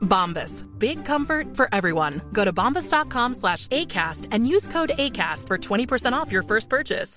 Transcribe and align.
Bombas. 0.00 0.64
Big 0.78 1.04
comfort 1.04 1.56
for 1.56 1.68
everyone. 1.72 2.20
Go 2.32 2.44
to 2.44 2.52
bombas.com 2.52 3.34
slash 3.34 3.66
ACAST 3.68 4.26
and 4.32 4.46
use 4.46 4.66
code 4.68 4.90
ACAST 4.98 5.46
for 5.46 5.58
20% 5.58 6.12
off 6.12 6.30
your 6.32 6.42
first 6.42 6.68
purchase. 6.68 7.16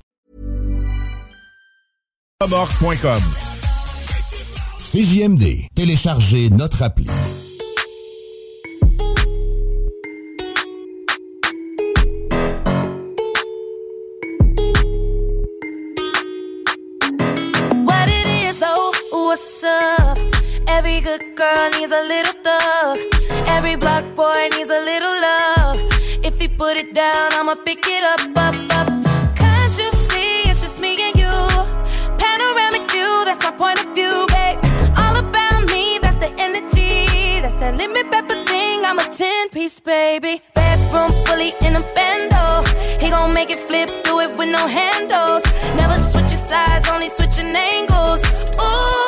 CJMD. 4.80 5.68
Téléchargez 5.74 6.50
notre 6.52 6.84
appli. 6.84 7.08
What 17.86 18.10
it 18.10 18.28
is, 18.28 18.62
oh, 18.64 18.94
what's 19.12 19.64
up? 19.64 20.03
Good 21.14 21.36
girl 21.36 21.70
needs 21.70 21.92
a 21.92 22.02
little 22.02 22.34
thug. 22.42 22.98
Every 23.46 23.76
block 23.76 24.04
boy 24.16 24.50
needs 24.54 24.72
a 24.72 24.82
little 24.82 25.16
love. 25.22 25.78
If 26.26 26.40
he 26.40 26.48
put 26.48 26.76
it 26.76 26.96
down, 26.96 27.34
I'ma 27.34 27.54
pick 27.54 27.86
it 27.86 28.04
up, 28.04 28.22
up, 28.36 28.56
up. 28.80 28.88
Can't 29.36 29.78
you 29.78 29.92
see 30.10 30.50
it's 30.50 30.62
just 30.62 30.80
me 30.80 30.98
and 31.08 31.16
you? 31.16 31.36
Panoramic 32.18 32.90
view, 32.90 33.14
that's 33.26 33.44
my 33.46 33.52
point 33.52 33.78
of 33.86 33.94
view, 33.94 34.26
babe. 34.34 34.58
All 34.98 35.16
about 35.16 35.62
me, 35.70 36.00
that's 36.02 36.18
the 36.18 36.34
energy. 36.40 37.06
That's 37.44 37.58
that 37.62 37.78
limit 37.78 38.10
pepper 38.10 38.40
thing, 38.50 38.84
I'm 38.84 38.98
a 38.98 39.06
10 39.06 39.50
piece, 39.50 39.80
baby. 39.80 40.42
Bedroom 40.56 41.12
fully 41.28 41.54
in 41.62 41.76
a 41.76 41.84
bando. 41.94 42.66
He 43.00 43.12
gon' 43.12 43.34
make 43.34 43.52
it 43.52 43.60
flip, 43.60 43.90
do 44.04 44.20
it 44.20 44.36
with 44.36 44.50
no 44.50 44.66
handles. 44.66 45.44
Never 45.78 45.96
switching 46.10 46.44
sides, 46.50 46.90
only 46.90 47.10
switching 47.10 47.54
angles. 47.56 48.22
Ooh, 48.58 49.03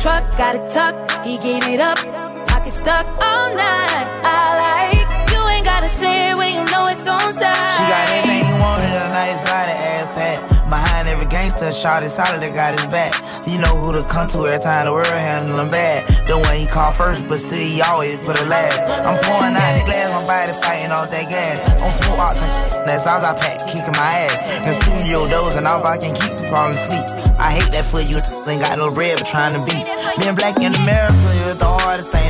truck, 0.00 0.24
got 0.36 0.54
it 0.54 0.72
tucked. 0.72 1.26
He 1.26 1.38
gave 1.38 1.64
it 1.66 1.80
up. 1.80 1.98
Pocket 2.46 2.72
stuck 2.72 3.06
all 3.20 3.54
night. 3.54 4.27
Gangster, 11.68 11.88
shot 11.88 12.02
is 12.02 12.14
solid, 12.14 12.40
that 12.42 12.54
got 12.54 12.74
his 12.74 12.86
back. 12.88 13.12
He 13.44 13.58
know 13.58 13.74
who 13.76 13.92
to 13.92 14.02
come 14.08 14.28
to 14.28 14.46
every 14.46 14.60
time 14.60 14.86
the 14.86 14.92
world 14.92 15.06
handle 15.06 15.58
him 15.58 15.70
bad. 15.70 16.06
The 16.26 16.38
one 16.38 16.56
he 16.56 16.66
called 16.66 16.94
first, 16.94 17.28
but 17.28 17.38
still 17.38 17.58
he 17.58 17.80
always 17.80 18.16
put 18.20 18.36
it 18.40 18.46
last. 18.48 18.78
I'm 19.04 19.18
pouring 19.24 19.56
out 19.56 19.72
the 19.76 19.84
glass, 19.84 20.12
my 20.12 20.24
body 20.26 20.52
fighting 20.60 20.92
off 20.92 21.10
that 21.10 21.28
gas. 21.28 21.60
On 21.82 21.90
smoke 21.90 22.20
oxen, 22.20 22.48
that's 22.86 23.06
all 23.06 23.24
I 23.24 23.34
pack, 23.38 23.66
kicking 23.66 23.96
my 23.96 24.28
ass. 24.28 24.66
In 24.66 24.74
studio 24.74 25.28
dozing 25.28 25.66
off, 25.66 25.84
I 25.84 25.98
can 25.98 26.14
keep 26.14 26.32
from 26.38 26.48
falling 26.52 26.76
asleep. 26.76 27.06
I 27.38 27.54
hate 27.54 27.70
that 27.72 27.86
for 27.86 28.02
you, 28.02 28.18
ain't 28.48 28.60
got 28.60 28.78
no 28.78 28.90
bread, 28.90 29.18
but 29.18 29.26
trying 29.26 29.54
to 29.54 29.62
beat. 29.64 29.86
Being 30.18 30.34
black 30.34 30.56
in 30.58 30.74
America 30.74 31.28
is 31.48 31.58
the 31.58 31.68
hardest 31.68 32.08
thing 32.08 32.27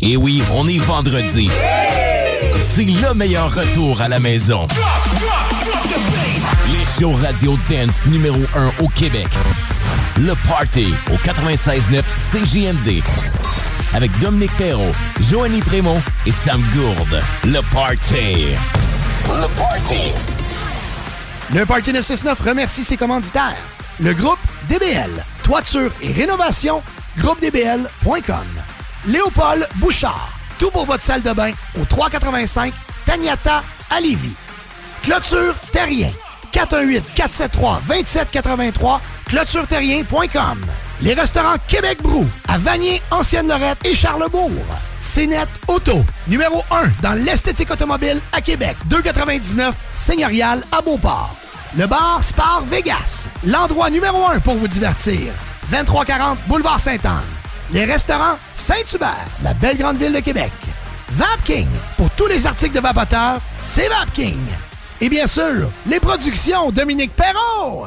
Et 0.00 0.16
oui, 0.16 0.42
on 0.52 0.68
est 0.68 0.80
vendredi. 0.80 1.48
C'est 2.74 2.84
le 2.84 3.14
meilleur 3.14 3.54
retour 3.54 4.00
à 4.00 4.08
la 4.08 4.18
maison. 4.18 4.66
Les 6.68 6.84
shows 6.84 7.12
radio 7.12 7.56
dance 7.70 8.04
numéro 8.06 8.40
1 8.54 8.84
au 8.84 8.88
Québec. 8.88 9.28
Le 10.18 10.34
Party 10.48 10.92
au 11.10 11.16
96.9 11.16 12.02
CJMD. 12.32 13.02
Avec 13.94 14.10
Dominique 14.20 14.56
Perrault, 14.56 14.92
Joanny 15.20 15.60
Prémont 15.60 16.00
et 16.24 16.30
Sam 16.30 16.62
Gourde. 16.74 17.22
Le 17.44 17.60
Party. 17.72 18.54
Le 19.28 19.46
Party. 19.54 20.12
Le 21.54 21.66
Party 21.66 21.92
969 21.92 22.40
remercie 22.40 22.84
ses 22.84 22.96
commanditaires. 22.96 23.58
Le 24.00 24.14
groupe 24.14 24.38
DBL, 24.68 25.10
toiture 25.44 25.92
et 26.00 26.10
rénovation, 26.12 26.82
groupedbl.com. 27.18 28.46
Léopold 29.06 29.68
Bouchard, 29.76 30.30
tout 30.58 30.70
pour 30.70 30.86
votre 30.86 31.02
salle 31.02 31.20
de 31.22 31.32
bain 31.32 31.52
au 31.80 31.84
385 31.84 32.72
Tagnata 33.04 33.62
à. 33.90 33.98
Clôture 35.02 35.54
Terrien, 35.72 36.10
418-473-2783, 36.54 39.00
clôtureterrien.com. 39.26 40.64
Les 41.02 41.14
restaurants 41.14 41.56
Québec 41.66 41.98
Brou, 42.00 42.24
à 42.46 42.58
Vanier, 42.58 43.02
Ancienne-Lorette 43.10 43.84
et 43.84 43.94
Charlebourg. 43.94 44.52
CNET 45.00 45.48
Auto, 45.66 46.04
numéro 46.28 46.62
1 46.70 47.02
dans 47.02 47.14
l'esthétique 47.24 47.72
automobile 47.72 48.20
à 48.32 48.40
Québec, 48.40 48.76
299 48.84 49.74
Seigneurial 49.98 50.62
à 50.70 50.80
Beauport. 50.80 51.34
Le 51.76 51.86
bar 51.86 52.22
Spar 52.22 52.62
Vegas, 52.70 53.26
l'endroit 53.44 53.90
numéro 53.90 54.24
1 54.26 54.38
pour 54.40 54.54
vous 54.54 54.68
divertir. 54.68 55.32
2340 55.72 56.38
Boulevard 56.46 56.78
Sainte-Anne. 56.78 57.20
Les 57.72 57.84
restaurants 57.84 58.38
Saint-Hubert, 58.54 59.26
la 59.42 59.54
belle 59.54 59.78
grande 59.78 59.96
ville 59.96 60.12
de 60.12 60.20
Québec. 60.20 60.52
Vapking, 61.14 61.68
pour 61.96 62.10
tous 62.10 62.26
les 62.26 62.46
articles 62.46 62.76
de 62.76 62.80
vapoteurs, 62.80 63.40
c'est 63.60 63.88
Vapking. 63.88 64.38
Et 65.00 65.08
bien 65.08 65.26
sûr, 65.26 65.68
les 65.88 65.98
productions 65.98 66.70
Dominique 66.70 67.12
Perrault. 67.16 67.86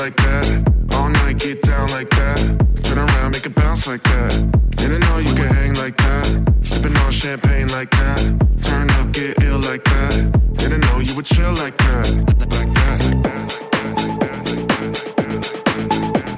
like 0.00 0.16
that. 0.16 0.46
All 0.94 1.10
night, 1.10 1.38
get 1.38 1.60
down 1.60 1.90
like 1.90 2.08
that. 2.08 2.38
Turn 2.82 2.98
around, 2.98 3.32
make 3.32 3.44
it 3.44 3.54
bounce 3.54 3.86
like 3.86 4.02
that. 4.04 4.32
Didn't 4.76 5.00
know 5.00 5.18
you 5.18 5.34
could 5.34 5.52
hang 5.52 5.74
like 5.74 5.96
that. 5.98 6.26
Sipping 6.62 6.96
on 6.96 7.12
champagne 7.12 7.68
like 7.68 7.90
that. 7.90 8.20
Turn 8.62 8.88
up, 8.90 9.12
get 9.12 9.42
ill 9.42 9.58
like 9.58 9.84
that. 9.84 10.14
Didn't 10.56 10.80
know 10.80 11.00
you 11.00 11.14
would 11.16 11.26
chill 11.26 11.52
like 11.52 11.76
that. 11.76 12.08
Like 12.56 12.72
that. 12.80 13.00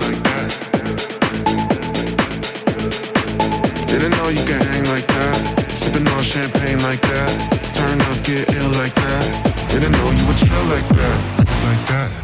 Like 0.02 0.22
that. 0.26 0.50
Didn't 3.86 4.10
know 4.18 4.28
you 4.28 4.44
could 4.44 4.62
hang 4.70 4.84
like 4.86 5.06
that. 5.06 5.38
Sipping 5.70 6.08
on 6.08 6.22
champagne 6.22 6.82
like 6.82 7.00
that. 7.02 7.30
Turn 7.78 8.00
up, 8.00 8.24
get 8.24 8.50
ill 8.56 8.70
like 8.82 8.94
that. 8.94 9.24
Didn't 9.70 9.92
know 9.92 10.10
you 10.18 10.26
would 10.26 10.36
chill 10.36 10.64
like 10.64 10.88
that, 10.98 11.18
like 11.64 11.86
that. 11.86 12.21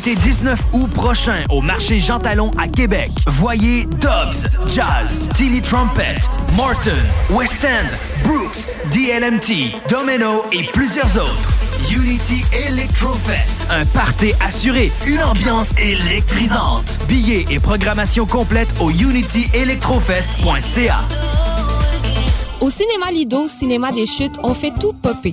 18 0.00 0.08
et 0.08 0.16
19 0.16 0.60
août 0.74 0.90
prochain 0.90 1.42
au 1.48 1.62
marché 1.62 2.00
Jean 2.00 2.18
Talon 2.18 2.50
à 2.58 2.68
Québec. 2.68 3.10
Voyez 3.28 3.84
Dobbs, 3.84 4.44
Jazz, 4.66 5.18
Tilly 5.34 5.62
Trumpet, 5.62 6.16
Morton, 6.54 6.90
West 7.30 7.64
End, 7.64 7.86
Brooks, 8.22 8.66
DLMT, 8.92 9.72
Domino 9.88 10.44
et 10.52 10.64
plusieurs 10.64 11.16
autres. 11.16 11.50
Unity 11.90 12.44
Electro 12.52 13.14
Fest, 13.26 13.62
un 13.70 13.86
party 13.86 14.34
assuré, 14.46 14.92
une 15.06 15.22
ambiance 15.22 15.70
électrisante. 15.78 16.98
Billets 17.08 17.46
et 17.50 17.58
programmation 17.58 18.26
complète 18.26 18.68
au 18.80 18.90
unityelectrofest.ca. 18.90 20.98
Au 22.60 22.68
cinéma 22.70 23.10
Lido, 23.12 23.48
cinéma 23.48 23.92
des 23.92 24.06
chutes, 24.06 24.38
on 24.42 24.52
fait 24.52 24.74
tout 24.78 24.92
popper. 24.92 25.32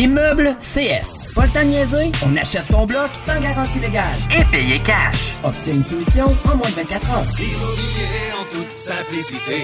Immeuble 0.00 0.56
CS. 0.60 1.26
Pas 1.34 1.46
le 1.46 1.50
temps 1.50 1.62
de 1.64 1.70
niaiser? 1.70 2.12
On 2.24 2.36
achète 2.36 2.68
ton 2.68 2.86
bloc 2.86 3.10
sans 3.26 3.40
garantie 3.40 3.80
légale. 3.80 4.04
Et 4.30 4.44
payer 4.44 4.78
cash. 4.78 5.32
Obtiens 5.42 5.74
une 5.74 5.82
soumission 5.82 6.26
en 6.44 6.56
moins 6.56 6.68
de 6.68 6.74
24 6.74 7.10
heures. 7.10 7.24
Immobilier 7.36 8.30
en 8.38 8.44
toute 8.44 8.80
simplicité. 8.80 9.56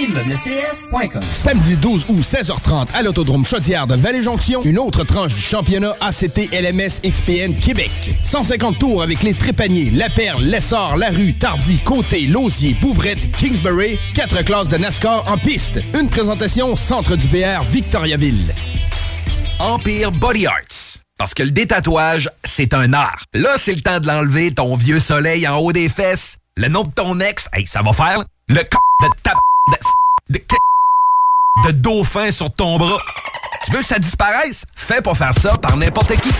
ImmeublesCS.com 0.00 1.22
Samedi 1.28 1.76
12 1.76 2.06
août, 2.08 2.18
16h30, 2.18 2.94
à 2.94 3.02
l'Autodrome 3.02 3.44
Chaudière 3.44 3.86
de 3.86 3.94
Vallée-Jonction, 3.94 4.62
une 4.64 4.78
autre 4.78 5.04
tranche 5.04 5.34
du 5.34 5.40
championnat 5.40 5.92
ACT 6.00 6.50
LMS 6.52 7.02
XPN 7.04 7.54
Québec. 7.54 7.90
150 8.22 8.78
tours 8.78 9.02
avec 9.02 9.22
les 9.22 9.34
Trépaniers, 9.34 9.90
La 9.90 10.08
Perle, 10.08 10.44
Lessard, 10.44 10.96
La 10.96 11.10
Rue, 11.10 11.34
Tardy, 11.34 11.76
Côté, 11.84 12.22
Lausier, 12.22 12.74
Bouvrette, 12.80 13.30
Kingsbury, 13.32 13.98
quatre 14.14 14.42
classes 14.44 14.70
de 14.70 14.78
NASCAR 14.78 15.30
en 15.30 15.36
piste. 15.36 15.80
Une 16.00 16.08
présentation 16.08 16.74
Centre 16.74 17.16
du 17.16 17.28
VR 17.28 17.62
Victoriaville. 17.64 18.54
Empire 19.64 20.12
Body 20.12 20.46
Arts. 20.46 20.98
Parce 21.16 21.32
que 21.32 21.42
le 21.42 21.50
détatouage, 21.50 22.30
c'est 22.44 22.74
un 22.74 22.92
art. 22.92 23.24
Là, 23.32 23.54
c'est 23.56 23.72
le 23.72 23.80
temps 23.80 23.98
de 23.98 24.06
l'enlever, 24.06 24.52
ton 24.52 24.76
vieux 24.76 25.00
soleil 25.00 25.48
en 25.48 25.56
haut 25.56 25.72
des 25.72 25.88
fesses. 25.88 26.36
Le 26.58 26.68
nom 26.68 26.82
de 26.82 26.90
ton 26.90 27.18
ex, 27.18 27.48
hey, 27.54 27.66
ça 27.66 27.80
va 27.80 27.94
faire 27.94 28.24
le 28.50 28.56
c 28.56 28.64
de 29.00 29.08
ta 29.22 29.32
de, 30.28 30.38
de, 30.38 30.44
de 31.66 31.70
dauphin 31.72 32.30
sur 32.30 32.52
ton 32.52 32.76
bras. 32.76 32.98
Tu 33.64 33.72
veux 33.72 33.78
que 33.78 33.86
ça 33.86 33.98
disparaisse? 33.98 34.66
Fais 34.76 35.00
pas 35.00 35.14
faire 35.14 35.32
ça 35.32 35.56
par 35.56 35.78
n'importe 35.78 36.14
qui. 36.20 36.30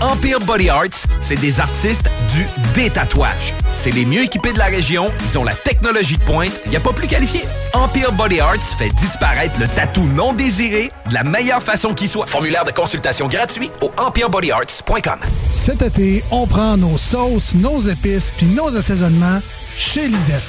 Empire 0.00 0.40
Body 0.40 0.68
Arts, 0.68 1.06
c'est 1.20 1.36
des 1.36 1.60
artistes 1.60 2.10
du 2.34 2.44
détatouage. 2.74 3.54
C'est 3.76 3.92
les 3.92 4.04
mieux 4.04 4.24
équipés 4.24 4.52
de 4.52 4.58
la 4.58 4.64
région, 4.64 5.06
ils 5.24 5.38
ont 5.38 5.44
la 5.44 5.54
technologie 5.54 6.16
de 6.16 6.24
pointe, 6.24 6.50
il 6.64 6.70
n'y 6.70 6.76
a 6.76 6.80
pas 6.80 6.92
plus 6.92 7.06
qualifié. 7.06 7.42
Empire 7.72 8.10
Body 8.10 8.40
Arts 8.40 8.76
fait 8.76 8.90
disparaître 8.90 9.60
le 9.60 9.68
tatou 9.68 10.02
non 10.08 10.32
désiré 10.32 10.90
de 11.12 11.14
la 11.14 11.24
meilleure 11.24 11.62
façon 11.62 11.92
qui 11.92 12.08
soit. 12.08 12.26
Formulaire 12.26 12.64
de 12.64 12.70
consultation 12.70 13.28
gratuit 13.28 13.70
au 13.82 13.92
empirebodyarts.com. 13.98 15.18
Cet 15.52 15.82
été, 15.82 16.24
on 16.30 16.46
prend 16.46 16.76
nos 16.76 16.96
sauces, 16.96 17.54
nos 17.54 17.80
épices 17.80 18.30
puis 18.36 18.46
nos 18.46 18.74
assaisonnements 18.74 19.40
chez 19.76 20.08
Lisette. 20.08 20.42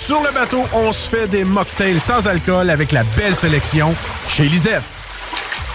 Sur 0.00 0.22
le 0.22 0.32
bateau, 0.32 0.62
on 0.72 0.92
se 0.92 1.08
fait 1.08 1.28
des 1.28 1.44
mocktails 1.44 2.00
sans 2.00 2.26
alcool 2.26 2.70
avec 2.70 2.92
la 2.92 3.04
belle 3.16 3.36
sélection 3.36 3.94
chez 4.28 4.48
Lisette. 4.48 4.82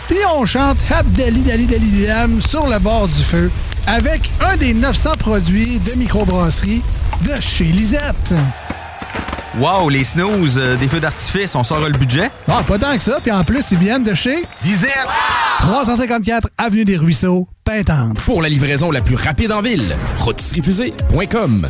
Puis 0.08 0.20
on 0.36 0.46
chante 0.46 0.80
Abdali 0.92 1.42
Dali 1.42 1.68
Dali 1.68 2.06
Dam 2.06 2.42
sur 2.42 2.68
le 2.68 2.80
bord 2.80 3.08
du 3.08 3.22
feu 3.22 3.52
avec 3.88 4.30
un 4.42 4.58
des 4.58 4.74
900 4.74 5.12
produits 5.20 5.80
de 5.80 5.94
microbrasserie 5.98 6.82
de 7.26 7.40
chez 7.40 7.66
Lisette. 7.66 8.34
Wow, 9.60 9.90
les 9.90 10.06
snooze, 10.06 10.58
euh, 10.58 10.78
des 10.78 10.88
feux 10.88 11.02
d'artifice, 11.02 11.56
on 11.56 11.64
sort 11.64 11.82
le 11.82 11.98
budget? 11.98 12.32
Ah, 12.48 12.64
pas 12.66 12.80
tant 12.80 12.96
que 12.96 13.04
ça. 13.04 13.20
Puis 13.22 13.32
en 13.32 13.44
plus, 13.44 13.70
ils 13.72 13.78
viennent 13.78 14.04
de 14.04 14.14
chez 14.14 14.46
Lisette! 14.64 14.92
354 15.60 16.48
Avenue 16.58 16.86
des 16.86 16.96
Ruisseaux, 16.96 17.48
Pintante. 17.66 18.18
Pour 18.22 18.42
la 18.42 18.48
livraison 18.48 18.92
la 18.92 19.02
plus 19.02 19.16
rapide 19.16 19.52
en 19.52 19.62
ville, 19.62 19.96
rôtisseriefusée.com. 20.20 21.70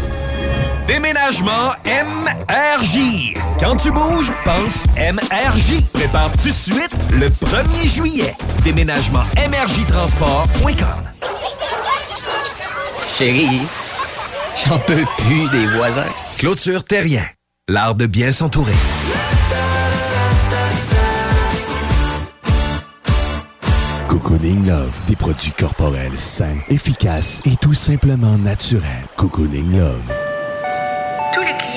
Déménagement 0.91 1.71
MRJ. 1.85 3.37
Quand 3.61 3.77
tu 3.77 3.91
bouges, 3.91 4.29
pense 4.43 4.83
MRJ. 4.97 5.81
Prépare 5.93 6.29
tout 6.33 6.49
de 6.49 6.53
suite 6.53 6.93
le 7.13 7.27
1er 7.29 7.87
juillet. 7.87 8.35
Déménagement 8.65 9.23
MRJ 9.37 9.87
Transport.com. 9.87 11.29
Chérie, 13.17 13.61
j'en 14.65 14.77
peux 14.79 15.05
plus 15.19 15.49
des 15.51 15.65
voisins. 15.77 16.11
Clôture 16.37 16.83
Terrien. 16.83 17.23
L'art 17.69 17.95
de 17.95 18.05
bien 18.05 18.33
s'entourer. 18.33 18.75
Cocooning 24.09 24.67
Love, 24.67 24.91
des 25.07 25.15
produits 25.15 25.53
corporels 25.57 26.17
sains, 26.17 26.57
efficaces 26.69 27.41
et 27.45 27.55
tout 27.55 27.73
simplement 27.73 28.37
naturels. 28.37 29.05
Cocooning 29.15 29.77
Love. 29.77 30.20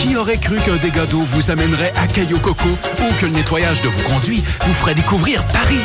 Qui 0.00 0.16
aurait 0.16 0.38
cru 0.38 0.56
qu'un 0.56 0.76
dégât 0.76 1.04
d'eau 1.04 1.20
vous 1.20 1.50
amènerait 1.50 1.92
à 1.94 2.06
Caillou 2.06 2.38
Coco 2.38 2.70
ou 2.70 3.20
que 3.20 3.26
le 3.26 3.32
nettoyage 3.32 3.82
de 3.82 3.88
vos 3.88 4.08
conduits 4.08 4.42
vous 4.62 4.72
ferait 4.74 4.94
découvrir 4.94 5.44
Paris? 5.48 5.82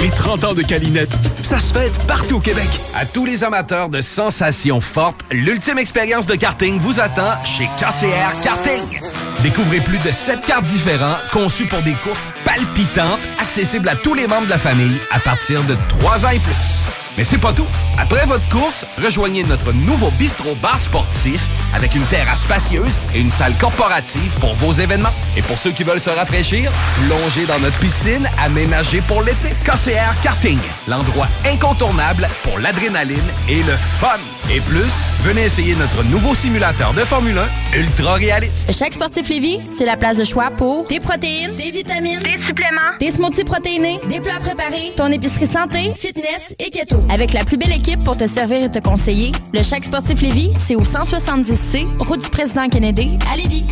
Les 0.00 0.10
30 0.10 0.42
ans 0.42 0.52
de 0.52 0.62
Calinette, 0.62 1.12
ça 1.44 1.60
se 1.60 1.72
fête 1.72 1.96
partout 2.08 2.38
au 2.38 2.40
Québec. 2.40 2.68
À 2.92 3.06
tous 3.06 3.24
les 3.24 3.44
amateurs 3.44 3.88
de 3.88 4.00
sensations 4.00 4.80
fortes, 4.80 5.20
l'ultime 5.30 5.78
expérience 5.78 6.26
de 6.26 6.34
karting 6.34 6.80
vous 6.80 6.98
attend 6.98 7.32
chez 7.44 7.66
KCR 7.78 8.42
Karting. 8.42 9.00
Découvrez 9.44 9.78
plus 9.78 9.98
de 9.98 10.10
7 10.10 10.40
cartes 10.40 10.64
différents 10.64 11.16
conçus 11.32 11.66
pour 11.66 11.82
des 11.82 11.94
courses 11.94 12.26
palpitantes, 12.44 13.20
accessibles 13.40 13.88
à 13.88 13.94
tous 13.94 14.14
les 14.14 14.26
membres 14.26 14.46
de 14.46 14.50
la 14.50 14.58
famille 14.58 15.00
à 15.12 15.20
partir 15.20 15.62
de 15.62 15.76
3 16.00 16.26
ans 16.26 16.30
et 16.30 16.40
plus. 16.40 17.01
Mais 17.16 17.24
c'est 17.24 17.38
pas 17.38 17.52
tout. 17.52 17.66
Après 17.98 18.24
votre 18.26 18.48
course, 18.48 18.86
rejoignez 19.02 19.44
notre 19.44 19.72
nouveau 19.72 20.10
bistrot 20.12 20.54
bar 20.56 20.78
sportif 20.78 21.46
avec 21.74 21.94
une 21.94 22.04
terrasse 22.04 22.40
spacieuse 22.40 22.98
et 23.14 23.20
une 23.20 23.30
salle 23.30 23.54
corporative 23.58 24.34
pour 24.40 24.54
vos 24.54 24.72
événements. 24.72 25.12
Et 25.36 25.42
pour 25.42 25.58
ceux 25.58 25.72
qui 25.72 25.84
veulent 25.84 26.00
se 26.00 26.10
rafraîchir, 26.10 26.72
plongez 27.06 27.46
dans 27.46 27.58
notre 27.58 27.78
piscine 27.78 28.28
aménagée 28.42 29.02
pour 29.02 29.22
l'été. 29.22 29.50
KCR 29.64 30.20
Karting, 30.22 30.58
l'endroit 30.88 31.28
incontournable 31.44 32.28
pour 32.42 32.58
l'adrénaline 32.58 33.20
et 33.48 33.62
le 33.62 33.76
fun. 34.00 34.18
Et 34.50 34.60
plus, 34.60 34.90
venez 35.22 35.44
essayer 35.44 35.74
notre 35.76 36.02
nouveau 36.04 36.34
simulateur 36.34 36.92
de 36.92 37.00
Formule 37.00 37.38
1 37.74 37.78
ultra 37.78 38.14
réaliste. 38.14 38.72
Chaque 38.72 38.94
sportif 38.94 39.28
Lévis, 39.28 39.60
c'est 39.76 39.86
la 39.86 39.96
place 39.96 40.16
de 40.16 40.24
choix 40.24 40.50
pour 40.50 40.86
des 40.88 41.00
protéines, 41.00 41.56
des 41.56 41.70
vitamines, 41.70 42.20
des 42.20 42.42
suppléments, 42.42 42.96
des 42.98 43.10
smoothies 43.10 43.44
protéinés, 43.44 44.00
des 44.08 44.20
plats 44.20 44.38
préparés, 44.40 44.92
ton 44.96 45.06
épicerie 45.06 45.46
santé, 45.46 45.92
fitness 45.96 46.54
et 46.58 46.70
keto. 46.70 47.00
Avec 47.08 47.32
la 47.32 47.44
plus 47.44 47.56
belle 47.56 47.72
équipe 47.72 48.02
pour 48.04 48.16
te 48.16 48.26
servir 48.26 48.64
et 48.64 48.70
te 48.70 48.80
conseiller, 48.80 49.32
le 49.54 49.62
Chaque 49.62 49.84
sportif 49.84 50.20
Lévis, 50.20 50.52
c'est 50.66 50.74
au 50.74 50.82
170C, 50.82 51.86
route 52.00 52.22
du 52.22 52.28
président 52.28 52.68
Kennedy, 52.68 53.18
à 53.32 53.36
Lévis. 53.36 53.64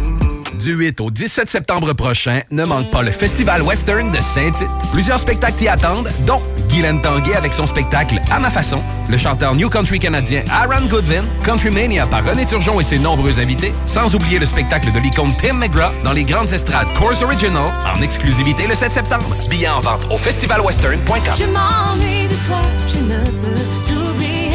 Du 0.60 0.74
8 0.74 1.00
au 1.00 1.10
17 1.10 1.48
septembre 1.48 1.94
prochain, 1.94 2.40
ne 2.50 2.64
manque 2.64 2.90
pas 2.90 3.00
le 3.00 3.12
Festival 3.12 3.62
Western 3.62 4.10
de 4.10 4.20
Saint-Tite. 4.20 4.68
Plusieurs 4.92 5.18
spectacles 5.18 5.56
t'y 5.56 5.68
attendent, 5.68 6.10
dont 6.26 6.40
Guylaine 6.68 7.00
Tanguay 7.00 7.34
avec 7.34 7.54
son 7.54 7.66
spectacle 7.66 8.20
À 8.30 8.38
ma 8.40 8.50
façon, 8.50 8.82
le 9.08 9.16
chanteur 9.16 9.54
New 9.54 9.70
Country 9.70 9.98
canadien 9.98 10.42
Aaron 10.50 10.84
Goodwin, 10.86 11.24
Country 11.44 11.70
Mania 11.70 12.06
par 12.06 12.26
René 12.26 12.44
Turgeon 12.44 12.78
et 12.78 12.82
ses 12.82 12.98
nombreux 12.98 13.40
invités, 13.40 13.72
sans 13.86 14.14
oublier 14.14 14.38
le 14.38 14.44
spectacle 14.44 14.92
de 14.92 14.98
l'icône 14.98 15.32
Tim 15.40 15.54
McGraw 15.54 15.92
dans 16.04 16.12
les 16.12 16.24
grandes 16.24 16.52
estrades 16.52 16.88
Course 16.98 17.22
Original 17.22 17.64
en 17.96 18.02
exclusivité 18.02 18.66
le 18.66 18.74
7 18.74 18.92
septembre. 18.92 19.34
Billets 19.48 19.68
en 19.70 19.80
vente 19.80 20.06
au 20.10 20.18
festivalwestern.com. 20.18 21.34
Je 21.38 21.44
m'ennuie 21.46 22.28
de 22.28 22.34
toi, 22.46 22.60
je 22.86 22.98
ne 22.98 23.24
peux 23.24 23.90
t'oublier. 23.90 24.50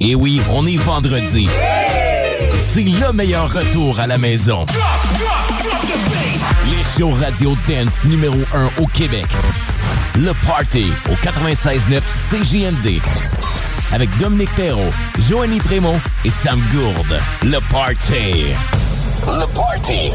Et 0.00 0.14
oui, 0.14 0.42
on 0.50 0.66
est 0.66 0.76
vendredi. 0.76 1.48
C'est 2.70 2.82
le 2.82 3.12
meilleur 3.12 3.50
retour 3.50 3.98
à 3.98 4.06
la 4.06 4.18
maison. 4.18 4.66
Les 6.70 6.82
shows 6.96 7.10
radio 7.10 7.56
dance 7.66 8.04
numéro 8.04 8.36
1 8.52 8.82
au 8.82 8.86
Québec. 8.86 9.26
Le 10.16 10.32
Party 10.46 10.86
au 11.10 11.14
96.9 11.14 12.02
CJMD. 12.30 13.00
Avec 13.92 14.14
Dominique 14.18 14.54
Perrault, 14.54 14.92
Joanny 15.28 15.58
Prémont 15.60 15.98
et 16.24 16.30
Sam 16.30 16.60
Gourde. 16.72 17.18
Le 17.42 17.58
Party. 17.70 18.52
Le 19.26 19.46
Party. 19.54 20.10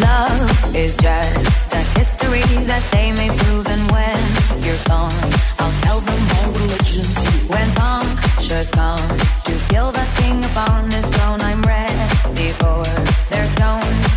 Love 0.00 0.76
is 0.76 0.96
just 0.96 1.72
a 1.72 1.82
history 1.98 2.46
that 2.70 2.84
they 2.92 3.10
may 3.12 3.28
prove, 3.38 3.66
and 3.66 3.90
when 3.90 4.18
you're 4.62 4.84
gone, 4.84 5.12
I'll 5.58 5.72
tell 5.80 6.00
them 6.00 6.22
all 6.36 6.52
religions. 6.52 7.16
When 7.48 7.68
punctures 7.74 8.70
come 8.70 9.08
to 9.48 9.54
kill 9.68 9.90
the 9.90 10.06
king 10.16 10.44
upon 10.44 10.90
his 10.90 11.06
throne, 11.06 11.40
I'm 11.40 11.62
ready 11.62 12.50
for 12.60 12.84
their 13.30 13.46
stones. 13.56 14.08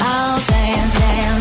I'll 0.00 0.40
dance, 0.48 0.98
dance, 0.98 1.35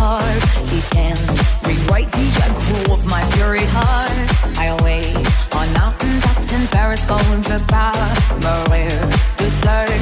Michelangelo. 0.00 0.40
He 0.66 0.80
can't 0.90 1.20
rewrite 1.66 2.10
the 2.12 2.26
aggro 2.40 2.92
of 2.92 3.06
my 3.06 3.22
fury 3.32 3.64
heart. 3.64 4.16
I 4.58 4.76
wait 4.82 5.14
on 5.54 5.72
mountaintops 5.74 6.52
in 6.52 6.66
Paris, 6.68 7.04
going 7.06 7.42
for 7.42 7.58
power. 7.66 8.08
Maria 8.40 8.88
dessert. 9.36 10.00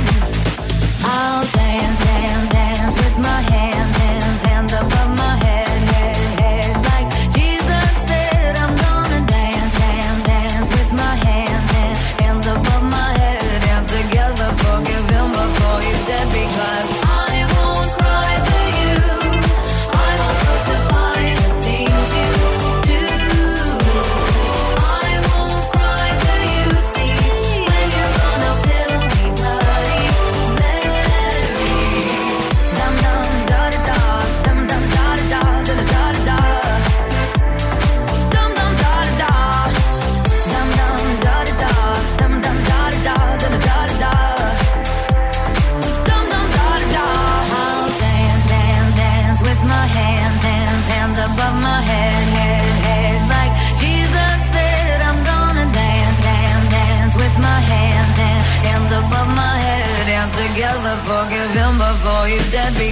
I'll 1.04 1.44
dance, 1.52 1.98
dance, 2.04 2.48
dance 2.50 2.96
with 2.96 3.18
my 3.18 3.40
hands 3.52 3.97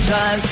Sometimes 0.07 0.46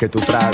que 0.00 0.08
tú 0.08 0.18
tragas. 0.18 0.49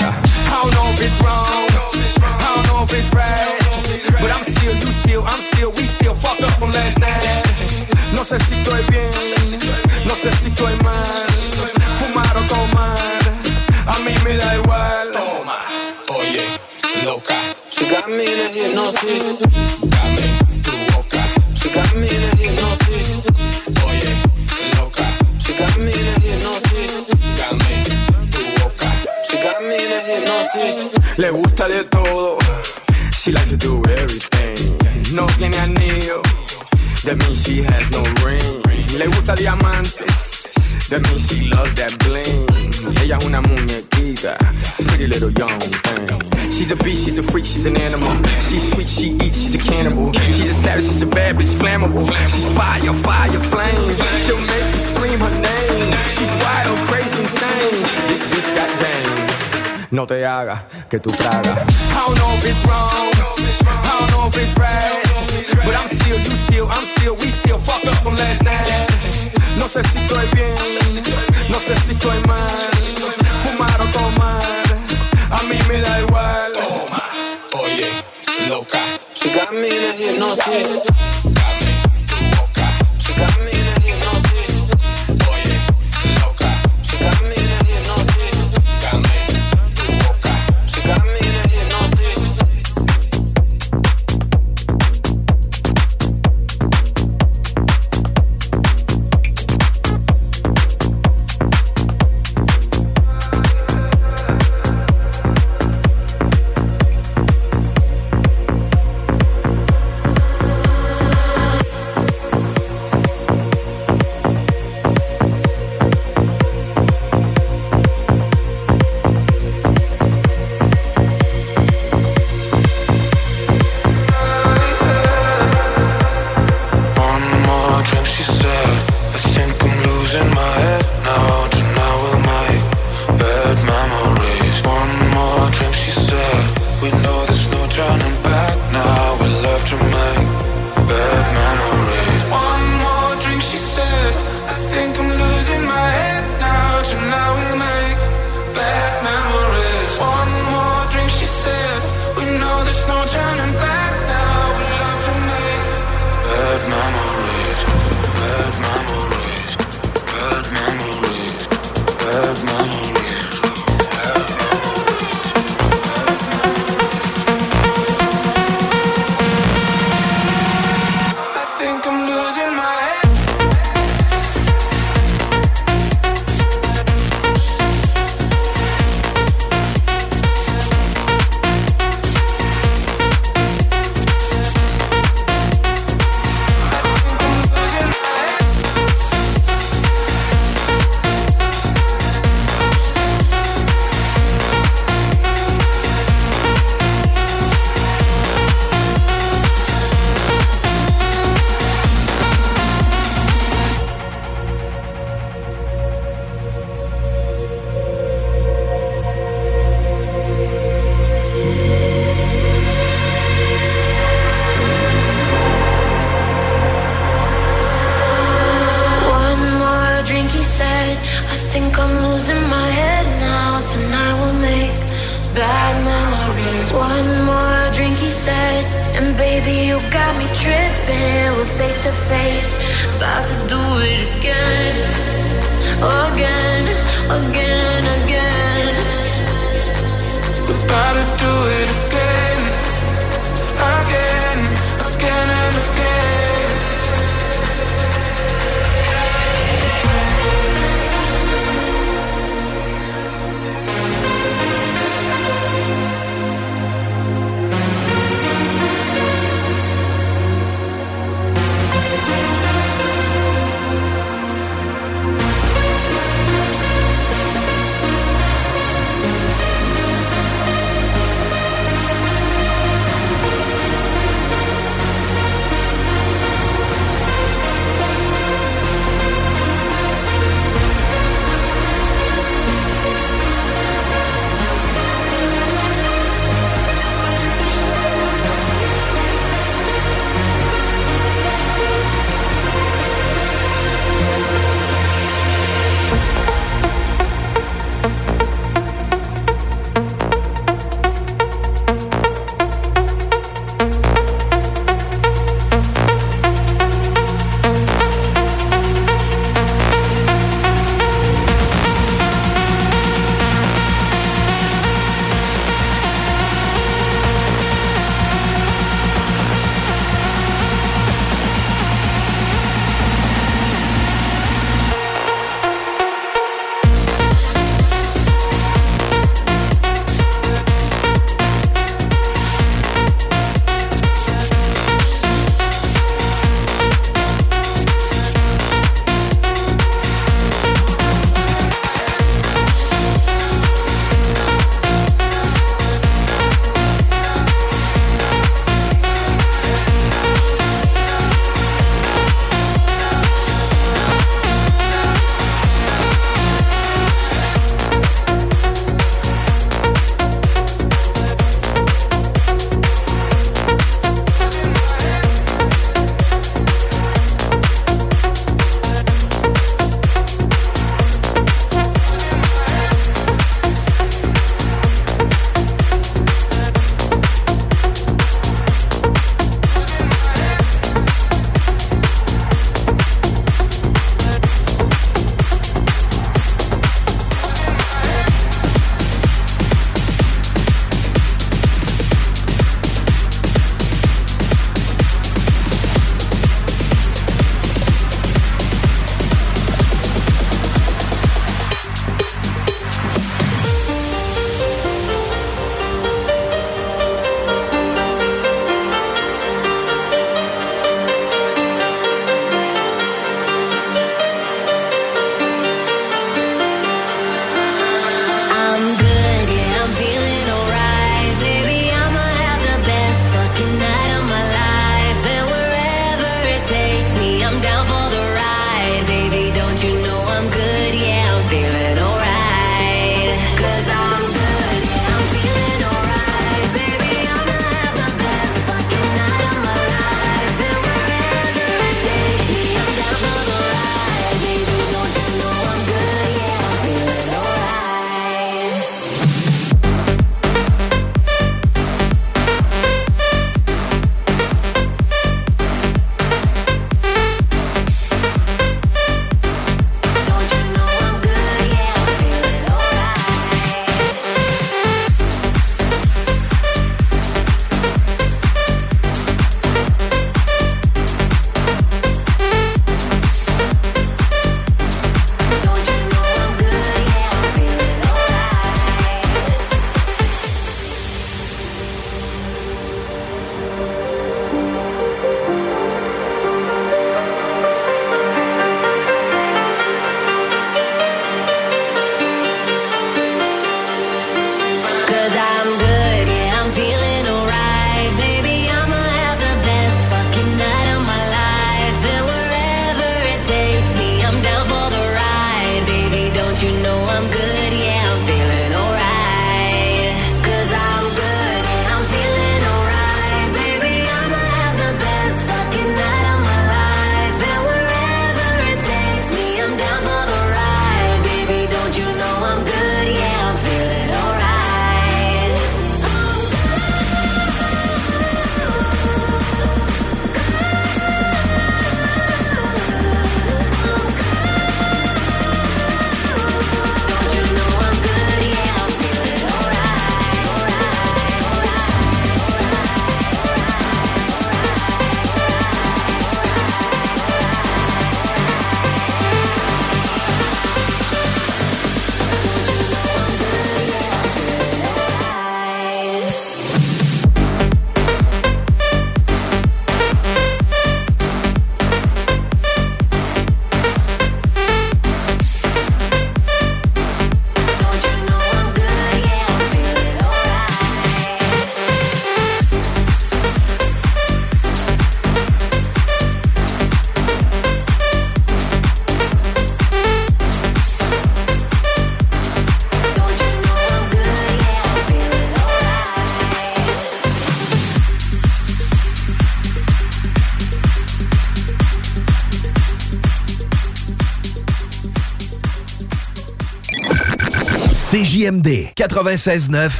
CJMD 598.27 598.73
96.9 598.75 599.71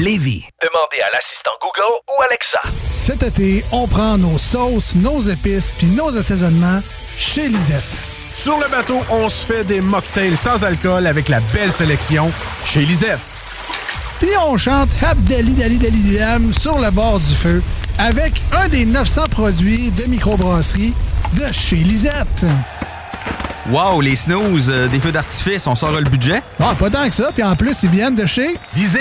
Lévis. 0.00 0.44
Demandez 0.60 1.00
à 1.00 1.10
l'assistant 1.12 1.52
Google 1.60 2.00
ou 2.08 2.22
Alexa. 2.22 2.60
Cet 2.92 3.22
été, 3.22 3.64
on 3.70 3.86
prend 3.86 4.18
nos 4.18 4.38
sauces, 4.38 4.94
nos 4.96 5.20
épices 5.20 5.70
puis 5.78 5.86
nos 5.86 6.16
assaisonnements 6.16 6.80
chez 7.16 7.48
Lisette. 7.48 7.84
Sur 8.36 8.58
le 8.58 8.68
bateau, 8.68 9.00
on 9.10 9.28
se 9.28 9.46
fait 9.46 9.64
des 9.64 9.80
mocktails 9.80 10.36
sans 10.36 10.64
alcool 10.64 11.06
avec 11.06 11.28
la 11.28 11.40
belle 11.52 11.72
sélection 11.72 12.32
chez 12.64 12.80
Lisette. 12.80 13.20
Puis 14.18 14.36
on 14.44 14.56
chante 14.56 14.90
Habdali 15.02 15.54
Dali 15.54 15.78
Dali 15.78 16.18
Dam 16.18 16.52
sur 16.52 16.78
le 16.78 16.90
bord 16.90 17.20
du 17.20 17.34
feu 17.34 17.62
avec 17.98 18.42
un 18.52 18.68
des 18.68 18.84
900 18.84 19.26
produits 19.30 19.92
de 19.92 20.10
microbrasserie 20.10 20.92
de 21.34 21.52
chez 21.52 21.76
Lisette. 21.76 22.46
Wow, 23.70 24.02
les 24.02 24.14
snooze, 24.14 24.68
euh, 24.68 24.88
des 24.88 25.00
feux 25.00 25.10
d'artifice, 25.10 25.66
on 25.66 25.74
sort 25.74 25.92
le 25.92 26.02
budget? 26.02 26.42
Ah, 26.60 26.74
pas 26.78 26.90
tant 26.90 27.08
que 27.08 27.14
ça. 27.14 27.30
Puis 27.32 27.42
en 27.42 27.56
plus, 27.56 27.82
ils 27.82 27.88
viennent 27.88 28.14
de 28.14 28.26
chez 28.26 28.56
Lisette. 28.76 29.00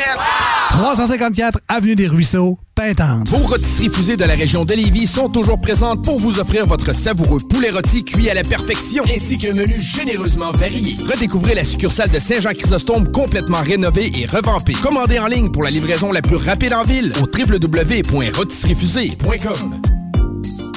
354 0.69 1.59
Avenue 1.67 1.95
des 1.95 2.07
Ruisseaux, 2.07 2.57
Pintante. 2.73 3.27
Vos 3.27 3.37
rôtisseries 3.37 3.89
fusées 3.89 4.15
de 4.15 4.23
la 4.23 4.35
région 4.35 4.63
de 4.63 4.73
Lévis 4.73 5.07
sont 5.07 5.27
toujours 5.27 5.59
présentes 5.59 6.01
pour 6.03 6.17
vous 6.17 6.39
offrir 6.39 6.65
votre 6.65 6.95
savoureux 6.95 7.41
poulet 7.49 7.71
rôti 7.71 8.05
cuit 8.05 8.29
à 8.29 8.33
la 8.33 8.43
perfection, 8.43 9.03
ainsi 9.13 9.37
qu'un 9.37 9.53
menu 9.53 9.77
généreusement 9.79 10.51
varié. 10.51 10.95
Redécouvrez 11.11 11.55
la 11.55 11.65
succursale 11.65 12.11
de 12.11 12.19
Saint-Jean-Chrysostome 12.19 13.11
complètement 13.11 13.61
rénovée 13.61 14.13
et 14.15 14.25
revampée. 14.25 14.73
Commandez 14.81 15.19
en 15.19 15.27
ligne 15.27 15.51
pour 15.51 15.63
la 15.63 15.71
livraison 15.71 16.13
la 16.13 16.21
plus 16.21 16.37
rapide 16.37 16.71
en 16.73 16.83
ville 16.83 17.11
au 17.21 17.25
www.rôtisseriefusée.com. 17.25 19.82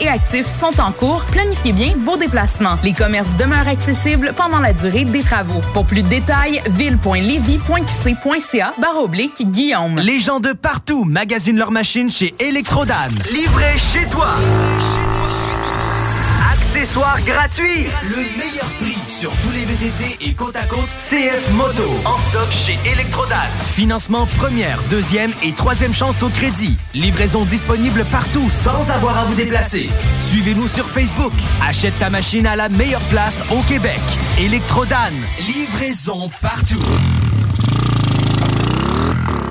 et 0.00 0.08
actif 0.08 0.46
sont 0.46 0.80
en 0.80 0.90
cours. 0.92 1.26
Planifiez 1.26 1.72
bien 1.72 1.92
vos 1.98 2.16
déplacements. 2.16 2.78
Les 2.82 2.94
commerces 2.94 3.36
demeurent 3.36 3.68
accessibles 3.68 4.32
pendant 4.34 4.58
la 4.58 4.72
durée 4.72 5.04
des 5.04 5.22
travaux. 5.22 5.60
Pour 5.74 5.84
plus 5.84 6.02
de 6.02 6.08
détails, 6.08 6.62
ville.levy.qc.ca 6.70 8.72
barre 8.78 9.02
oblique 9.02 9.50
Guillaume. 9.50 9.98
Les 9.98 10.18
gens 10.18 10.40
de 10.40 10.52
partout 10.52 11.04
magasinent 11.04 11.58
leurs 11.58 11.72
machines 11.72 12.08
chez 12.08 12.32
Electrodan. 12.38 13.10
Livré 13.30 13.76
chez 13.76 14.06
toi. 14.06 14.30
Accessoires 16.52 17.20
gratuits. 17.26 17.88
Le 18.08 18.22
meilleur 18.38 18.64
prix 18.80 18.99
sur 19.20 19.36
tous 19.42 19.50
les 19.50 19.66
VTT 19.66 20.16
et 20.22 20.32
côte 20.32 20.56
à 20.56 20.64
côte 20.64 20.88
CF 20.98 21.52
Moto. 21.52 21.82
En 22.06 22.16
stock 22.16 22.50
chez 22.50 22.78
Electrodan. 22.90 23.34
Financement 23.74 24.26
première, 24.38 24.82
deuxième 24.84 25.34
et 25.42 25.52
troisième 25.52 25.92
chance 25.92 26.22
au 26.22 26.30
crédit. 26.30 26.78
Livraison 26.94 27.44
disponible 27.44 28.06
partout 28.10 28.48
sans 28.48 28.90
avoir 28.90 29.18
à 29.18 29.24
vous 29.26 29.34
déplacer. 29.34 29.90
Suivez-nous 30.30 30.68
sur 30.68 30.88
Facebook. 30.88 31.34
Achète 31.62 31.98
ta 31.98 32.08
machine 32.08 32.46
à 32.46 32.56
la 32.56 32.70
meilleure 32.70 33.06
place 33.10 33.42
au 33.50 33.60
Québec. 33.68 34.00
Electrodan. 34.38 35.12
Livraison 35.46 36.30
partout. 36.40 36.80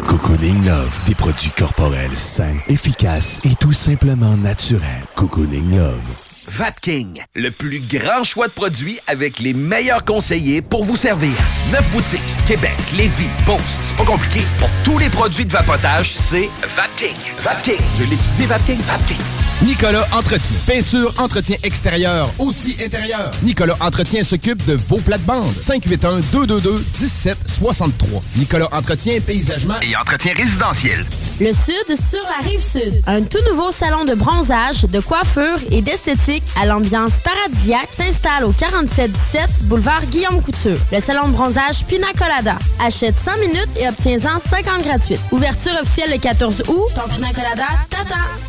Cocooning 0.08 0.66
Love, 0.66 0.98
des 1.06 1.14
produits 1.14 1.52
corporels 1.56 2.18
sains, 2.18 2.58
efficaces 2.68 3.40
et 3.44 3.54
tout 3.54 3.74
simplement 3.74 4.36
naturels. 4.36 5.06
Cocooning 5.16 5.78
Love. 5.78 6.29
Vapking, 6.60 7.24
le 7.36 7.52
plus 7.52 7.80
grand 7.80 8.26
choix 8.26 8.50
de 8.50 8.52
produits 8.52 9.00
avec 9.08 9.40
les 9.40 9.54
meilleurs 9.54 10.04
conseillers 10.04 10.62
pour 10.62 10.84
vous 10.84 10.98
servir. 10.98 11.32
Neuf 11.72 11.90
boutiques, 11.92 12.20
Québec, 12.46 12.76
Lévis, 12.98 13.30
Beauce. 13.46 13.80
C'est 13.82 13.96
pas 13.96 14.04
compliqué. 14.04 14.42
Pour 14.60 14.70
tous 14.84 14.98
les 14.98 15.10
produits 15.10 15.46
de 15.46 15.54
vapotage, 15.54 16.12
c'est 16.12 16.50
Vapking. 16.76 17.16
Vapking. 17.38 17.80
Je 17.98 18.04
l'étudie, 18.04 18.46
Vapking. 18.46 18.82
Vapking. 18.82 19.16
Nicolas 19.62 20.06
Entretien. 20.12 20.58
Peinture, 20.68 21.14
entretien 21.18 21.56
extérieur, 21.64 22.30
aussi 22.40 22.76
intérieur. 22.84 23.32
Nicolas 23.44 23.78
Entretien 23.80 24.24
s'occupe 24.24 24.66
de 24.66 24.74
vos 24.74 24.98
plates-bandes. 24.98 25.52
581-222-1763. 25.52 28.22
Nicolas 28.36 28.68
Entretien, 28.74 29.22
paysagement 29.22 29.80
Et 29.82 29.96
entretien 29.96 30.34
résidentiel. 30.34 31.06
Le 31.40 31.54
Sud 31.54 31.86
sur 31.88 32.22
la 32.24 32.46
rive 32.46 32.62
Sud. 32.62 33.02
Un 33.08 33.22
tout 33.22 33.38
nouveau 33.50 33.72
salon 33.72 34.04
de 34.04 34.14
bronzage, 34.14 34.82
de 34.84 35.00
coiffure 35.00 35.58
et 35.72 35.82
d'esthétique 35.82 36.44
à 36.62 36.66
l'ambiance 36.66 37.12
paradisiaque 37.24 37.88
s'installe 37.96 38.44
au 38.44 38.52
4717 38.52 39.68
boulevard 39.70 40.06
Guillaume 40.08 40.42
Couture. 40.42 40.78
Le 40.92 41.00
salon 41.00 41.30
de 41.30 41.34
bronzage 41.34 41.86
Pina 41.86 42.08
Colada. 42.18 42.58
Achète 42.82 43.16
100 43.24 43.38
minutes 43.40 43.70
et 43.80 43.88
obtiens-en 43.88 44.40
50 44.50 44.84
gratuites. 44.84 45.22
Ouverture 45.32 45.80
officielle 45.82 46.12
le 46.12 46.18
14 46.18 46.64
août. 46.68 46.88
Ton 46.96 47.08
Pina 47.14 47.30
Colada, 47.30 47.68
tata! 47.90 48.16
Tous 48.48 48.49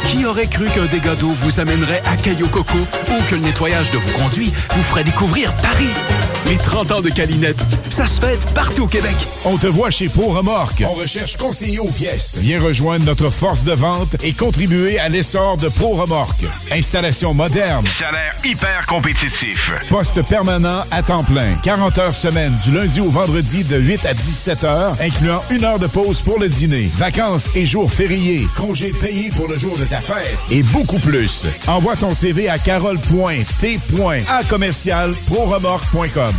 Qui 0.11 0.25
aurait 0.25 0.47
cru 0.47 0.65
qu'un 0.65 0.87
dégât 0.87 1.15
d'eau 1.15 1.31
vous 1.31 1.61
amènerait 1.61 2.03
à 2.05 2.17
Caillou 2.17 2.49
Coco 2.49 2.77
ou 2.79 3.23
que 3.29 3.35
le 3.35 3.41
nettoyage 3.41 3.91
de 3.91 3.97
vos 3.97 4.19
conduits 4.19 4.51
vous 4.75 4.83
ferait 4.83 5.05
découvrir 5.05 5.55
Paris? 5.57 5.87
Les 6.47 6.57
30 6.57 6.91
ans 6.91 7.01
de 7.01 7.09
Calinette, 7.09 7.61
ça 7.89 8.07
se 8.07 8.19
fête 8.19 8.45
partout 8.53 8.83
au 8.83 8.87
Québec. 8.87 9.15
On 9.45 9.57
te 9.57 9.67
voit 9.67 9.89
chez 9.89 10.09
Pro 10.09 10.29
Remorque. 10.29 10.83
On 10.85 10.91
recherche 10.91 11.37
conseiller 11.37 11.79
aux 11.79 11.89
pièces. 11.89 12.37
Viens 12.39 12.59
rejoindre 12.59 13.05
notre 13.05 13.29
force 13.29 13.63
de 13.63 13.71
vente 13.71 14.21
et 14.23 14.33
contribuer 14.33 14.99
à 14.99 15.07
l'essor 15.07 15.55
de 15.55 15.69
Pro 15.69 15.93
Remorque. 15.93 16.43
Installation 16.71 17.33
moderne. 17.33 17.87
Salaire 17.87 18.35
hyper 18.43 18.85
compétitif. 18.87 19.71
Poste 19.87 20.27
permanent 20.27 20.83
à 20.91 21.03
temps 21.03 21.23
plein. 21.23 21.53
40 21.63 21.97
heures 21.99 22.15
semaine 22.15 22.53
du 22.65 22.71
lundi 22.71 22.99
au 22.99 23.09
vendredi 23.09 23.63
de 23.63 23.77
8 23.77 24.05
à 24.05 24.13
17 24.13 24.63
heures, 24.65 24.95
incluant 24.99 25.41
une 25.51 25.63
heure 25.63 25.79
de 25.79 25.87
pause 25.87 26.21
pour 26.21 26.39
le 26.39 26.49
dîner. 26.49 26.89
Vacances 26.97 27.49
et 27.55 27.65
jours 27.65 27.91
fériés. 27.91 28.45
Congés 28.57 28.91
payés 28.99 29.29
pour 29.29 29.47
le 29.47 29.57
jour 29.57 29.77
de 29.77 29.85
ta 29.85 30.00
fête. 30.01 30.37
Et 30.49 30.63
beaucoup 30.63 30.99
plus. 30.99 31.45
Envoie 31.67 31.95
ton 31.95 32.13
CV 32.13 32.49
à 32.49 32.57
carole.t.a 32.57 34.43
commercial 34.49 35.11
proremorque.com. 35.27 36.33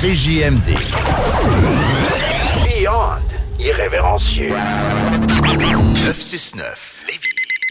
CJMD. 0.00 0.76
Beyond 2.64 3.18
irrévérencieux. 3.58 4.50
969. 5.42 7.04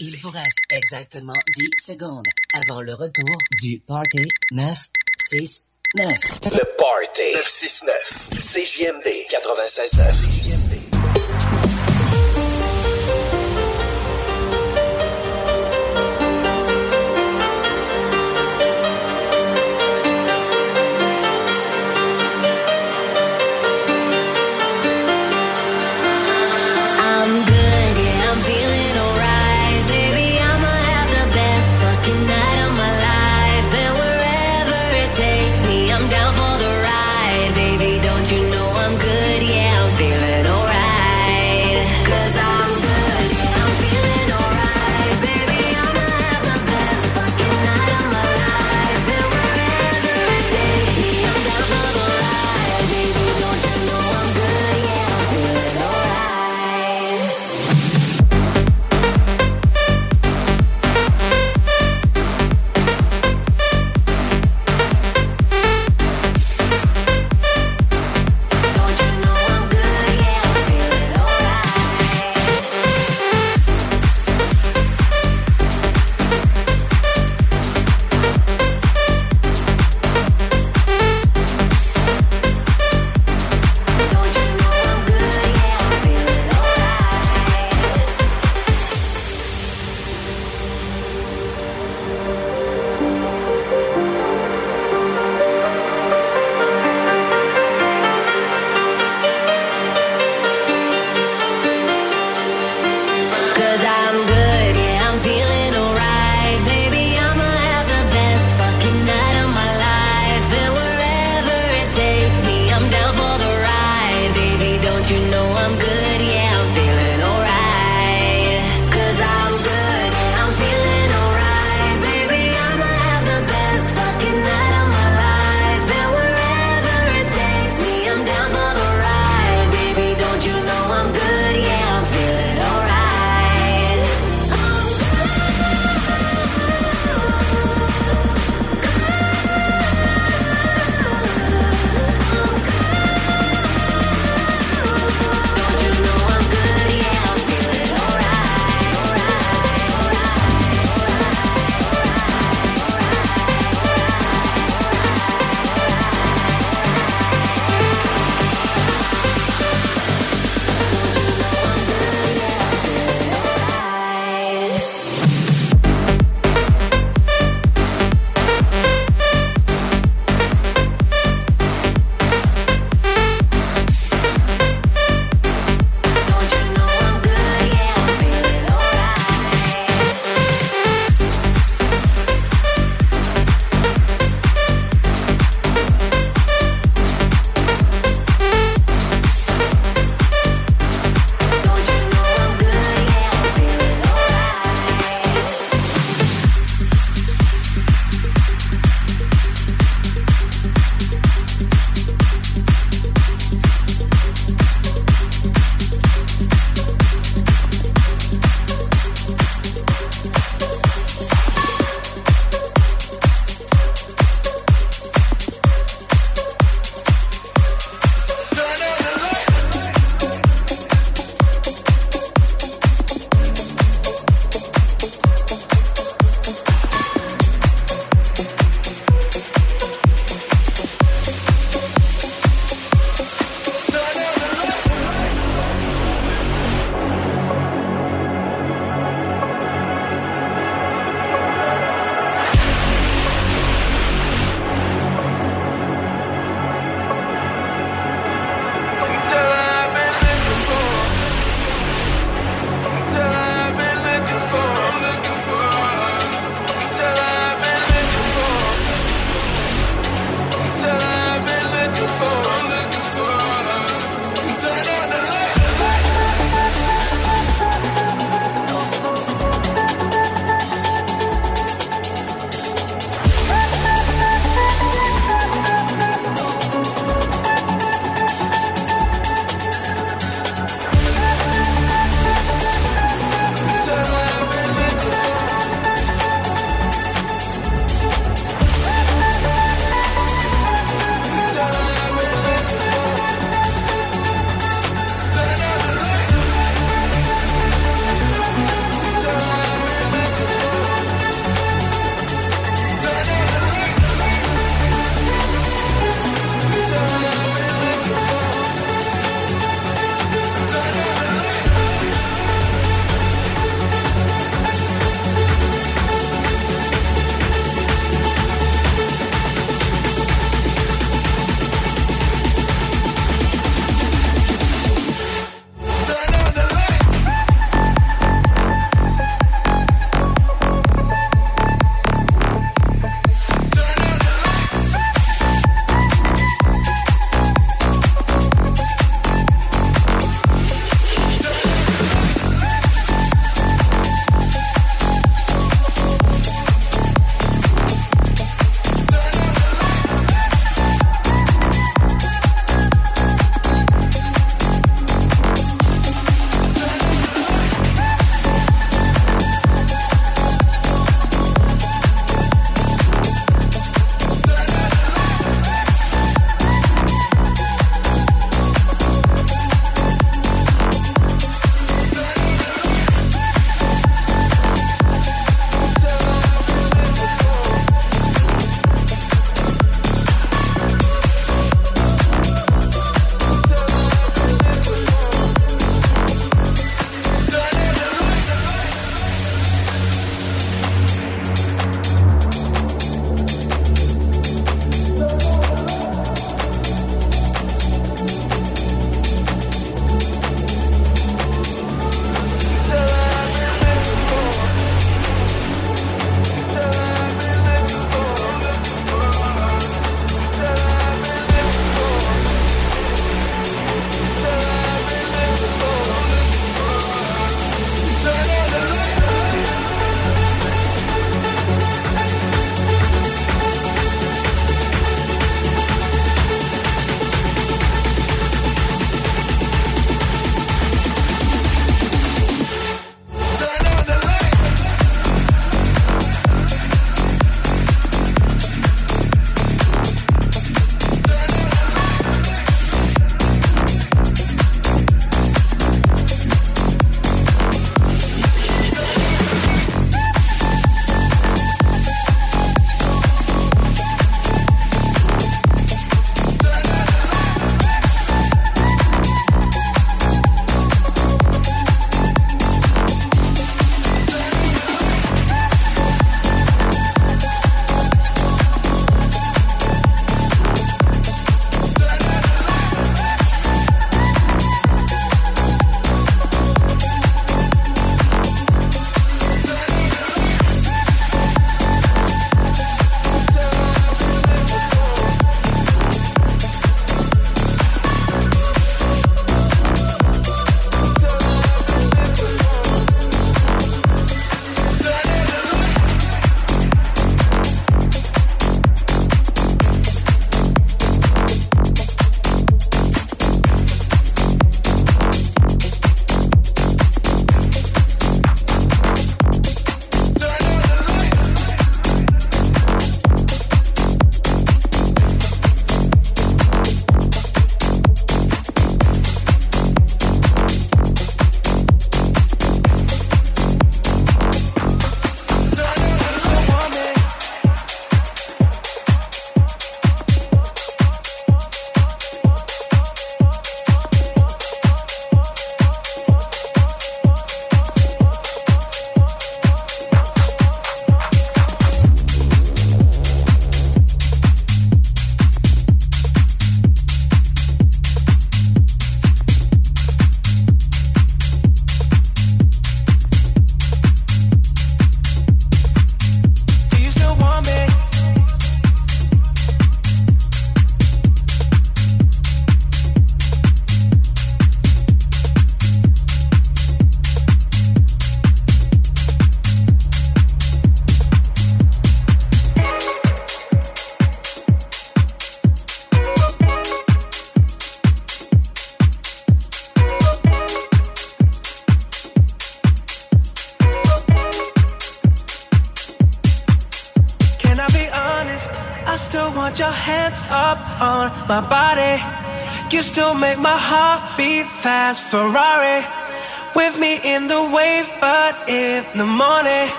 Il 0.00 0.16
vous 0.18 0.30
reste 0.30 0.58
exactement 0.70 1.32
10 1.56 1.68
secondes 1.80 2.26
avant 2.52 2.82
le 2.82 2.92
retour 2.92 3.38
du 3.62 3.80
Party 3.86 4.28
969. 4.52 5.65
Le 5.96 6.76
Party 6.76 7.22
969. 7.32 8.28
CJMD 8.38 9.08
96.9. 9.30 10.85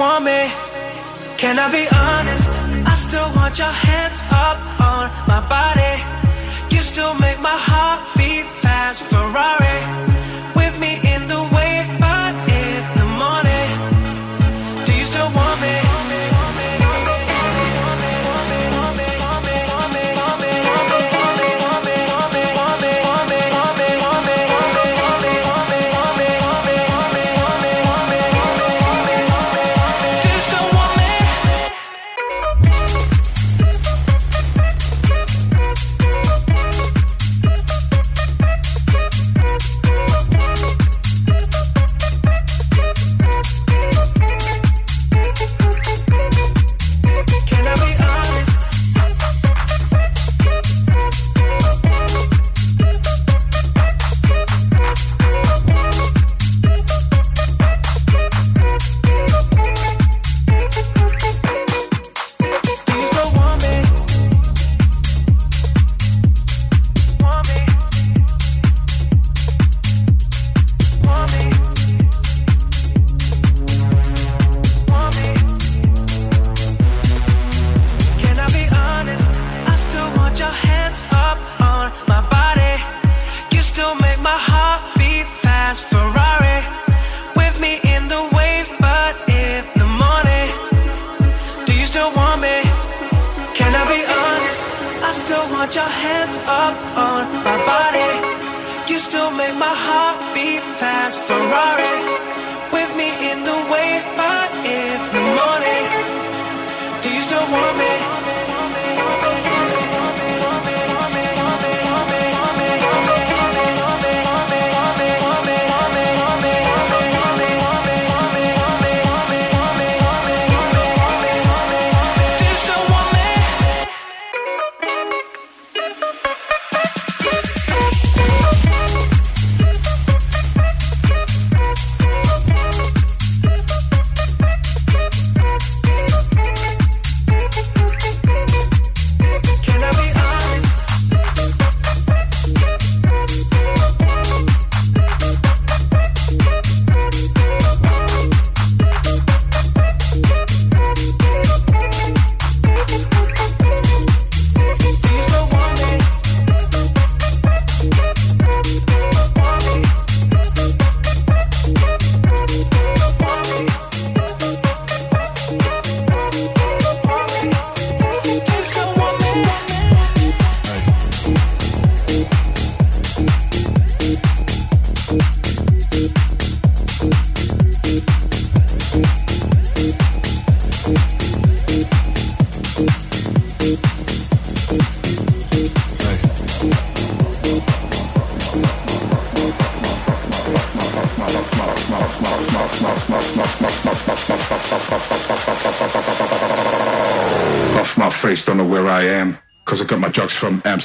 woman. 0.00 0.29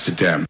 Amsterdam. 0.07 0.44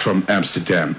From 0.00 0.24
Amsterdam. 0.28 0.98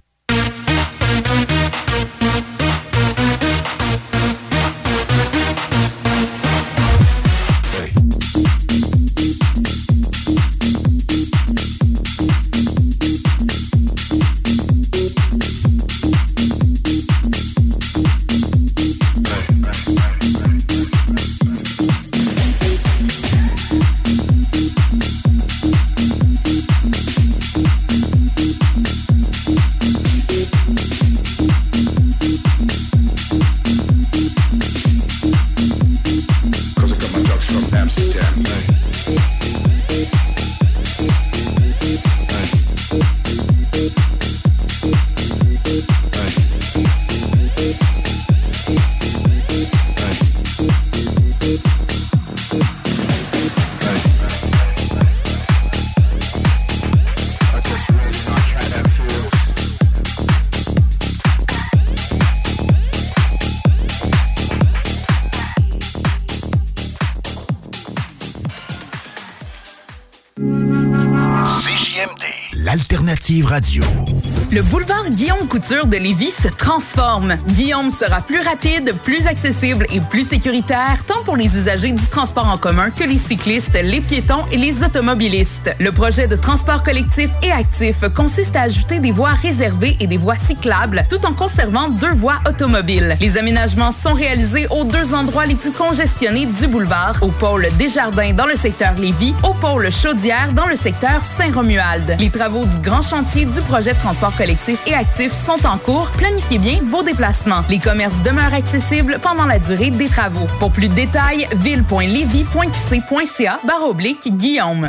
Le 74.51 74.61
boulevard 74.63 75.09
Guillaume 75.09 75.47
Couture 75.47 75.85
de 75.85 75.95
Lévis 75.95 76.31
se 76.31 76.49
transforme. 76.49 77.35
Guillaume 77.47 77.89
sera 77.89 78.19
plus 78.19 78.41
rapide, 78.41 78.93
plus 79.03 79.25
accessible 79.25 79.85
et 79.89 80.01
plus 80.01 80.27
sécuritaire, 80.27 81.03
tant 81.07 81.23
pour 81.23 81.37
les 81.37 81.55
usagers 81.55 81.93
du 81.93 82.05
transport 82.07 82.49
en 82.49 82.57
commun 82.57 82.89
que 82.89 83.05
les 83.05 83.17
cyclistes, 83.17 83.79
les 83.81 84.01
piétons 84.01 84.43
et 84.51 84.57
les 84.57 84.83
automobilistes. 84.83 85.60
Le 85.79 85.91
projet 85.91 86.27
de 86.27 86.35
transport 86.35 86.83
collectif 86.83 87.29
et 87.43 87.51
actif 87.51 87.97
consiste 88.15 88.55
à 88.55 88.61
ajouter 88.61 88.99
des 88.99 89.11
voies 89.11 89.33
réservées 89.33 89.97
et 89.99 90.07
des 90.07 90.17
voies 90.17 90.37
cyclables, 90.37 91.05
tout 91.09 91.25
en 91.25 91.33
conservant 91.33 91.89
deux 91.89 92.13
voies 92.13 92.39
automobiles. 92.47 93.17
Les 93.19 93.37
aménagements 93.37 93.91
sont 93.91 94.13
réalisés 94.13 94.67
aux 94.69 94.83
deux 94.83 95.13
endroits 95.13 95.45
les 95.45 95.55
plus 95.55 95.71
congestionnés 95.71 96.45
du 96.45 96.67
boulevard, 96.67 97.15
au 97.21 97.27
pôle 97.27 97.67
Desjardins 97.77 98.33
dans 98.33 98.45
le 98.45 98.55
secteur 98.55 98.93
Lévis, 98.97 99.33
au 99.43 99.53
pôle 99.53 99.91
Chaudière 99.91 100.53
dans 100.53 100.65
le 100.65 100.75
secteur 100.75 101.23
Saint-Romuald. 101.23 102.15
Les 102.19 102.29
travaux 102.29 102.65
du 102.65 102.77
grand 102.77 103.01
chantier 103.01 103.45
du 103.45 103.61
projet 103.61 103.93
de 103.93 103.99
transport 103.99 104.35
collectif 104.35 104.79
et 104.87 104.93
actif 104.93 105.33
sont 105.33 105.65
en 105.65 105.77
cours. 105.77 106.09
Planifiez 106.17 106.57
bien 106.57 106.79
vos 106.89 107.03
déplacements. 107.03 107.63
Les 107.69 107.79
commerces 107.79 108.21
demeurent 108.23 108.53
accessibles 108.53 109.19
pendant 109.21 109.45
la 109.45 109.59
durée 109.59 109.89
des 109.89 110.07
travaux. 110.07 110.47
Pour 110.59 110.71
plus 110.71 110.89
de 110.89 110.93
détails, 110.93 111.47
ville.levy.qc.ca 111.55 113.59
barre 113.65 113.87
oblique 113.87 114.35
Guillaume. 114.35 114.87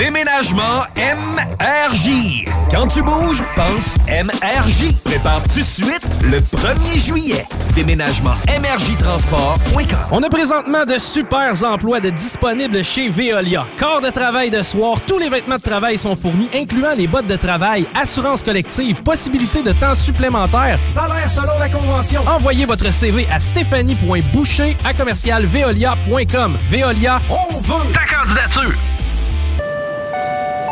MRJ. 0.97 2.47
Quand 2.71 2.87
tu 2.87 3.03
bouges, 3.03 3.43
pense 3.57 3.97
MRJ. 4.07 4.95
Prépare 5.05 5.43
tout 5.43 5.61
de 5.61 5.65
suite 5.65 6.07
le 6.23 6.39
1er 6.39 7.01
juillet. 7.01 7.47
Déménagement 7.75 8.35
MRJ 8.47 8.97
Transport.com. 8.99 9.99
On 10.11 10.23
a 10.23 10.29
présentement 10.29 10.85
de 10.87 10.99
super 10.99 11.53
emplois 11.65 12.01
de 12.01 12.11
disponibles 12.11 12.85
chez 12.85 13.09
Veolia. 13.09 13.67
Corps 13.79 14.01
de 14.01 14.11
travail 14.11 14.51
de 14.51 14.63
soir, 14.63 15.01
tous 15.07 15.19
les 15.19 15.29
vêtements 15.29 15.57
de 15.57 15.63
travail 15.63 15.99
sont 15.99 16.15
fournis, 16.15 16.49
incluant 16.55 16.95
les 16.97 17.07
bottes 17.07 17.27
de 17.27 17.37
travail, 17.37 17.85
assurance 17.95 18.43
collective, 18.43 19.03
possibilité 19.03 19.63
de 19.63 19.73
temps 19.73 19.95
supplémentaire, 19.95 20.79
salaire 20.85 21.31
selon 21.31 21.59
la 21.59 21.69
convention. 21.69 22.23
Envoyez 22.27 22.67
votre 22.67 22.93
CV 22.93 23.27
à 23.33 23.41
stéphanie.boucher 23.41 24.77
à 24.85 24.95
commercialveolia.com. 24.95 26.59
Veolia, 26.71 27.21
on 27.31 27.59
veut 27.59 27.93
ta 27.93 28.07
candidature! 28.07 28.73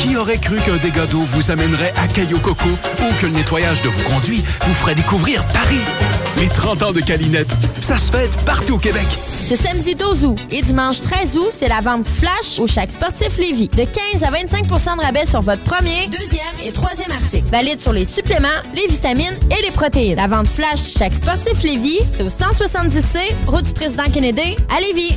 Qui 0.00 0.16
aurait 0.16 0.38
cru 0.38 0.56
qu'un 0.56 0.76
dégât 0.76 1.06
d'eau 1.06 1.22
vous 1.22 1.50
amènerait 1.50 1.94
à 1.96 2.08
Caillou 2.08 2.38
Coco 2.40 2.68
ou 2.68 3.20
que 3.20 3.26
le 3.26 3.32
nettoyage 3.32 3.82
de 3.82 3.88
vos 3.88 4.10
conduits 4.10 4.42
vous 4.66 4.74
ferait 4.74 4.94
découvrir 4.94 5.44
Paris? 5.48 5.80
Les 6.38 6.48
30 6.48 6.82
ans 6.82 6.92
de 6.92 7.00
Calinette, 7.00 7.52
ça 7.80 7.98
se 7.98 8.10
fête 8.10 8.36
partout 8.44 8.74
au 8.74 8.78
Québec. 8.78 9.06
Ce 9.28 9.54
samedi 9.54 9.94
12 9.94 10.24
août 10.24 10.38
et 10.50 10.62
dimanche 10.62 11.02
13 11.02 11.36
août, 11.36 11.50
c'est 11.50 11.68
la 11.68 11.80
vente 11.80 12.08
flash 12.08 12.58
au 12.58 12.66
Chac 12.66 12.90
Sportif 12.90 13.38
Lévis. 13.38 13.68
De 13.68 13.84
15 13.84 14.24
à 14.24 14.30
25% 14.30 14.96
de 14.96 15.02
rabais 15.02 15.26
sur 15.26 15.42
votre 15.42 15.62
premier, 15.62 16.06
deuxième 16.06 16.40
et 16.64 16.72
troisième 16.72 17.10
article. 17.10 17.48
Valide 17.50 17.80
sur 17.80 17.92
les 17.92 18.06
suppléments, 18.06 18.48
les 18.74 18.86
vitamines 18.86 19.36
et 19.50 19.62
les 19.62 19.70
protéines. 19.70 20.16
La 20.16 20.26
vente 20.26 20.48
flash 20.48 20.80
Chac 20.96 21.14
Sportif 21.14 21.62
Lévis, 21.62 22.00
c'est 22.16 22.22
au 22.22 22.28
170C, 22.28 23.18
route 23.46 23.64
du 23.64 23.72
président 23.72 24.04
Kennedy, 24.12 24.56
à 24.74 24.80
Lévis. 24.80 25.16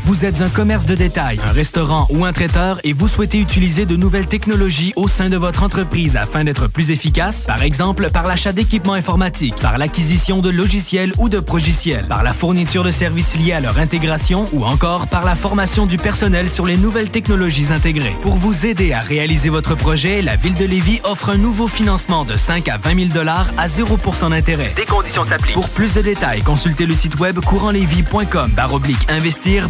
Vous 0.11 0.25
êtes 0.25 0.41
un 0.41 0.49
commerce 0.49 0.85
de 0.85 0.93
détail, 0.93 1.39
un 1.41 1.53
restaurant 1.53 2.05
ou 2.09 2.25
un 2.25 2.33
traiteur 2.33 2.81
et 2.83 2.91
vous 2.91 3.07
souhaitez 3.07 3.39
utiliser 3.39 3.85
de 3.85 3.95
nouvelles 3.95 4.25
technologies 4.25 4.91
au 4.97 5.07
sein 5.07 5.29
de 5.29 5.37
votre 5.37 5.63
entreprise 5.63 6.17
afin 6.17 6.43
d'être 6.43 6.67
plus 6.67 6.91
efficace, 6.91 7.45
par 7.45 7.63
exemple 7.63 8.09
par 8.11 8.27
l'achat 8.27 8.51
d'équipements 8.51 8.91
informatiques, 8.91 9.55
par 9.55 9.77
l'acquisition 9.77 10.41
de 10.41 10.49
logiciels 10.49 11.13
ou 11.17 11.29
de 11.29 11.39
progiciels, 11.39 12.07
par 12.07 12.23
la 12.23 12.33
fourniture 12.33 12.83
de 12.83 12.91
services 12.91 13.37
liés 13.37 13.53
à 13.53 13.61
leur 13.61 13.79
intégration 13.79 14.43
ou 14.51 14.65
encore 14.65 15.07
par 15.07 15.23
la 15.23 15.33
formation 15.33 15.85
du 15.85 15.95
personnel 15.95 16.49
sur 16.49 16.65
les 16.65 16.75
nouvelles 16.75 17.09
technologies 17.09 17.71
intégrées. 17.71 18.17
Pour 18.21 18.35
vous 18.35 18.65
aider 18.65 18.91
à 18.91 18.99
réaliser 18.99 19.47
votre 19.47 19.75
projet, 19.75 20.21
la 20.21 20.35
Ville 20.35 20.55
de 20.55 20.65
Lévis 20.65 20.99
offre 21.05 21.29
un 21.29 21.37
nouveau 21.37 21.69
financement 21.69 22.25
de 22.25 22.35
5 22.35 22.67
à 22.67 22.75
20 22.75 23.13
000 23.13 23.25
à 23.29 23.67
0% 23.67 24.31
d'intérêt. 24.31 24.73
Des 24.75 24.83
conditions 24.83 25.23
s'appliquent. 25.23 25.53
Pour 25.53 25.69
plus 25.69 25.93
de 25.93 26.01
détails, 26.01 26.41
consultez 26.41 26.85
le 26.85 26.95
site 26.95 27.17
web 27.17 27.39
courantlévis.com 27.39 28.51
baroblique 28.51 29.09
investir 29.09 29.69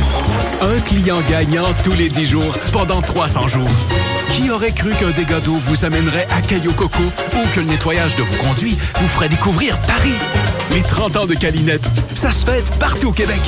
Un 0.61 0.79
client 0.81 1.17
gagnant 1.27 1.65
tous 1.83 1.93
les 1.93 2.07
10 2.07 2.25
jours 2.25 2.53
pendant 2.71 3.01
300 3.01 3.47
jours. 3.47 3.69
Qui 4.33 4.51
aurait 4.51 4.71
cru 4.71 4.91
qu'un 4.91 5.09
dégât 5.09 5.39
d'eau 5.39 5.55
vous 5.55 5.85
amènerait 5.85 6.27
à 6.29 6.41
Cayo 6.41 6.71
Coco 6.73 7.01
ou 7.01 7.55
que 7.55 7.59
le 7.59 7.65
nettoyage 7.65 8.15
de 8.15 8.21
vos 8.21 8.35
conduits 8.43 8.77
vous 8.99 9.07
ferait 9.09 9.29
découvrir 9.29 9.79
Paris? 9.81 10.13
Les 10.71 10.83
30 10.83 11.17
ans 11.17 11.25
de 11.25 11.33
Calinette, 11.33 11.87
ça 12.13 12.31
se 12.31 12.45
fête 12.45 12.69
partout 12.77 13.09
au 13.09 13.13
Québec. 13.13 13.41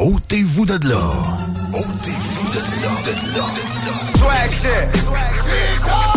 Ôtez-vous 0.00 0.64
de 0.64 0.88
là. 0.88 1.00
Ôtez-vous 1.74 2.50
de 2.52 2.60
là, 2.82 2.92
de 3.04 3.38
là. 3.38 3.44
Swag 4.02 4.50
shit. 4.50 5.02
Swag 5.02 5.34
shit. 5.34 6.15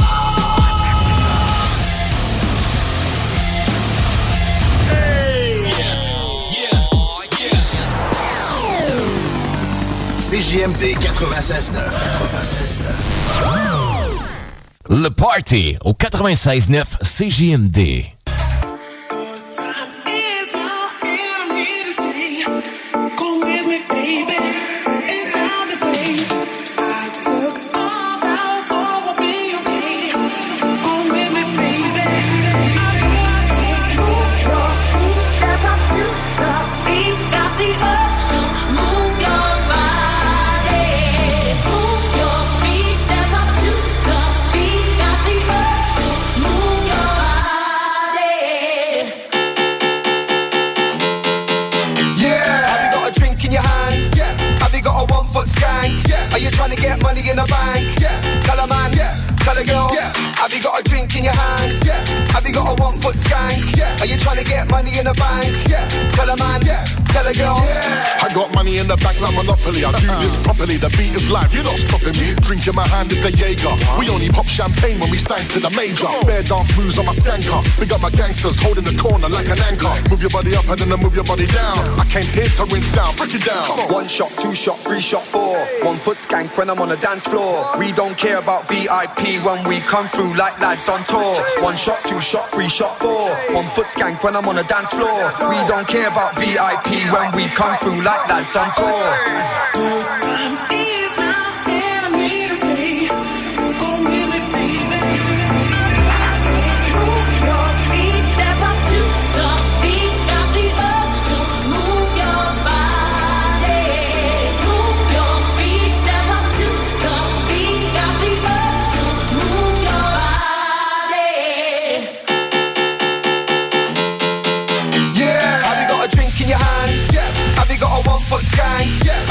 CJMD 10.29 10.93
96.9. 10.99 11.73
96.9. 14.87 15.01
Le 15.01 15.09
Party 15.09 15.75
au 15.83 15.93
96.9 15.93 16.99
CJMD. 17.01 18.03
Have 60.39 60.53
you 60.53 60.63
got 60.63 60.79
a 60.79 60.83
drink 60.83 61.17
in 61.17 61.25
your 61.25 61.33
hand? 61.33 61.78
Yeah. 62.59 62.65
Have 62.65 62.75
you 62.75 62.75
got 62.75 62.79
a 62.79 62.83
one 62.83 62.97
foot 62.99 63.15
skank? 63.15 63.77
Yeah. 63.77 64.01
Are 64.01 64.05
you 64.05 64.17
trying 64.17 64.37
to 64.37 64.43
get 64.43 64.69
money 64.69 64.97
in 64.97 65.05
the 65.05 65.13
bank? 65.13 65.55
Yeah. 65.67 65.87
Tell 66.15 66.29
a 66.29 66.37
man. 66.37 66.61
Yeah. 66.65 66.83
Tell 67.09 67.25
a 67.25 67.33
girl. 67.33 67.57
Yeah. 67.63 68.25
I 68.25 68.33
got 68.33 68.53
money 68.53 68.77
in 68.77 68.87
the 68.87 68.97
bank 68.97 69.19
like 69.21 69.35
Monopoly. 69.35 69.83
I 69.85 69.91
do 69.99 70.07
uh-uh. 70.07 70.21
this 70.21 70.35
properly. 70.43 70.77
The 70.77 70.89
beat 70.97 71.15
is 71.15 71.29
live. 71.31 71.53
You're 71.53 71.63
not 71.63 71.79
stopping 71.79 72.15
me. 72.19 72.35
Drink 72.43 72.67
in 72.67 72.75
my 72.75 72.87
hand 72.87 73.11
is 73.11 73.23
a 73.25 73.31
Jaeger. 73.31 73.73
We 73.97 74.09
only 74.09 74.29
pop 74.29 74.45
champagne 74.45 74.99
when 74.99 75.09
we 75.09 75.17
sign 75.17 75.43
to 75.55 75.59
the 75.59 75.71
major. 75.71 76.05
Oh. 76.05 76.25
Bare 76.25 76.43
dance 76.43 76.69
moves 76.77 76.99
on 76.99 77.05
my 77.05 77.15
skanker. 77.15 77.63
Big 77.79 77.91
up 77.91 78.01
my 78.01 78.11
gangsters 78.11 78.59
holding 78.61 78.83
the 78.83 78.95
corner 78.99 79.29
like 79.29 79.47
an 79.47 79.59
anchor. 79.65 79.89
Move 80.09 80.21
your 80.21 80.29
body 80.29 80.55
up 80.55 80.67
and 80.67 80.77
then 80.77 80.91
I 80.91 80.97
move 81.01 81.15
your 81.15 81.25
body 81.25 81.47
down. 81.47 81.77
I 81.97 82.05
came 82.05 82.27
here 82.35 82.49
to 82.59 82.65
rinse 82.69 82.89
down. 82.93 83.15
Break 83.15 83.33
it 83.35 83.45
down. 83.45 83.65
One 83.89 84.07
shot, 84.07 84.29
two 84.37 84.53
shot, 84.53 84.77
three 84.79 85.01
shot, 85.01 85.23
four. 85.23 85.57
One 85.81 85.97
foot 85.97 86.17
skank 86.17 86.55
when 86.57 86.69
I'm 86.69 86.79
on 86.79 86.89
the 86.89 86.97
dance 86.97 87.25
floor. 87.25 87.65
We 87.77 87.91
don't 87.91 88.17
care 88.17 88.37
about 88.37 88.67
VIP 88.67 89.41
when 89.43 89.67
we 89.67 89.79
come 89.81 90.05
through 90.07 90.35
like 90.35 90.59
lads 90.59 90.87
on 90.89 91.03
tour. 91.03 91.35
One 91.63 91.75
shot, 91.75 91.99
two 92.05 92.21
shot, 92.21 92.48
three 92.51 92.69
shot, 92.69 92.97
four. 92.99 93.29
One 93.53 93.67
foot 93.75 93.87
skank 93.87 94.23
when 94.23 94.35
I'm 94.35 94.47
on 94.47 94.57
a 94.57 94.63
dance 94.63 94.91
floor. 94.91 95.23
We 95.49 95.55
don't 95.67 95.87
care 95.87 96.07
about 96.07 96.35
VIP 96.35 97.11
when 97.11 97.35
we 97.35 97.47
come 97.49 97.75
through 97.77 98.01
like 98.01 98.27
lads 98.29 98.55
on 98.55 98.69
tour. 98.75 99.98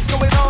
What, 0.00 0.12
what's 0.12 0.30
going 0.30 0.32
on? 0.34 0.49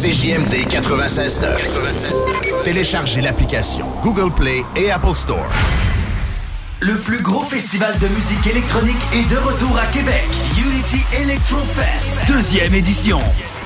CJMD 0.00 0.54
96.9. 0.68 2.62
Téléchargez 2.62 3.20
l'application 3.20 3.84
Google 4.04 4.32
Play 4.32 4.62
et 4.76 4.92
Apple 4.92 5.12
Store. 5.12 5.44
Le 6.78 6.94
plus 6.98 7.20
gros 7.20 7.42
festival 7.42 7.98
de 7.98 8.06
musique 8.06 8.46
électronique 8.46 8.96
est 9.12 9.28
de 9.28 9.36
retour 9.38 9.76
à 9.76 9.86
Québec. 9.86 10.22
Unity 10.56 11.04
Electro 11.20 11.58
Fest, 11.74 12.20
deuxième 12.28 12.76
édition. 12.76 13.18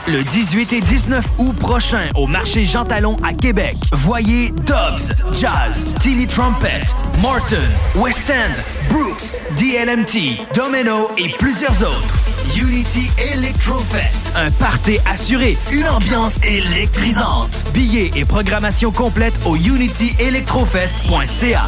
Le 0.08 0.24
18 0.24 0.72
et 0.72 0.80
19 0.80 1.22
août 1.36 1.54
prochain 1.56 2.08
au 2.14 2.26
marché 2.26 2.64
Jean 2.64 2.86
Talon 2.86 3.16
à 3.22 3.34
Québec. 3.34 3.76
Voyez 3.92 4.52
Dobbs, 4.52 5.12
Jazz, 5.38 5.84
Tilly 6.00 6.26
Trumpet, 6.26 6.80
Martin, 7.20 7.56
West 7.96 8.30
End, 8.30 8.54
Brooks, 8.88 9.34
DLMT, 9.58 10.46
Domino 10.54 11.10
et 11.18 11.28
plusieurs 11.38 11.82
autres. 11.82 12.21
Unity 12.56 13.08
Electro 13.32 13.78
Fest, 13.78 14.26
un 14.36 14.50
party 14.52 14.98
assuré, 15.10 15.56
une 15.70 15.88
ambiance 15.88 16.34
électrisante. 16.42 17.50
Billets 17.72 18.10
et 18.16 18.24
programmation 18.24 18.90
complète 18.90 19.34
au 19.44 19.56
unityelectrofest.ca. 19.56 21.64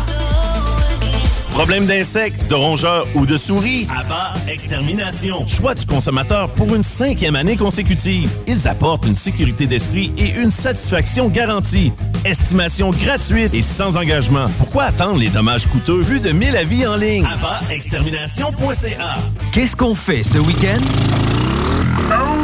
Problème 1.54 1.86
d'insectes, 1.86 2.50
de 2.50 2.54
rongeurs 2.56 3.06
ou 3.14 3.26
de 3.26 3.36
souris? 3.36 3.86
Abba 3.96 4.34
Extermination. 4.48 5.46
Choix 5.46 5.76
du 5.76 5.86
consommateur 5.86 6.48
pour 6.50 6.74
une 6.74 6.82
cinquième 6.82 7.36
année 7.36 7.56
consécutive. 7.56 8.28
Ils 8.48 8.66
apportent 8.66 9.06
une 9.06 9.14
sécurité 9.14 9.68
d'esprit 9.68 10.12
et 10.18 10.30
une 10.30 10.50
satisfaction 10.50 11.28
garantie. 11.28 11.92
Estimation 12.24 12.90
gratuite 12.90 13.54
et 13.54 13.62
sans 13.62 13.96
engagement. 13.96 14.46
Pourquoi 14.58 14.84
attendre 14.84 15.20
les 15.20 15.28
dommages 15.28 15.66
coûteux 15.68 16.00
vu 16.00 16.18
de 16.18 16.32
1000 16.32 16.56
avis 16.56 16.86
en 16.88 16.96
ligne? 16.96 17.24
AbbaExtermination.ca 17.24 19.14
Qu'est-ce 19.52 19.76
qu'on 19.76 19.94
fait 19.94 20.24
ce 20.24 20.38
week-end? 20.38 20.82
Oh! 22.10 22.43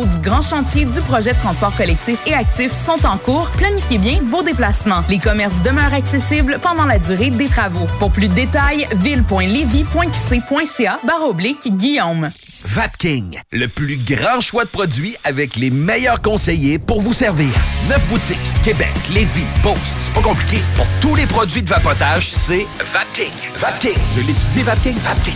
du 0.05 0.17
grand 0.19 0.41
chantier 0.41 0.85
du 0.85 1.01
projet 1.01 1.33
de 1.33 1.39
transport 1.39 1.75
collectif 1.75 2.19
et 2.25 2.33
actif 2.33 2.73
sont 2.73 3.05
en 3.05 3.17
cours. 3.17 3.49
Planifiez 3.51 3.97
bien 3.97 4.19
vos 4.23 4.43
déplacements. 4.43 5.03
Les 5.09 5.19
commerces 5.19 5.61
demeurent 5.63 5.93
accessibles 5.93 6.59
pendant 6.61 6.85
la 6.85 6.99
durée 6.99 7.29
des 7.29 7.47
travaux. 7.47 7.87
Pour 7.99 8.11
plus 8.11 8.27
de 8.27 8.33
détails, 8.33 8.87
ville.levy.qc.ca 8.95 10.99
barre 11.05 11.27
oblique 11.27 11.75
Guillaume. 11.75 12.29
Vapking, 12.65 13.39
le 13.51 13.67
plus 13.67 13.97
grand 13.97 14.39
choix 14.39 14.65
de 14.65 14.69
produits 14.69 15.15
avec 15.23 15.55
les 15.55 15.71
meilleurs 15.71 16.21
conseillers 16.21 16.77
pour 16.79 17.01
vous 17.01 17.13
servir. 17.13 17.49
Neuf 17.89 18.05
boutiques, 18.07 18.37
Québec, 18.63 18.93
Lévis, 19.11 19.45
Beauce. 19.63 19.95
C'est 19.99 20.13
pas 20.13 20.21
compliqué. 20.21 20.59
Pour 20.75 20.87
tous 21.01 21.15
les 21.15 21.25
produits 21.25 21.63
de 21.63 21.69
vapotage, 21.69 22.29
c'est 22.29 22.67
Vapking. 22.79 23.31
Vapking. 23.55 23.97
Je 24.15 24.21
l'étudie, 24.21 24.63
Vapking. 24.63 24.95
Vapking. 24.95 25.35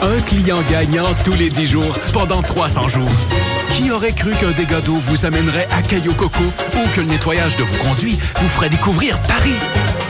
Un 0.00 0.20
client 0.20 0.58
gagnant 0.70 1.06
tous 1.24 1.32
les 1.32 1.50
10 1.50 1.66
jours 1.66 1.94
pendant 2.12 2.40
300 2.40 2.88
jours. 2.88 3.08
Qui 3.76 3.90
aurait 3.90 4.12
cru 4.12 4.30
qu'un 4.32 4.52
dégât 4.52 4.80
d'eau 4.80 4.96
vous 5.06 5.26
amènerait 5.26 5.68
à 5.76 5.82
Caillou 5.82 6.14
Coco 6.14 6.44
ou 6.44 6.88
que 6.94 7.00
le 7.00 7.06
nettoyage 7.06 7.56
de 7.56 7.64
vos 7.64 7.84
conduits 7.84 8.18
vous 8.40 8.48
ferait 8.50 8.70
découvrir 8.70 9.18
Paris? 9.22 9.56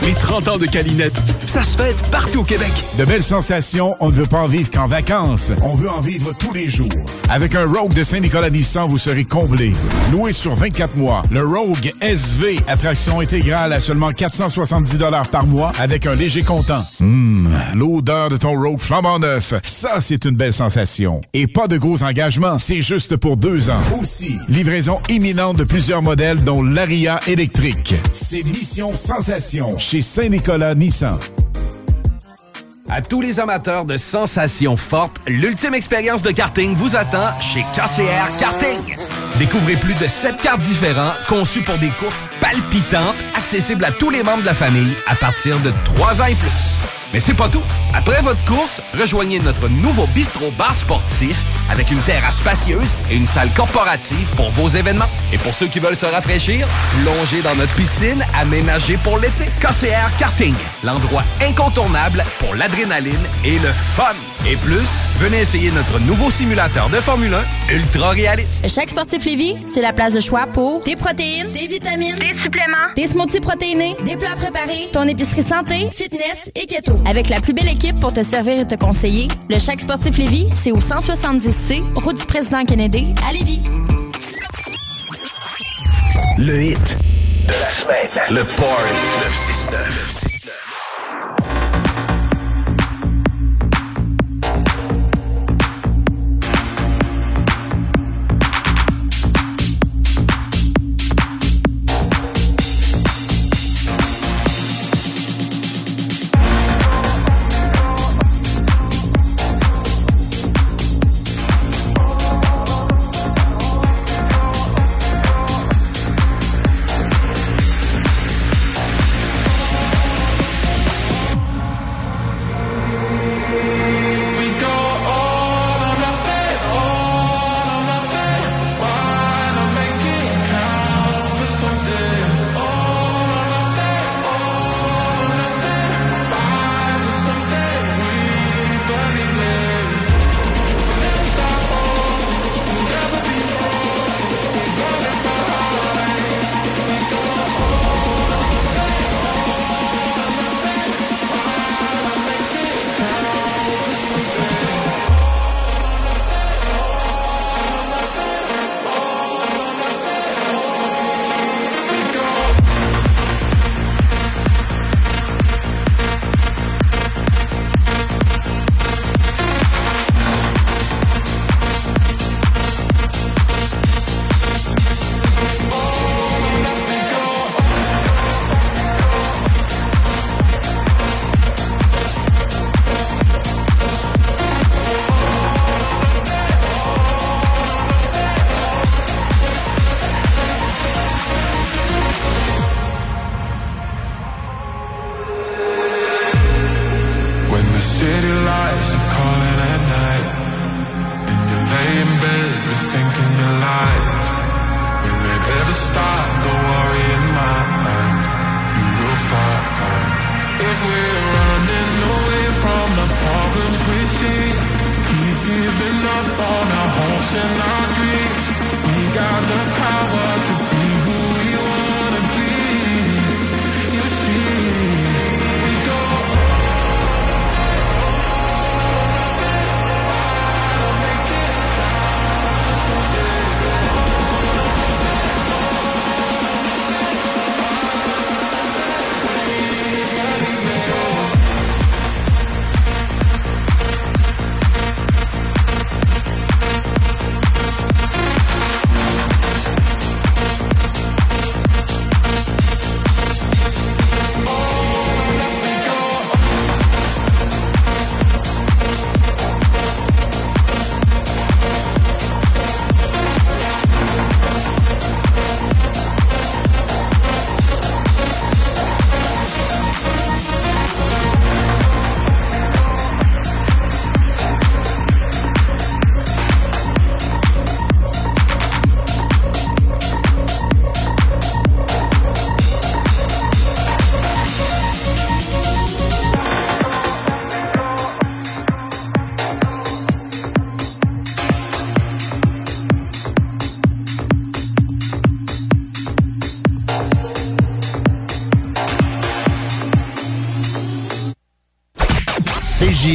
Les 0.03 0.13
30 0.13 0.47
ans 0.47 0.57
de 0.57 0.65
Calinette, 0.65 1.19
ça 1.45 1.61
se 1.61 1.77
fête 1.77 2.01
partout 2.09 2.39
au 2.39 2.43
Québec. 2.43 2.71
De 2.97 3.03
belles 3.03 3.23
sensations, 3.23 3.95
on 3.99 4.09
ne 4.09 4.15
veut 4.15 4.25
pas 4.25 4.39
en 4.39 4.47
vivre 4.47 4.69
qu'en 4.71 4.87
vacances. 4.87 5.51
On 5.61 5.75
veut 5.75 5.89
en 5.89 5.99
vivre 5.99 6.31
tous 6.39 6.53
les 6.53 6.67
jours. 6.67 6.87
Avec 7.27 7.53
un 7.53 7.65
Rogue 7.65 7.93
de 7.93 8.03
Saint-Nicolas 8.03 8.49
Nissan, 8.49 8.87
vous 8.87 8.97
serez 8.97 9.25
comblé. 9.25 9.73
Loué 10.11 10.31
sur 10.31 10.55
24 10.55 10.95
mois, 10.95 11.21
le 11.31 11.45
Rogue 11.45 11.91
SV, 12.01 12.59
attraction 12.67 13.19
intégrale 13.19 13.73
à 13.73 13.79
seulement 13.81 14.11
470 14.11 14.97
par 15.31 15.45
mois 15.45 15.73
avec 15.79 16.05
un 16.07 16.15
léger 16.15 16.43
comptant. 16.43 16.81
Hum, 17.01 17.49
l'odeur 17.75 18.29
de 18.29 18.37
ton 18.37 18.59
Rogue 18.59 18.79
flambant 18.79 19.19
neuf, 19.19 19.53
ça 19.79 20.01
c'est 20.01 20.25
une 20.25 20.35
belle 20.35 20.51
sensation. 20.51 21.21
Et 21.33 21.47
pas 21.47 21.69
de 21.69 21.77
gros 21.77 22.03
engagements, 22.03 22.59
c'est 22.59 22.81
juste 22.81 23.15
pour 23.15 23.37
deux 23.37 23.69
ans. 23.69 23.79
Aussi, 24.01 24.35
livraison 24.49 24.99
imminente 25.07 25.55
de 25.55 25.63
plusieurs 25.63 26.01
modèles 26.01 26.43
dont 26.43 26.61
l'Aria 26.61 27.17
électrique. 27.27 27.95
C'est 28.11 28.43
Mission 28.43 28.93
Sensation 28.97 29.77
chez 29.77 30.01
Saint-Nicolas 30.01 30.75
Nissan. 30.75 31.17
À 32.89 33.01
tous 33.01 33.21
les 33.21 33.39
amateurs 33.39 33.85
de 33.85 33.95
sensations 33.95 34.75
fortes, 34.75 35.21
l'ultime 35.27 35.73
expérience 35.73 36.23
de 36.23 36.31
karting 36.31 36.75
vous 36.75 36.97
attend 36.97 37.39
chez 37.39 37.61
KCR 37.73 38.37
Karting. 38.37 38.97
Découvrez 39.37 39.77
plus 39.77 39.93
de 39.93 40.09
7 40.09 40.35
cartes 40.41 40.59
différents 40.59 41.13
conçus 41.29 41.61
pour 41.61 41.77
des 41.77 41.91
courses 41.91 42.23
palpitantes, 42.41 43.15
accessibles 43.33 43.85
à 43.85 43.91
tous 43.91 44.09
les 44.09 44.23
membres 44.23 44.41
de 44.41 44.47
la 44.47 44.53
famille 44.53 44.93
à 45.07 45.15
partir 45.15 45.57
de 45.61 45.71
3 45.85 46.21
ans 46.21 46.25
et 46.25 46.35
plus. 46.35 46.98
Mais 47.13 47.19
c'est 47.19 47.33
pas 47.33 47.49
tout. 47.49 47.63
Après 47.93 48.21
votre 48.21 48.43
course, 48.45 48.81
rejoignez 48.93 49.39
notre 49.39 49.67
nouveau 49.67 50.05
bistrot 50.07 50.51
bar 50.51 50.75
sportif 50.75 51.43
avec 51.71 51.91
une 51.91 51.99
terrasse 51.99 52.37
spacieuse 52.37 52.89
et 53.09 53.15
une 53.15 53.27
salle 53.27 53.49
corporative 53.51 54.29
pour 54.35 54.51
vos 54.51 54.69
événements. 54.69 55.09
Et 55.31 55.37
pour 55.37 55.53
ceux 55.53 55.67
qui 55.67 55.79
veulent 55.79 55.95
se 55.95 56.05
rafraîchir, 56.05 56.67
plongez 57.03 57.41
dans 57.41 57.55
notre 57.55 57.73
piscine 57.73 58.25
aménagée 58.39 58.97
pour 58.97 59.17
l'été. 59.17 59.45
KCR 59.59 60.15
Karting, 60.17 60.55
l'endroit 60.83 61.23
incontournable 61.41 62.23
pour 62.39 62.55
l'adrénaline 62.55 63.13
et 63.43 63.59
le 63.59 63.71
fun. 63.95 64.15
Et 64.47 64.55
plus, 64.55 64.87
venez 65.17 65.41
essayer 65.41 65.69
notre 65.71 65.99
nouveau 65.99 66.31
simulateur 66.31 66.89
de 66.89 66.95
Formule 66.95 67.33
1 67.69 67.75
ultra 67.75 68.11
réaliste. 68.11 68.67
Chaque 68.69 68.89
sportif 68.89 69.25
Lévis, 69.25 69.57
c'est 69.71 69.81
la 69.81 69.91
place 69.91 70.13
de 70.13 70.21
choix 70.21 70.47
pour 70.47 70.81
des 70.83 70.95
protéines, 70.95 71.51
des 71.51 71.67
vitamines, 71.67 72.15
des 72.15 72.37
suppléments, 72.37 72.77
des 72.95 73.07
smoothies 73.07 73.41
protéinés, 73.41 73.97
des 74.05 74.15
plats 74.15 74.35
préparés, 74.35 74.87
ton 74.93 75.03
épicerie 75.03 75.43
santé, 75.43 75.89
fitness 75.91 76.49
et 76.55 76.65
keto. 76.65 76.95
Avec 77.05 77.27
la 77.27 77.41
plus 77.41 77.53
belle 77.53 77.67
équipe 77.67 77.99
pour 77.99 78.13
te 78.13 78.23
servir 78.23 78.61
et 78.61 78.67
te 78.67 78.75
conseiller, 78.75 79.27
le 79.49 79.59
Chaque 79.59 79.81
sportif 79.81 80.17
Lévis, 80.17 80.47
c'est 80.63 80.71
au 80.71 80.79
170C, 81.67 81.83
route 82.03 82.17
du 82.17 82.25
président 82.25 82.63
Kennedy, 82.65 83.13
à 83.27 83.33
Lévis. 83.33 83.61
Le 86.37 86.61
hit 86.61 86.97
de 87.47 87.51
la 87.51 87.69
semaine. 87.71 88.09
Le 88.29 88.43
Party 88.43 88.93
969. 89.23 90.18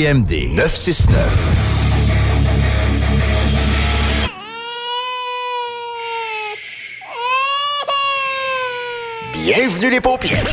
CJMD 0.05 0.55
969. 0.55 1.17
Bienvenue 9.33 9.91
les 9.91 10.01
paupières. 10.03 10.45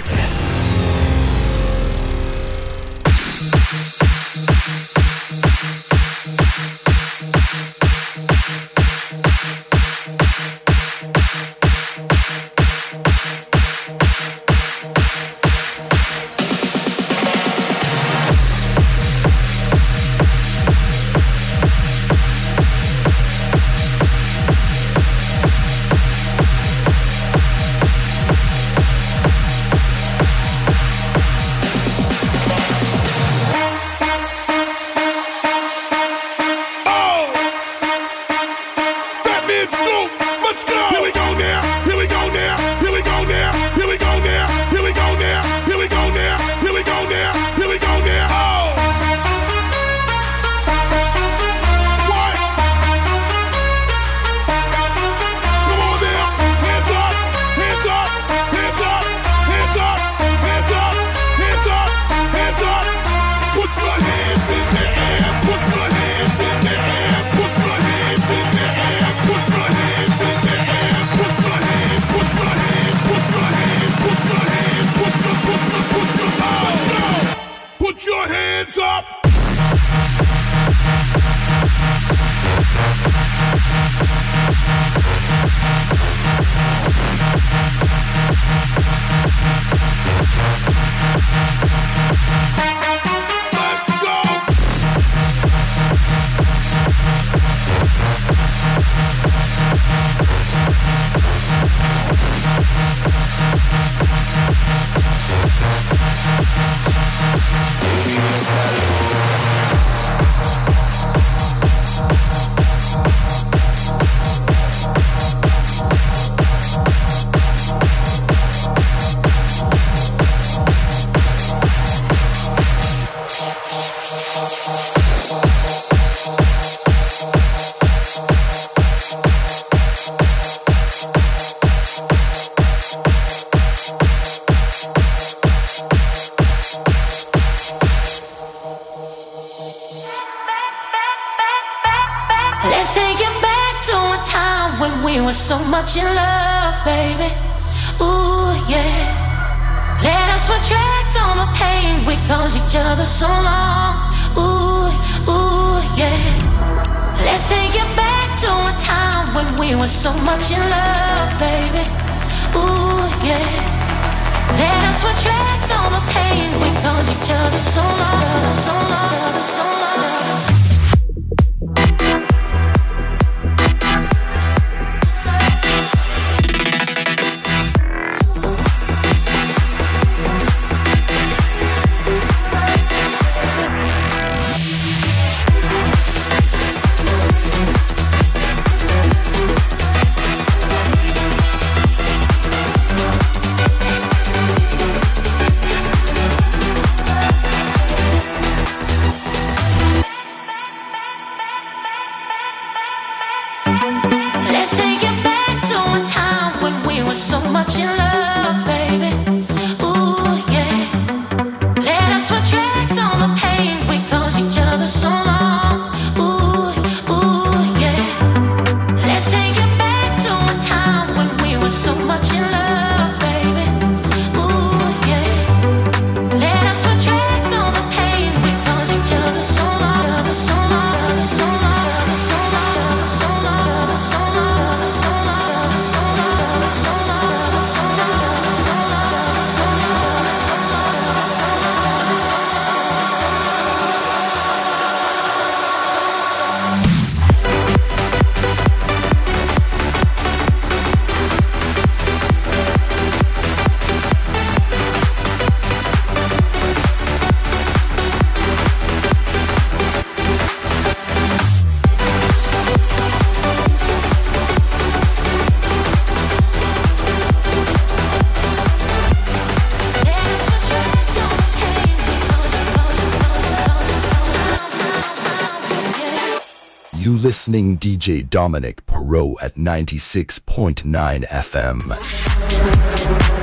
listening 277.41 277.75
DJ 277.75 278.29
Dominic 278.29 278.85
Perot 278.85 279.33
at 279.41 279.55
96.9 279.55 281.27
FM. 281.27 283.40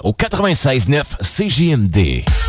Au 0.00 0.12
96.9 0.12 1.16
CJMD. 1.22 2.41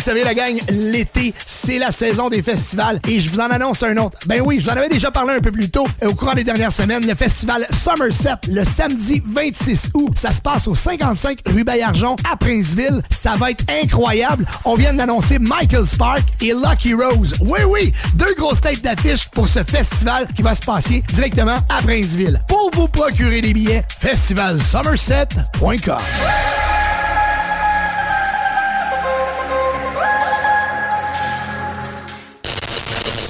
Le 0.00 0.04
savez, 0.04 0.24
la 0.24 0.32
gang, 0.32 0.58
l'été, 0.70 1.34
c'est 1.46 1.76
la 1.76 1.92
saison 1.92 2.30
des 2.30 2.42
festivals 2.42 2.98
et 3.06 3.20
je 3.20 3.28
vous 3.28 3.38
en 3.38 3.50
annonce 3.50 3.82
un 3.82 3.98
autre. 3.98 4.18
Ben 4.24 4.40
oui, 4.42 4.58
je 4.58 4.64
vous 4.64 4.70
en 4.70 4.76
avais 4.78 4.88
déjà 4.88 5.10
parlé 5.10 5.34
un 5.34 5.40
peu 5.40 5.52
plus 5.52 5.68
tôt 5.68 5.86
euh, 6.02 6.08
au 6.08 6.14
courant 6.14 6.32
des 6.32 6.42
dernières 6.42 6.72
semaines. 6.72 7.06
Le 7.06 7.14
festival 7.14 7.66
Somerset, 7.84 8.36
le 8.48 8.64
samedi 8.64 9.22
26 9.26 9.90
août, 9.92 10.14
ça 10.16 10.30
se 10.30 10.40
passe 10.40 10.66
au 10.68 10.74
55 10.74 11.40
rue 11.48 11.64
Bayarjon 11.64 12.16
à 12.32 12.38
Princeville. 12.38 13.02
Ça 13.10 13.36
va 13.36 13.50
être 13.50 13.62
incroyable. 13.82 14.46
On 14.64 14.74
vient 14.74 14.94
d'annoncer 14.94 15.38
Michael 15.38 15.86
Spark 15.86 16.22
et 16.40 16.54
Lucky 16.54 16.94
Rose. 16.94 17.34
Oui, 17.40 17.60
oui, 17.68 17.92
deux 18.14 18.34
grosses 18.38 18.62
têtes 18.62 18.80
d'affiche 18.80 19.28
pour 19.28 19.48
ce 19.48 19.62
festival 19.62 20.26
qui 20.34 20.40
va 20.40 20.54
se 20.54 20.62
passer 20.62 21.02
directement 21.12 21.58
à 21.68 21.82
Princeville. 21.82 22.40
Pour 22.48 22.70
vous 22.72 22.88
procurer 22.88 23.42
des 23.42 23.52
billets, 23.52 23.84
festivalsomerset.com. 23.98 25.98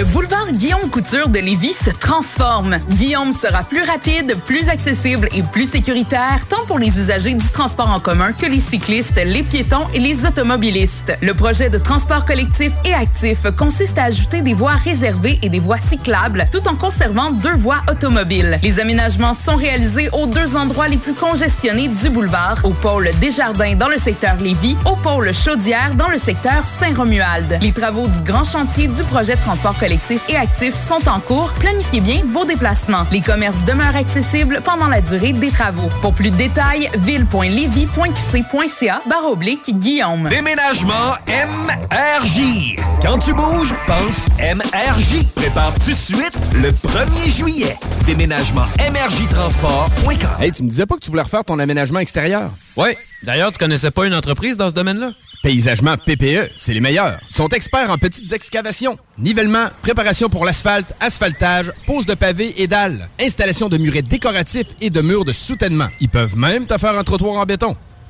Le 0.00 0.06
boulevard 0.06 0.50
Guillaume 0.52 0.88
Couture 0.88 1.28
de 1.28 1.40
Lévis 1.40 1.74
se 1.74 1.90
transforme. 1.90 2.78
Guillaume 2.88 3.34
sera 3.34 3.62
plus 3.62 3.82
rapide, 3.82 4.34
plus 4.46 4.70
accessible 4.70 5.28
et 5.34 5.42
plus 5.42 5.66
sécuritaire, 5.66 6.39
tant 6.50 6.66
pour 6.66 6.80
les 6.80 6.98
usagers 6.98 7.34
du 7.34 7.48
transport 7.48 7.90
en 7.90 8.00
commun 8.00 8.32
que 8.32 8.44
les 8.44 8.58
cyclistes, 8.58 9.20
les 9.24 9.44
piétons 9.44 9.86
et 9.94 10.00
les 10.00 10.26
automobilistes. 10.26 11.16
Le 11.22 11.32
projet 11.32 11.70
de 11.70 11.78
transport 11.78 12.24
collectif 12.24 12.72
et 12.84 12.92
actif 12.92 13.38
consiste 13.56 13.96
à 13.98 14.04
ajouter 14.04 14.42
des 14.42 14.52
voies 14.52 14.72
réservées 14.72 15.38
et 15.42 15.48
des 15.48 15.60
voies 15.60 15.78
cyclables, 15.78 16.48
tout 16.50 16.66
en 16.66 16.74
conservant 16.74 17.30
deux 17.30 17.54
voies 17.54 17.82
automobiles. 17.88 18.58
Les 18.64 18.80
aménagements 18.80 19.34
sont 19.34 19.54
réalisés 19.54 20.10
aux 20.12 20.26
deux 20.26 20.56
endroits 20.56 20.88
les 20.88 20.96
plus 20.96 21.14
congestionnés 21.14 21.86
du 21.86 22.10
boulevard, 22.10 22.58
au 22.64 22.70
pôle 22.70 23.10
Desjardins 23.20 23.76
dans 23.76 23.88
le 23.88 23.96
secteur 23.96 24.34
Lévis, 24.40 24.76
au 24.86 24.96
pôle 24.96 25.32
Chaudière 25.32 25.94
dans 25.94 26.08
le 26.08 26.18
secteur 26.18 26.64
Saint-Romuald. 26.64 27.58
Les 27.62 27.72
travaux 27.72 28.08
du 28.08 28.18
grand 28.20 28.44
chantier 28.44 28.88
du 28.88 29.04
projet 29.04 29.36
de 29.36 29.40
transport 29.40 29.78
collectifs 29.78 30.24
et 30.28 30.36
actifs 30.36 30.74
sont 30.74 31.08
en 31.08 31.20
cours, 31.20 31.52
planifiez 31.52 32.00
bien 32.00 32.22
vos 32.26 32.44
déplacements. 32.44 33.06
Les 33.12 33.20
commerces 33.20 33.64
demeurent 33.64 33.94
accessibles 33.94 34.62
pendant 34.64 34.88
la 34.88 35.00
durée 35.00 35.32
des 35.32 35.52
travaux. 35.52 35.88
Pour 36.02 36.12
plus 36.12 36.32
de 36.32 36.39
détails, 36.40 36.88
ville.levy.qc.ca 37.00 39.02
barre 39.06 39.30
oblique 39.30 39.78
Guillaume. 39.78 40.26
Déménagement 40.30 41.12
MRJ. 41.28 42.78
Quand 43.02 43.18
tu 43.18 43.34
bouges, 43.34 43.74
pense 43.86 44.26
MRJ. 44.38 45.26
Prépare 45.34 45.74
tout 45.74 45.90
de 45.90 45.94
suite 45.94 46.38
le 46.54 46.70
1er 46.70 47.30
juillet. 47.30 47.76
Déménagement 48.06 48.64
MRJtransport.com. 48.78 50.40
Hey, 50.40 50.52
tu 50.52 50.62
me 50.62 50.70
disais 50.70 50.86
pas 50.86 50.94
que 50.94 51.00
tu 51.00 51.10
voulais 51.10 51.20
refaire 51.20 51.44
ton 51.44 51.58
aménagement 51.58 51.98
extérieur? 51.98 52.50
Ouais. 52.74 52.96
D'ailleurs, 53.22 53.52
tu 53.52 53.58
connaissais 53.58 53.90
pas 53.90 54.06
une 54.06 54.14
entreprise 54.14 54.56
dans 54.56 54.70
ce 54.70 54.74
domaine-là? 54.74 55.12
Paysagement 55.42 55.96
PPE, 55.98 56.50
c'est 56.58 56.72
les 56.72 56.80
meilleurs. 56.80 57.18
Sont 57.28 57.48
experts 57.48 57.90
en 57.90 57.98
petites 57.98 58.32
excavations, 58.32 58.96
nivellement, 59.18 59.68
préparation 59.82 60.30
pour 60.30 60.46
l'asphalte, 60.46 60.94
asphaltage, 61.00 61.70
pose 61.86 62.06
de 62.06 62.14
pavés 62.14 62.62
et 62.62 62.66
dalles, 62.66 63.08
installation 63.20 63.68
de 63.68 63.76
murets 63.76 64.02
décoratifs 64.02 64.68
et 64.80 64.88
de 64.88 65.00
murs 65.02 65.24
de 65.24 65.34
soutènement. 65.34 65.88
Ils 66.00 66.08
peuvent 66.08 66.36
même 66.36 66.66
te 66.66 66.78
faire 66.78 66.98
un 66.98 67.04
trottoir 67.04 67.36
en 67.36 67.44
béton. 67.44 67.76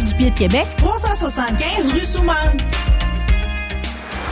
du 0.00 0.14
pied 0.14 0.30
de 0.30 0.38
Québec, 0.38 0.66
375 0.78 1.92
rue 1.92 2.00
Soumane. 2.00 2.56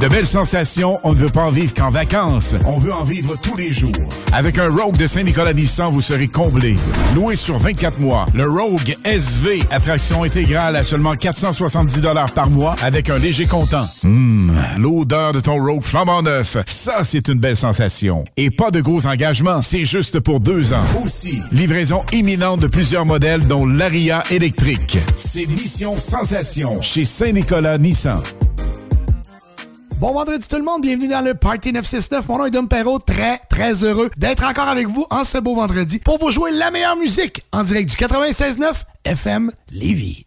De 0.00 0.08
belles 0.08 0.26
sensations, 0.26 1.00
on 1.04 1.14
ne 1.14 1.18
veut 1.18 1.30
pas 1.30 1.44
en 1.44 1.50
vivre 1.50 1.72
qu'en 1.72 1.90
vacances. 1.90 2.54
On 2.66 2.78
veut 2.78 2.92
en 2.92 3.02
vivre 3.02 3.34
tous 3.40 3.56
les 3.56 3.70
jours. 3.70 3.92
Avec 4.30 4.58
un 4.58 4.68
Rogue 4.68 4.98
de 4.98 5.06
Saint-Nicolas 5.06 5.54
Nissan, 5.54 5.90
vous 5.90 6.02
serez 6.02 6.28
comblé. 6.28 6.76
Loué 7.14 7.34
sur 7.34 7.56
24 7.58 7.98
mois, 7.98 8.26
le 8.34 8.46
Rogue 8.46 8.94
SV, 9.04 9.62
attraction 9.70 10.22
intégrale 10.22 10.76
à 10.76 10.82
seulement 10.82 11.14
470 11.14 12.02
par 12.34 12.50
mois 12.50 12.74
avec 12.82 13.08
un 13.08 13.16
léger 13.16 13.46
comptant. 13.46 13.86
Hum, 14.04 14.52
l'odeur 14.78 15.32
de 15.32 15.40
ton 15.40 15.64
Rogue 15.64 15.82
flambant 15.82 16.22
neuf, 16.22 16.58
ça 16.66 17.02
c'est 17.02 17.28
une 17.28 17.38
belle 17.38 17.56
sensation. 17.56 18.24
Et 18.36 18.50
pas 18.50 18.70
de 18.70 18.82
gros 18.82 19.06
engagements, 19.06 19.62
c'est 19.62 19.86
juste 19.86 20.20
pour 20.20 20.40
deux 20.40 20.74
ans. 20.74 20.84
Aussi, 21.02 21.40
livraison 21.52 22.04
imminente 22.12 22.60
de 22.60 22.66
plusieurs 22.66 23.06
modèles 23.06 23.46
dont 23.46 23.64
l'Aria 23.64 24.22
électrique. 24.30 24.98
C'est 25.16 25.46
Mission 25.46 25.98
Sensation 25.98 26.82
chez 26.82 27.06
Saint-Nicolas 27.06 27.78
Nissan. 27.78 28.20
Bon 29.98 30.12
vendredi 30.12 30.46
tout 30.46 30.56
le 30.56 30.62
monde, 30.62 30.82
bienvenue 30.82 31.08
dans 31.08 31.24
le 31.24 31.32
Party 31.32 31.72
969. 31.72 32.28
Mon 32.28 32.36
nom 32.36 32.44
est 32.44 32.50
Dom 32.50 32.68
Perrault, 32.68 32.98
très 32.98 33.38
très 33.48 33.82
heureux 33.82 34.10
d'être 34.18 34.44
encore 34.44 34.68
avec 34.68 34.88
vous 34.88 35.06
en 35.08 35.24
ce 35.24 35.38
beau 35.38 35.54
vendredi 35.54 36.00
pour 36.00 36.18
vous 36.18 36.30
jouer 36.30 36.50
la 36.52 36.70
meilleure 36.70 36.96
musique 36.96 37.46
en 37.50 37.62
direct 37.62 37.88
du 37.88 37.96
96.9 37.96 38.82
FM 39.06 39.50
Lévis. 39.70 40.26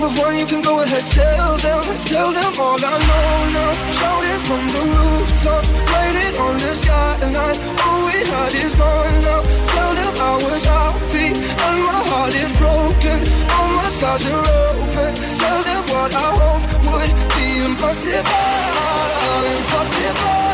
Have 0.00 0.16
won, 0.18 0.38
you 0.38 0.46
can 0.46 0.62
go 0.62 0.80
ahead, 0.80 1.04
tell 1.12 1.58
them, 1.58 1.84
tell 2.08 2.32
them 2.32 2.52
all 2.58 2.80
I 2.80 2.96
know 3.04 3.52
now. 3.52 3.72
Shout 4.00 4.24
it 4.32 4.40
from 4.48 4.64
the 4.72 4.82
rooftops, 4.96 5.70
write 5.92 6.16
it 6.24 6.40
on 6.40 6.56
the 6.56 6.72
skyline. 6.80 7.58
All 7.84 8.06
we 8.08 8.16
had 8.32 8.52
is 8.64 8.74
gone 8.80 9.20
now. 9.20 9.44
Tell 9.44 9.92
them 10.00 10.14
I 10.16 10.32
was 10.40 10.64
happy 10.64 11.28
and 11.36 11.78
my 11.84 12.00
heart 12.08 12.32
is 12.32 12.52
broken. 12.56 13.18
All 13.52 13.68
my 13.76 13.88
scars 13.92 14.24
are 14.24 14.48
open. 14.72 15.12
Tell 15.36 15.60
them 15.68 15.82
what 15.92 16.14
I 16.16 16.28
hope 16.40 16.64
would 16.88 17.12
be 17.36 17.46
impossible, 17.68 18.40
impossible, 19.52 20.49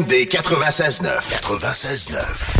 CGMD 0.00 0.26
96.9. 0.26 1.20
96.9. 1.42 2.59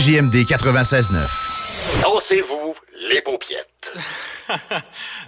CJMD 0.00 0.46
96.9. 0.46 1.12
Dansez-vous 2.00 2.74
les 3.10 3.20
paupiètes. 3.20 3.68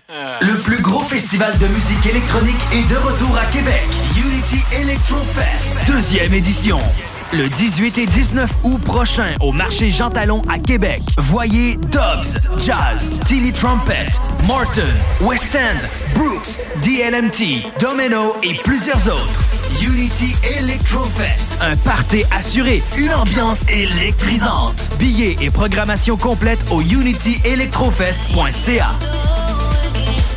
Le 0.09 0.63
plus 0.63 0.81
gros 0.81 1.01
festival 1.01 1.53
de 1.59 1.67
musique 1.67 2.07
électronique 2.07 2.57
est 2.73 2.91
de 2.91 2.97
retour 2.97 3.37
à 3.37 3.45
Québec. 3.53 3.83
Unity 4.17 4.65
Electro 4.75 5.19
Fest, 5.35 5.79
deuxième 5.87 6.33
édition. 6.33 6.79
Le 7.35 7.51
18 7.51 7.99
et 7.99 8.07
19 8.07 8.51
août 8.65 8.81
prochain 8.83 9.35
au 9.41 9.53
marché 9.53 9.91
Jean 9.91 10.09
Talon 10.09 10.41
à 10.49 10.59
Québec. 10.59 11.03
Voyez 11.19 11.77
Dobbs, 11.77 12.39
Jazz, 12.57 13.11
Tilly 13.27 13.53
Trumpet, 13.53 14.07
Morton, 14.47 14.89
West 15.21 15.55
End, 15.55 15.87
Brooks, 16.15 16.57
DLMT, 16.83 17.79
Domino 17.79 18.37
et 18.43 18.55
plusieurs 18.65 19.07
autres. 19.07 19.41
Unity 19.83 20.35
Electro 20.59 21.05
Fest, 21.05 21.52
un 21.63 21.77
party 21.77 22.25
assuré, 22.37 22.83
une 22.97 23.15
ambiance 23.15 23.61
électrisante. 23.69 24.89
Billets 24.99 25.37
et 25.41 25.51
programmation 25.51 26.17
complète 26.17 26.59
au 26.71 26.81
unityelectrofest.ca. 26.81 28.91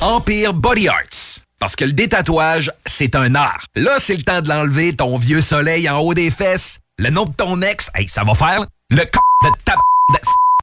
Empire 0.01 0.53
Body 0.53 0.87
Arts. 0.87 1.39
Parce 1.59 1.75
que 1.75 1.85
le 1.85 1.93
détatouage, 1.93 2.71
c'est 2.85 3.15
un 3.15 3.33
art. 3.33 3.65
Là, 3.75 3.95
c'est 3.99 4.15
le 4.15 4.21
temps 4.21 4.41
de 4.41 4.49
l'enlever, 4.49 4.95
ton 4.95 5.17
vieux 5.17 5.41
soleil 5.41 5.89
en 5.89 5.97
haut 5.99 6.13
des 6.13 6.29
fesses. 6.29 6.77
Le 6.99 7.09
nom 7.09 7.25
de 7.25 7.33
ton 7.33 7.59
ex, 7.61 7.89
hey, 7.95 8.07
ça 8.07 8.23
va 8.23 8.35
faire. 8.35 8.67
Le 8.91 8.99
c 8.99 9.07
de 9.43 9.49
ta... 9.63 9.73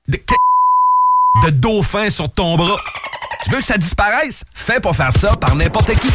de... 0.09 0.17
de... 0.17 0.23
de 1.45 1.51
dauphin 1.51 2.09
sur 2.09 2.31
ton 2.31 2.57
bras. 2.57 2.79
Tu 3.43 3.51
veux 3.51 3.59
que 3.59 3.65
ça 3.65 3.79
disparaisse? 3.79 4.45
Fais 4.55 4.79
pas 4.79 4.93
faire 4.93 5.13
ça 5.13 5.35
par 5.35 5.57
n'importe 5.57 5.99
qui. 5.99 6.09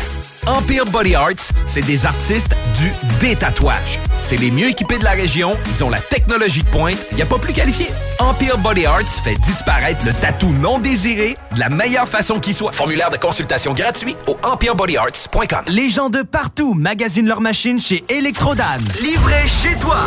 Empire 0.45 0.85
Body 0.85 1.15
Arts, 1.15 1.51
c'est 1.67 1.81
des 1.81 2.05
artistes 2.05 2.55
du 2.79 2.93
détatouage. 3.19 3.99
C'est 4.29 4.35
les 4.35 4.51
mieux 4.51 4.67
équipés 4.67 4.97
de 4.97 5.05
la 5.05 5.11
région, 5.11 5.53
ils 5.69 5.85
ont 5.85 5.89
la 5.89 6.01
technologie 6.01 6.61
de 6.61 6.67
pointe, 6.67 6.97
il 7.11 7.15
n'y 7.15 7.21
a 7.21 7.25
pas 7.25 7.39
plus 7.39 7.53
qualifié. 7.53 7.87
Empire 8.19 8.57
Body 8.57 8.85
Arts 8.85 9.07
fait 9.23 9.35
disparaître 9.35 10.05
le 10.05 10.11
tatou 10.11 10.51
non 10.51 10.79
désiré 10.79 11.37
de 11.55 11.59
la 11.61 11.69
meilleure 11.69 12.09
façon 12.09 12.41
qui 12.41 12.51
soit. 12.53 12.73
Formulaire 12.73 13.09
de 13.09 13.15
consultation 13.15 13.73
gratuit 13.73 14.17
au 14.27 14.37
empirebodyarts.com. 14.43 15.61
Les 15.67 15.87
gens 15.87 16.09
de 16.09 16.23
partout 16.23 16.73
magasinent 16.73 17.29
leurs 17.29 17.39
machines 17.39 17.79
chez 17.79 18.03
Electrodan. 18.09 18.79
Livré 19.01 19.47
chez 19.47 19.77
toi. 19.77 19.99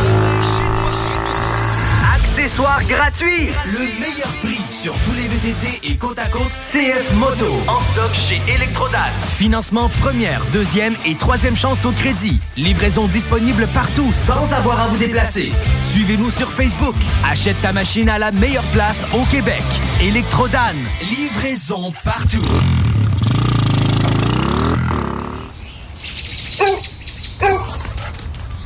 Accessoires 2.15 2.85
gratuits. 2.85 3.49
Le 3.73 3.79
meilleur 3.79 4.29
prix 4.43 4.60
sur 4.83 4.95
tous 5.01 5.13
les 5.13 5.29
VTT 5.29 5.91
et 5.91 5.97
côte 5.99 6.19
à 6.19 6.27
côte 6.27 6.51
CF 6.63 7.13
Moto. 7.17 7.53
En 7.69 7.81
stock 7.81 8.15
chez 8.15 8.41
Electrodan. 8.51 8.99
Financement 9.37 9.91
première, 10.01 10.43
deuxième 10.53 10.95
et 11.05 11.17
troisième 11.17 11.55
chance 11.55 11.85
au 11.85 11.93
crédit. 11.93 12.41
Livraison 12.57 13.07
disponible 13.07 13.69
partout 13.75 14.11
sans 14.13 14.55
avoir 14.55 14.81
à 14.81 14.89
vous 14.89 14.97
déplacer. 14.97 15.53
Suivez-nous 15.91 16.31
sur 16.31 16.51
Facebook. 16.51 16.95
Achète 17.29 17.61
ta 17.61 17.73
machine 17.75 18.09
à 18.09 18.19
la 18.19 18.33
meilleure 18.33 18.65
place 18.73 19.05
au 19.13 19.23
Québec. 19.31 19.63
Electrodan. 20.01 20.59
Livraison 21.03 21.93
partout. 22.03 22.47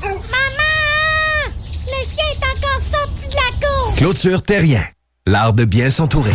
Maman! 0.04 1.54
Le 1.86 2.04
chien 2.04 2.24
est 2.30 2.44
encore 2.44 2.80
sorti 2.80 3.28
de 3.28 3.34
la 3.34 3.66
cour! 3.66 3.94
Clôture 3.96 4.42
Terrien, 4.42 4.84
l'art 5.26 5.54
de 5.54 5.64
bien 5.64 5.88
s'entourer. 5.88 6.34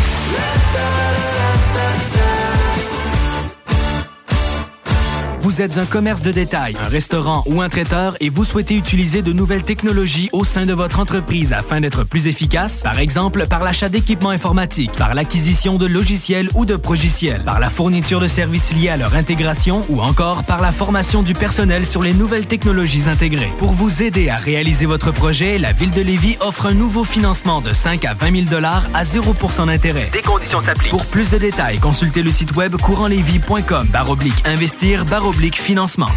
Vous 5.49 5.63
êtes 5.63 5.79
un 5.79 5.85
commerce 5.87 6.21
de 6.21 6.31
détail, 6.31 6.77
un 6.79 6.89
restaurant 6.89 7.43
ou 7.47 7.59
un 7.59 7.69
traiteur 7.69 8.15
et 8.19 8.29
vous 8.29 8.43
souhaitez 8.43 8.75
utiliser 8.75 9.23
de 9.23 9.33
nouvelles 9.33 9.63
technologies 9.63 10.29
au 10.31 10.43
sein 10.43 10.67
de 10.67 10.73
votre 10.73 10.99
entreprise 10.99 11.53
afin 11.53 11.81
d'être 11.81 12.03
plus 12.03 12.27
efficace, 12.27 12.81
par 12.83 12.99
exemple 12.99 13.47
par 13.47 13.63
l'achat 13.63 13.89
d'équipements 13.89 14.29
informatiques, 14.29 14.91
par 14.91 15.15
l'acquisition 15.15 15.79
de 15.79 15.87
logiciels 15.87 16.49
ou 16.53 16.65
de 16.67 16.75
progiciels, 16.75 17.41
par 17.45 17.59
la 17.59 17.71
fourniture 17.71 18.19
de 18.19 18.27
services 18.27 18.71
liés 18.75 18.89
à 18.89 18.97
leur 18.97 19.15
intégration 19.15 19.81
ou 19.89 20.01
encore 20.01 20.43
par 20.43 20.61
la 20.61 20.71
formation 20.71 21.23
du 21.23 21.33
personnel 21.33 21.87
sur 21.87 22.03
les 22.03 22.13
nouvelles 22.13 22.45
technologies 22.45 23.09
intégrées. 23.09 23.51
Pour 23.57 23.71
vous 23.71 24.03
aider 24.03 24.29
à 24.29 24.37
réaliser 24.37 24.85
votre 24.85 25.11
projet, 25.11 25.57
la 25.57 25.71
Ville 25.71 25.89
de 25.89 26.01
Lévis 26.01 26.37
offre 26.41 26.67
un 26.67 26.75
nouveau 26.75 27.03
financement 27.03 27.59
de 27.59 27.73
5 27.73 28.05
à 28.05 28.13
20 28.13 28.49
000 28.49 28.63
à 28.63 29.03
0% 29.03 29.65
d'intérêt. 29.65 30.11
Des 30.13 30.21
conditions 30.21 30.59
s'appliquent. 30.59 30.91
Pour 30.91 31.07
plus 31.07 31.31
de 31.31 31.39
détails, 31.39 31.79
consultez 31.79 32.21
le 32.21 32.29
site 32.29 32.55
web 32.55 32.75
courantlevy.com 32.75 33.87
baroblique 33.87 34.45
investir 34.45 35.05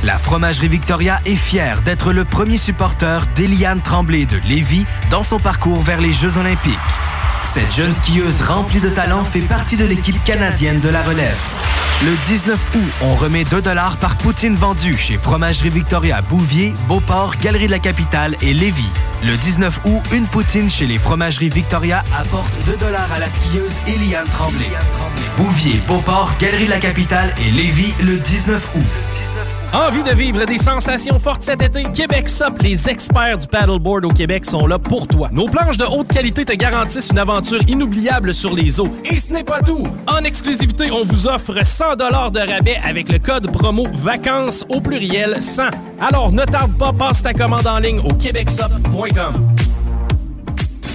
La 0.03 0.19
Fromagerie 0.19 0.66
Victoria 0.66 1.20
est 1.27 1.36
fière 1.36 1.82
d'être 1.82 2.12
le 2.12 2.24
premier 2.24 2.57
supporter 2.57 3.24
d'Eliane 3.36 3.81
Tremblay 3.81 4.27
de 4.27 4.39
Lévis 4.39 4.85
dans 5.11 5.23
son 5.23 5.36
parcours 5.36 5.81
vers 5.81 6.01
les 6.01 6.12
Jeux 6.12 6.39
olympiques. 6.39 6.74
Cette 7.44 7.73
jeune 7.73 7.94
skieuse 7.94 8.43
remplie 8.43 8.81
de 8.81 8.89
talent 8.89 9.23
fait 9.23 9.43
partie 9.43 9.77
de 9.77 9.85
l'équipe 9.85 10.23
canadienne 10.24 10.81
de 10.81 10.89
la 10.89 11.03
relève. 11.03 11.36
Le 12.05 12.16
19 12.27 12.66
août, 12.74 12.93
on 13.01 13.15
remet 13.15 13.44
2 13.44 13.62
dollars 13.62 13.97
par 13.99 14.16
poutine 14.16 14.57
vendue 14.57 14.99
chez 14.99 15.16
Fromagerie 15.19 15.70
Victoria 15.70 16.20
Bouvier, 16.20 16.74
Beauport, 16.89 17.36
Galerie 17.40 17.66
de 17.66 17.70
la 17.70 17.78
Capitale 17.78 18.35
et 18.43 18.53
Lévis. 18.53 18.90
Le 19.23 19.36
19 19.36 19.82
août, 19.85 20.03
une 20.12 20.27
poutine 20.27 20.69
chez 20.69 20.86
les 20.86 20.99
Fromageries 20.99 21.49
Victoria 21.49 22.03
apporte 22.19 22.53
2 22.66 22.77
dollars 22.77 23.12
à 23.15 23.20
la 23.20 23.28
skieuse 23.28 23.77
Eliane 23.86 24.28
Tremblay. 24.28 24.73
Bouvier, 25.36 25.81
Beauport, 25.86 26.32
Galerie 26.40 26.65
de 26.65 26.70
la 26.70 26.81
Capitale 26.81 27.32
et 27.47 27.53
Lévis 27.53 27.94
le 28.03 28.19
19 28.19 28.70
août. 28.74 29.11
Envie 29.73 30.03
de 30.03 30.11
vivre 30.11 30.44
des 30.44 30.59
sensations 30.59 31.19
fortes 31.19 31.43
cet 31.43 31.62
été? 31.62 31.85
Québec 31.94 32.28
Sup, 32.28 32.61
les 32.61 32.90
experts 32.90 33.39
du 33.39 33.47
paddleboard 33.47 34.05
au 34.05 34.11
Québec 34.11 34.44
sont 34.44 34.66
là 34.66 34.78
pour 34.78 35.09
toi. 35.09 35.31
Nos 35.32 35.47
planches 35.47 35.78
de 35.78 35.86
haute 35.86 36.09
qualité 36.09 36.44
te 36.44 36.53
garantissent 36.53 37.09
une 37.11 37.19
aventure 37.19 37.61
inoubliable 37.66 38.35
sur 38.35 38.55
les 38.55 38.81
eaux. 38.81 38.93
Et 39.11 39.19
ce 39.19 39.32
n'est 39.32 39.44
pas 39.44 39.62
tout! 39.62 39.82
En 40.07 40.24
exclusivité, 40.24 40.90
on 40.90 41.05
vous 41.05 41.27
offre 41.27 41.65
100 41.65 41.97
de 41.97 42.53
rabais 42.53 42.78
avec 42.85 43.09
le 43.09 43.19
code 43.19 43.51
promo 43.51 43.86
VACANCES 43.94 44.66
au 44.69 44.82
pluriel 44.82 45.43
100. 45.43 45.62
Alors 46.01 46.32
ne 46.32 46.44
tarde 46.44 46.77
pas, 46.77 46.93
passe 46.93 47.23
ta 47.23 47.32
commande 47.32 47.66
en 47.66 47.78
ligne 47.78 48.01
au 48.01 48.12
québecsup.com. 48.12 49.55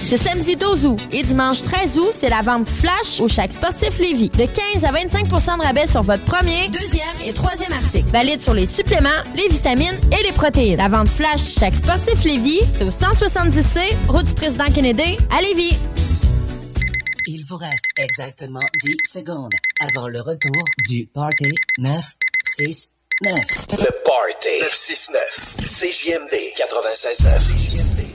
Ce 0.08 0.16
samedi 0.16 0.56
12 0.56 0.86
août 0.86 1.00
et 1.12 1.22
dimanche 1.22 1.62
13 1.62 1.98
août, 1.98 2.12
c'est 2.12 2.30
la 2.30 2.40
vente 2.40 2.66
flash 2.66 3.20
au 3.20 3.28
Chac 3.28 3.52
Sportif 3.52 3.98
Lévis. 3.98 4.30
De 4.30 4.46
15 4.46 4.82
à 4.82 4.90
25% 4.90 5.58
de 5.58 5.62
rabais 5.62 5.86
sur 5.86 6.02
votre 6.02 6.24
premier, 6.24 6.66
deuxième 6.68 7.14
et 7.26 7.34
troisième 7.34 7.72
article. 7.72 8.08
Valide 8.08 8.40
sur 8.40 8.54
les 8.54 8.64
suppléments, 8.64 9.10
les 9.36 9.46
vitamines 9.48 10.00
et 10.18 10.22
les 10.22 10.32
protéines. 10.32 10.78
La 10.78 10.88
vente 10.88 11.10
flash 11.10 11.42
Chac 11.58 11.74
Sportif 11.74 12.24
Lévis, 12.24 12.62
c'est 12.78 12.84
au 12.84 12.90
170C, 12.90 14.08
route 14.08 14.24
du 14.24 14.32
président 14.32 14.64
Kennedy, 14.74 15.18
à 15.30 15.42
Lévis. 15.42 15.76
Il 17.26 17.44
vous 17.44 17.58
reste 17.58 17.84
exactement 17.98 18.64
10 18.82 18.96
secondes 19.12 19.52
avant 19.78 20.08
le 20.08 20.22
retour 20.22 20.64
du 20.88 21.06
Party 21.12 21.52
969. 21.76 23.34
Le 23.72 24.04
Party 24.06 24.58
969. 24.62 25.20
CJMD 25.60 26.34
96.9. 26.56 28.07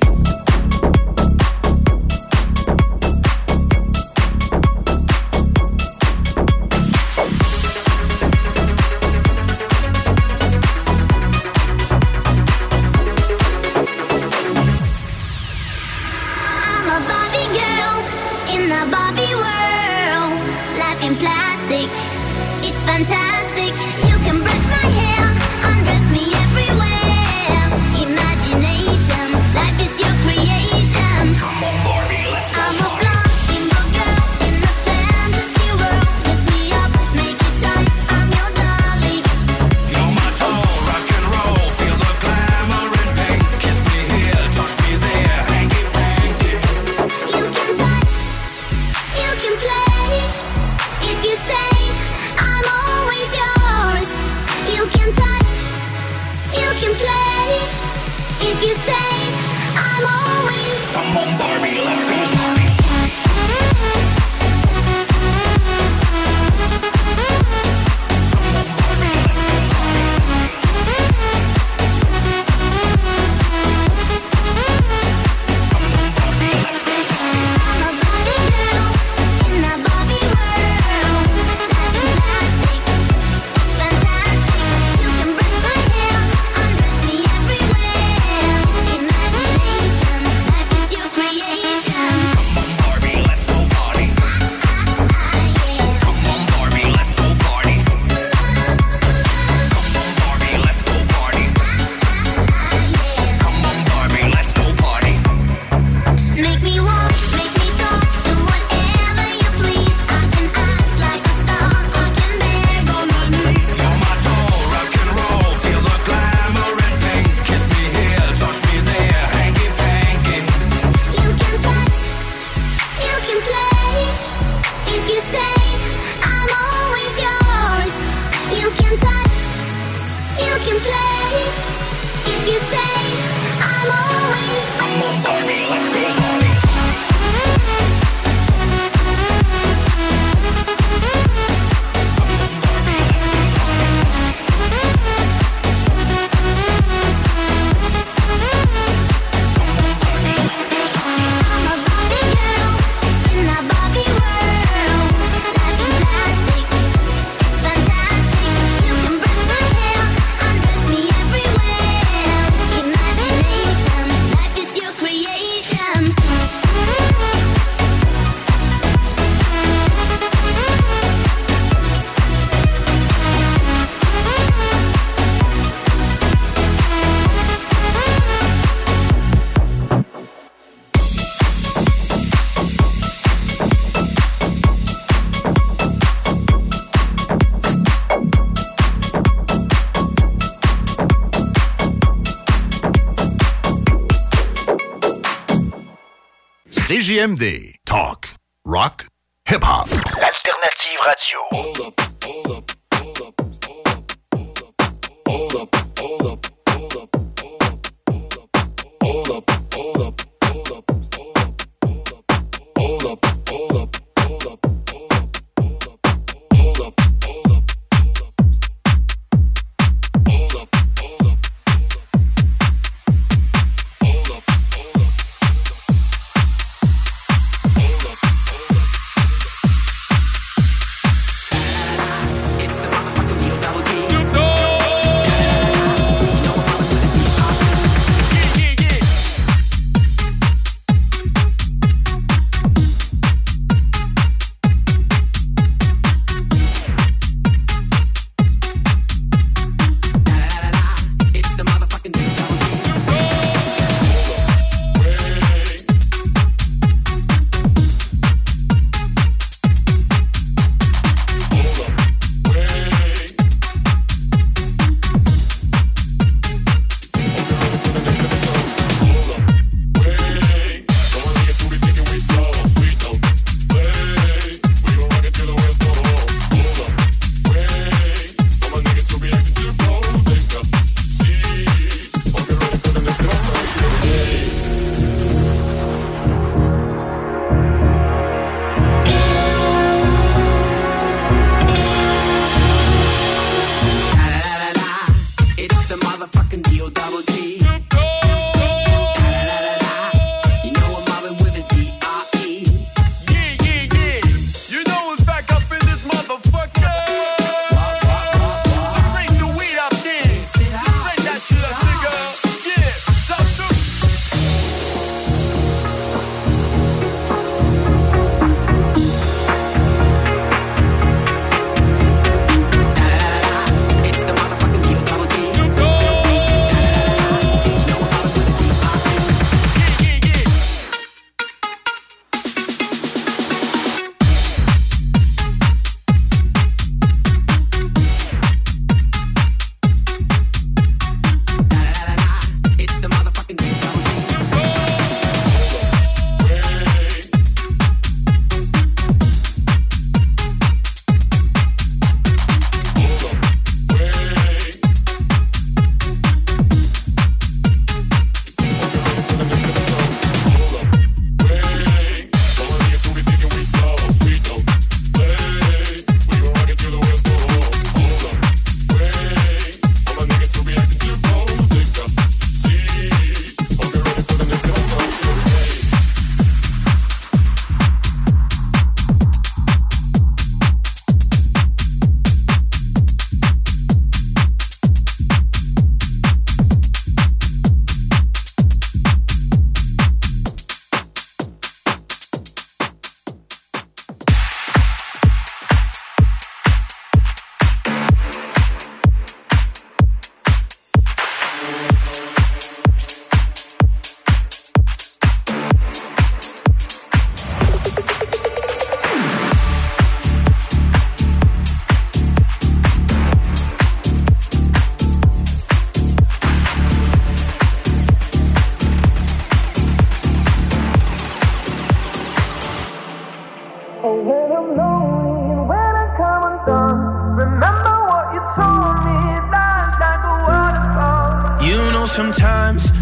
CJMD. 197.23 197.72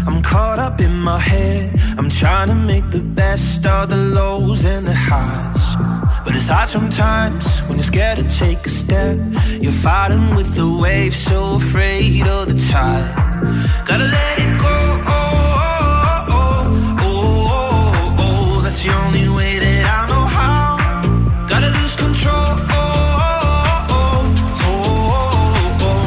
I'm 0.06 0.22
caught 0.22 0.58
up 0.58 0.80
in 0.80 0.94
my 1.00 1.18
head. 1.18 1.74
I'm 1.98 2.10
trying 2.10 2.48
to 2.48 2.54
make 2.54 2.90
the 2.90 3.00
best 3.00 3.66
of 3.66 3.88
the 3.88 3.96
lows 3.96 4.64
and 4.64 4.86
the 4.86 4.94
highs. 4.94 5.76
But 6.24 6.34
it's 6.36 6.48
hard 6.48 6.68
sometimes 6.68 7.60
when 7.66 7.78
you're 7.78 7.90
scared 7.94 8.18
to 8.18 8.28
take 8.38 8.66
a 8.66 8.70
step. 8.70 9.16
You're 9.60 9.80
fighting 9.88 10.34
with 10.36 10.54
the 10.54 10.68
waves, 10.82 11.16
so 11.16 11.56
afraid 11.56 12.26
of 12.26 12.48
the 12.50 12.58
tide. 12.70 13.14
Gotta 13.86 14.04
let 14.04 14.38
it 14.38 14.52
go. 14.60 14.76
Oh, 15.06 16.26
oh, 16.28 16.36
oh, 16.38 16.98
oh, 17.00 17.46
oh, 17.48 18.24
oh. 18.24 18.62
That's 18.64 18.82
the 18.84 18.92
only 19.04 19.28
way 19.36 19.58
that 19.64 19.84
I 19.98 20.00
know 20.10 20.24
how. 20.38 20.66
Gotta 21.46 21.70
lose 21.78 21.96
control. 21.96 22.34
Oh, 22.34 23.90
oh, 23.90 24.22
oh, 24.60 24.76
oh 24.76 26.02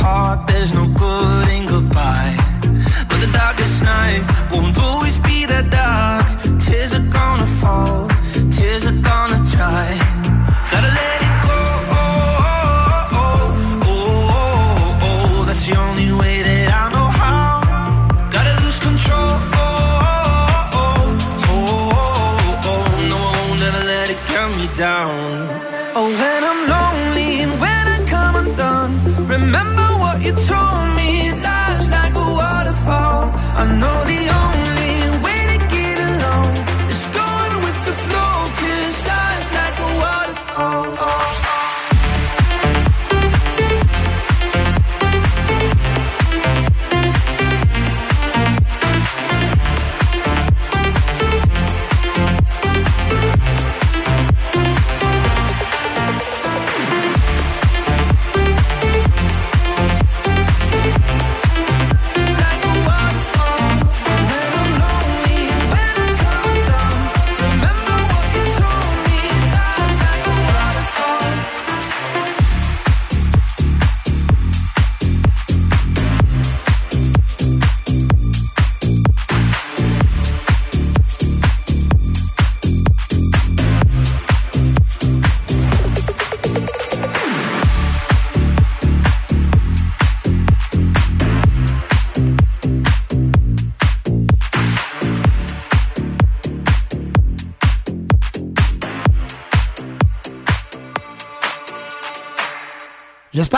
heart, 0.00 0.46
there's 0.46 0.72
no 0.72 0.86
good 0.86 1.48
in 1.56 1.66
goodbye. 1.68 2.34
But 3.08 3.18
the 3.24 3.30
darkest 3.32 3.82
night 3.82 4.22
won't 4.50 4.74
do 4.74 4.99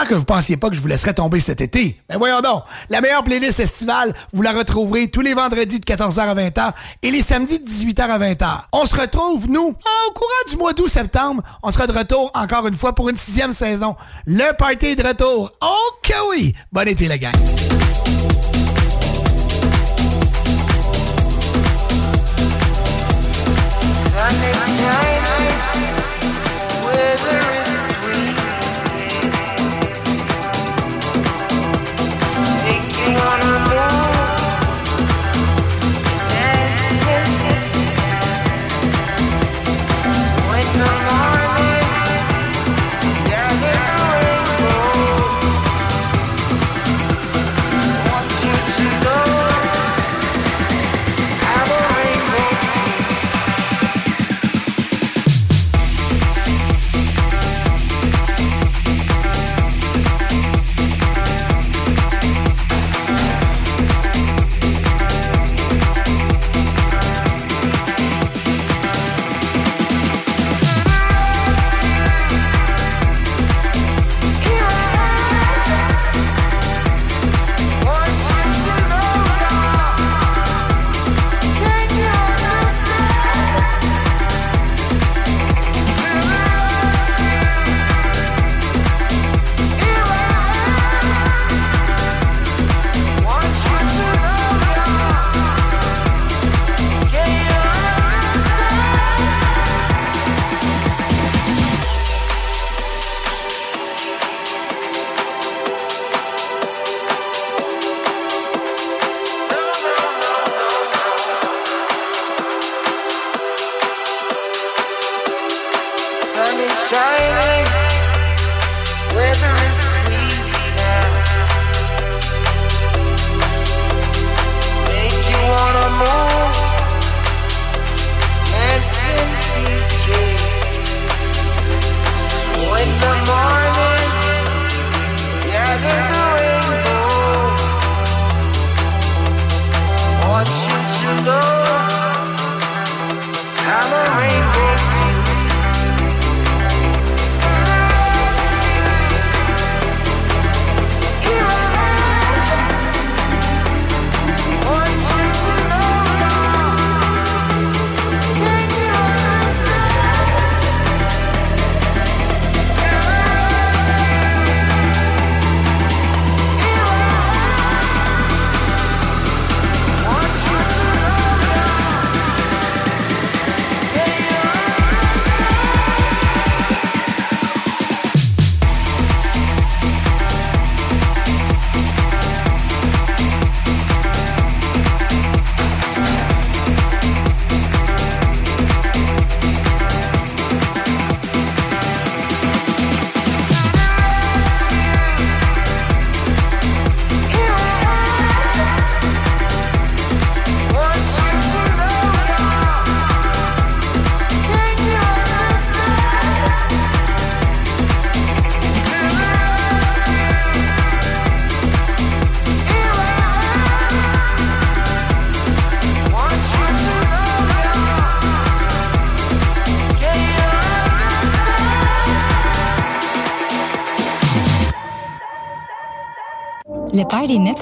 Que 0.08 0.14
vous 0.14 0.24
pensiez 0.24 0.56
pas 0.56 0.68
que 0.68 0.74
je 0.74 0.80
vous 0.80 0.88
laisserais 0.88 1.14
tomber 1.14 1.38
cet 1.38 1.60
été. 1.60 1.96
Ben 2.08 2.18
voyons 2.18 2.40
donc. 2.40 2.64
La 2.90 3.00
meilleure 3.00 3.22
playlist 3.22 3.60
estivale, 3.60 4.12
vous 4.32 4.42
la 4.42 4.52
retrouverez 4.52 5.08
tous 5.08 5.20
les 5.20 5.32
vendredis 5.32 5.78
de 5.78 5.84
14h 5.84 6.18
à 6.18 6.34
20h 6.34 6.72
et 7.02 7.10
les 7.10 7.22
samedis 7.22 7.60
de 7.60 7.64
18h 7.64 8.00
à 8.00 8.18
20h. 8.18 8.46
On 8.72 8.84
se 8.84 8.96
retrouve, 8.96 9.48
nous, 9.48 9.68
au 9.68 10.12
courant 10.12 10.50
du 10.50 10.56
mois 10.56 10.72
d'août-septembre. 10.72 11.42
On 11.62 11.70
sera 11.70 11.86
de 11.86 11.92
retour 11.92 12.32
encore 12.34 12.66
une 12.66 12.74
fois 12.74 12.94
pour 12.94 13.08
une 13.10 13.16
sixième 13.16 13.52
saison. 13.52 13.94
Le 14.26 14.54
party 14.56 14.86
est 14.86 14.96
de 14.96 15.06
retour. 15.06 15.52
Ok 15.62 16.12
oui! 16.30 16.52
Bon 16.72 16.86
été, 16.86 17.06
la 17.06 17.18
gang. 17.18 17.32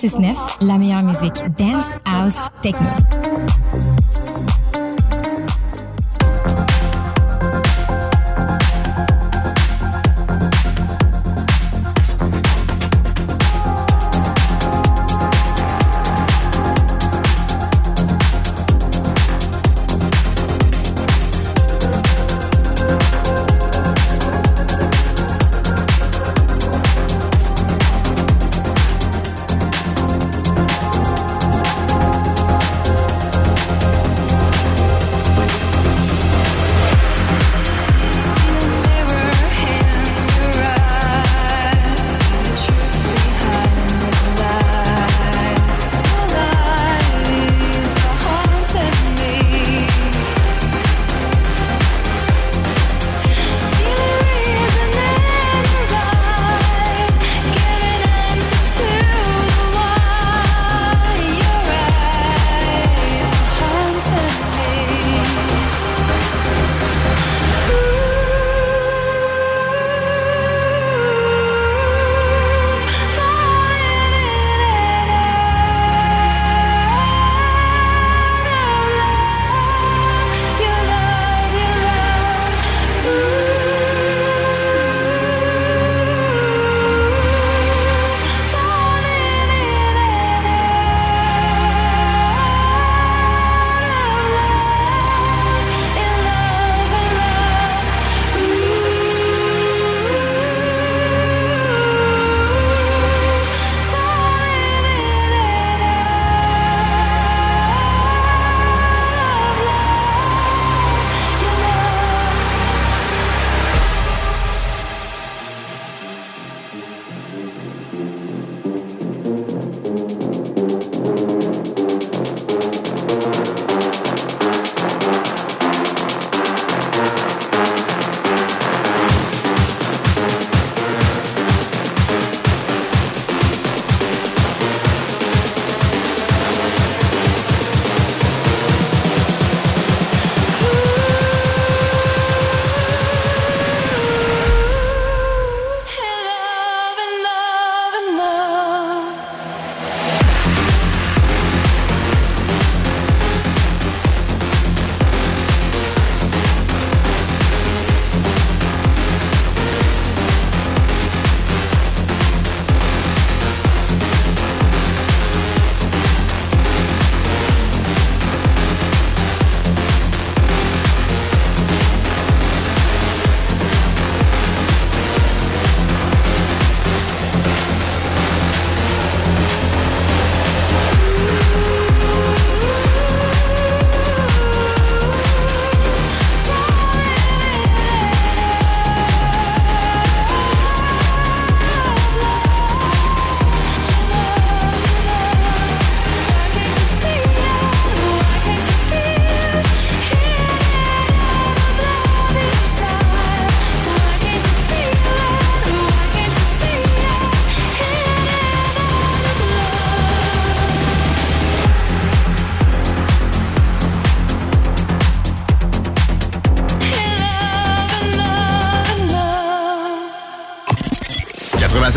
Party 0.01 0.17
969, 0.17 0.57
la 0.63 0.79
meilleure 0.79 1.03
musique 1.03 1.55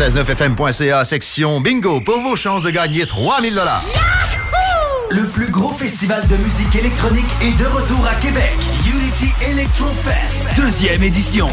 969fm.ca, 0.04 1.02
section 1.06 1.60
bingo, 1.62 1.98
pour 2.00 2.20
vos 2.20 2.36
chances 2.36 2.64
de 2.64 2.70
gagner 2.70 3.06
3000 3.06 3.58
Le 5.10 5.22
plus 5.28 5.50
gros 5.50 5.72
festival 5.72 6.26
de 6.28 6.36
musique 6.36 6.76
électronique 6.76 7.24
est 7.40 7.58
de 7.58 7.64
retour 7.64 8.06
à 8.06 8.14
Québec. 8.16 8.52
Unity 8.86 9.32
Electro 9.50 9.86
Fest, 10.04 10.60
deuxième 10.60 11.02
édition. 11.02 11.48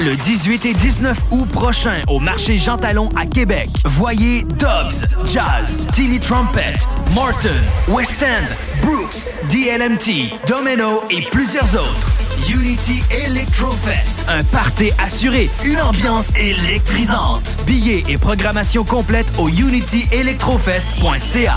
Le 0.00 0.16
18 0.16 0.66
et 0.66 0.74
19 0.74 1.16
août 1.30 1.48
prochain 1.50 2.02
au 2.08 2.18
marché 2.18 2.58
Jean 2.58 2.76
Talon 2.76 3.08
à 3.14 3.24
Québec. 3.24 3.68
Voyez 3.84 4.42
Dobbs, 4.42 5.04
Jazz, 5.24 5.78
Timmy 5.92 6.18
Trumpet, 6.18 6.74
Martin, 7.14 7.50
West 7.86 8.20
End, 8.20 8.84
Brooks, 8.84 9.24
DLMT, 9.48 10.40
Domino 10.48 11.04
et 11.08 11.22
plusieurs 11.30 11.72
autres. 11.76 12.08
Unity 12.50 13.02
Electrofest, 13.10 14.24
un 14.28 14.42
party 14.42 14.90
assuré, 14.98 15.48
une 15.64 15.80
ambiance 15.80 16.30
électrisante. 16.36 17.51
Billets 17.62 18.04
et 18.08 18.18
programmation 18.18 18.84
complète 18.84 19.26
au 19.38 19.48
unityelectrofest.ca. 19.48 21.56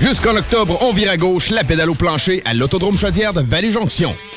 Jusqu'en 0.00 0.36
octobre, 0.36 0.78
on 0.82 0.92
vire 0.92 1.10
à 1.10 1.16
gauche 1.16 1.48
la 1.50 1.64
pédale 1.64 1.90
au 1.90 1.94
plancher 1.94 2.42
à 2.44 2.52
l'Autodrome 2.52 2.98
Chaudière 2.98 3.32
de 3.32 3.40
Vallée-Jonction. 3.40 4.14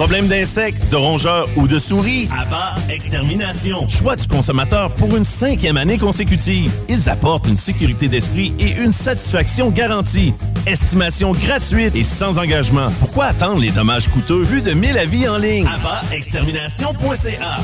Problème 0.00 0.28
d'insectes, 0.28 0.90
de 0.90 0.96
rongeurs 0.96 1.46
ou 1.56 1.68
de 1.68 1.78
souris? 1.78 2.26
Abba 2.32 2.74
Extermination. 2.88 3.86
Choix 3.86 4.16
du 4.16 4.26
consommateur 4.26 4.90
pour 4.94 5.14
une 5.14 5.26
cinquième 5.26 5.76
année 5.76 5.98
consécutive. 5.98 6.72
Ils 6.88 7.10
apportent 7.10 7.46
une 7.46 7.58
sécurité 7.58 8.08
d'esprit 8.08 8.54
et 8.58 8.80
une 8.80 8.92
satisfaction 8.92 9.68
garantie. 9.68 10.32
Estimation 10.66 11.32
gratuite 11.32 11.94
et 11.94 12.02
sans 12.02 12.38
engagement. 12.38 12.88
Pourquoi 12.98 13.26
attendre 13.26 13.60
les 13.60 13.72
dommages 13.72 14.08
coûteux 14.08 14.42
vu 14.42 14.62
de 14.62 14.72
1000 14.72 14.96
avis 14.96 15.28
en 15.28 15.36
ligne? 15.36 15.68
Extermination.ca 16.10 17.58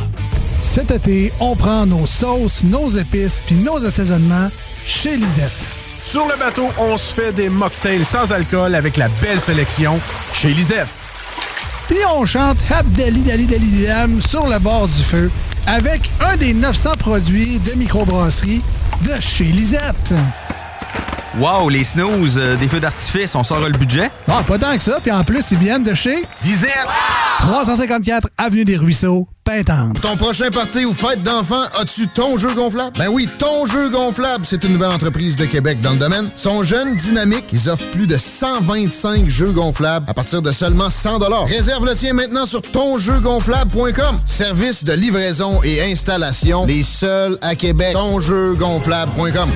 Cet 0.60 0.90
été, 0.90 1.32
on 1.40 1.56
prend 1.56 1.86
nos 1.86 2.04
sauces, 2.04 2.62
nos 2.64 2.90
épices 2.90 3.40
puis 3.46 3.56
nos 3.56 3.82
assaisonnements 3.82 4.50
chez 4.84 5.16
Lisette. 5.16 5.56
Sur 6.04 6.26
le 6.26 6.36
bateau, 6.38 6.68
on 6.78 6.98
se 6.98 7.14
fait 7.14 7.32
des 7.32 7.48
mocktails 7.48 8.04
sans 8.04 8.30
alcool 8.30 8.74
avec 8.74 8.98
la 8.98 9.08
belle 9.22 9.40
sélection 9.40 9.98
chez 10.34 10.52
Lisette. 10.52 10.86
Puis 11.88 11.98
on 12.16 12.24
chante 12.24 12.58
Abdali 12.70 13.22
Dali 13.22 13.46
Dali 13.46 13.86
Dam 13.86 14.20
sur 14.20 14.48
le 14.48 14.58
bord 14.58 14.88
du 14.88 15.02
feu 15.02 15.30
avec 15.66 16.10
un 16.20 16.36
des 16.36 16.52
900 16.52 16.92
produits 16.98 17.60
de 17.60 17.78
microbrasserie 17.78 18.60
de 19.04 19.20
chez 19.20 19.44
Lisette. 19.44 20.14
Wow, 21.38 21.68
les 21.68 21.84
snooze, 21.84 22.38
euh, 22.38 22.56
des 22.56 22.66
feux 22.66 22.80
d'artifice, 22.80 23.34
on 23.34 23.44
sort 23.44 23.60
le 23.60 23.76
budget? 23.76 24.10
Ah, 24.26 24.42
pas 24.46 24.58
tant 24.58 24.74
que 24.76 24.82
ça. 24.82 24.98
Puis 25.02 25.12
en 25.12 25.22
plus, 25.22 25.44
ils 25.52 25.58
viennent 25.58 25.84
de 25.84 25.94
chez 25.94 26.24
Lisette. 26.42 26.88
354 27.38 28.28
Avenue 28.38 28.64
des 28.64 28.76
Ruisseaux, 28.76 29.28
Ton 30.02 30.16
prochain 30.16 30.50
party 30.50 30.84
ou 30.84 30.92
fête 30.92 31.22
d'enfant, 31.22 31.62
as-tu 31.78 32.08
ton 32.08 32.36
jeu 32.36 32.52
gonflable? 32.52 32.98
Ben 32.98 33.06
oui, 33.08 33.28
ton 33.38 33.64
jeu 33.64 33.88
gonflable, 33.88 34.44
c'est 34.44 34.64
une 34.64 34.72
nouvelle 34.72 34.90
entreprise 34.90 35.36
de 35.36 35.44
Québec 35.44 35.80
dans 35.80 35.92
le 35.92 35.98
domaine. 35.98 36.30
Ils 36.36 36.40
sont 36.40 36.64
jeunes, 36.64 36.96
dynamiques, 36.96 37.46
ils 37.52 37.68
offrent 37.68 37.88
plus 37.90 38.08
de 38.08 38.18
125 38.18 39.28
jeux 39.28 39.52
gonflables 39.52 40.04
à 40.10 40.14
partir 40.14 40.42
de 40.42 40.50
seulement 40.50 40.90
100 40.90 41.20
Réserve 41.46 41.86
le 41.86 41.94
tien 41.94 42.12
maintenant 42.12 42.44
sur 42.44 42.60
tonjeugonflable.com. 42.60 44.18
Service 44.26 44.82
de 44.82 44.94
livraison 44.94 45.62
et 45.62 45.80
installation, 45.92 46.66
les 46.66 46.82
seuls 46.82 47.38
à 47.40 47.54
Québec. 47.54 47.92
Tonjeugonflable.com. 47.92 49.50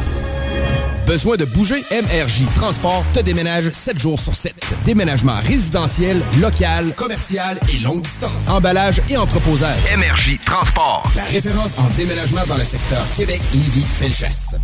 Besoin 1.05 1.37
de 1.37 1.47
bouger? 1.47 1.85
MRJ 1.91 2.45
Transport 2.55 3.05
te 3.13 3.19
déménage 3.19 3.71
7 3.73 3.99
jours 3.99 4.21
sur 4.21 4.35
7. 4.37 4.55
Déménagement 4.85 5.41
résidentiel, 5.43 6.21
local, 6.41 6.95
commercial 6.97 7.59
et 7.73 7.81
longue 7.81 8.01
distance. 8.01 8.49
Emballage 8.49 9.01
et 9.11 9.17
entreposage. 9.17 9.79
MRJ 9.95 10.39
Transport. 10.45 11.03
La 11.17 11.25
référence 11.25 11.77
en 11.79 11.89
déménagement 11.97 12.43
dans 12.49 12.57
le 12.57 12.65
secteur 12.65 13.05
Québec, 13.17 13.41
Lévis, 13.53 13.85
Felchasse. 13.85 14.57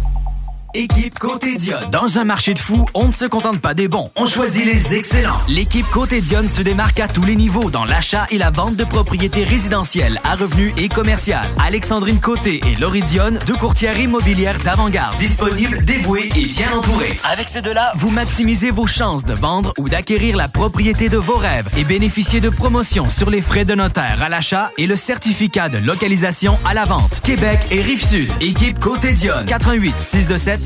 Équipe 0.76 1.18
Côté 1.18 1.56
Dionne. 1.56 1.88
Dans 1.90 2.18
un 2.18 2.24
marché 2.24 2.52
de 2.52 2.58
fous, 2.58 2.84
on 2.92 3.06
ne 3.06 3.12
se 3.12 3.24
contente 3.24 3.60
pas 3.60 3.72
des 3.72 3.88
bons, 3.88 4.10
on 4.14 4.26
choisit 4.26 4.66
les 4.66 4.94
excellents. 4.94 5.40
L'équipe 5.48 5.88
Côté 5.88 6.20
Dionne 6.20 6.50
se 6.50 6.60
démarque 6.60 7.00
à 7.00 7.08
tous 7.08 7.24
les 7.24 7.34
niveaux 7.34 7.70
dans 7.70 7.86
l'achat 7.86 8.26
et 8.30 8.36
la 8.36 8.50
vente 8.50 8.76
de 8.76 8.84
propriétés 8.84 9.44
résidentielles 9.44 10.20
à 10.22 10.34
revenus 10.34 10.74
et 10.76 10.90
commerciales. 10.90 11.46
Alexandrine 11.58 12.20
Côté 12.20 12.60
et 12.66 12.76
Laurie 12.76 13.02
Dionne, 13.04 13.38
deux 13.46 13.54
courtières 13.54 13.98
immobilières 13.98 14.58
d'avant-garde, 14.64 15.16
disponibles, 15.16 15.82
dévouées 15.82 16.28
et 16.36 16.44
bien 16.44 16.70
entourées. 16.76 17.18
Avec 17.24 17.48
ces 17.48 17.62
deux-là, 17.62 17.92
vous 17.96 18.10
maximisez 18.10 18.70
vos 18.70 18.86
chances 18.86 19.24
de 19.24 19.32
vendre 19.32 19.72
ou 19.78 19.88
d'acquérir 19.88 20.36
la 20.36 20.48
propriété 20.48 21.08
de 21.08 21.16
vos 21.16 21.38
rêves 21.38 21.70
et 21.78 21.84
bénéficiez 21.84 22.42
de 22.42 22.50
promotions 22.50 23.08
sur 23.08 23.30
les 23.30 23.40
frais 23.40 23.64
de 23.64 23.74
notaire 23.74 24.18
à 24.20 24.28
l'achat 24.28 24.72
et 24.76 24.86
le 24.86 24.96
certificat 24.96 25.70
de 25.70 25.78
localisation 25.78 26.58
à 26.66 26.74
la 26.74 26.84
vente. 26.84 27.22
Québec 27.22 27.60
et 27.70 27.80
Rive-Sud. 27.80 28.30
Équipe 28.42 28.78
Côté 28.78 29.12
Dionne. 29.12 29.46
88 29.46 29.94
627 30.02 30.65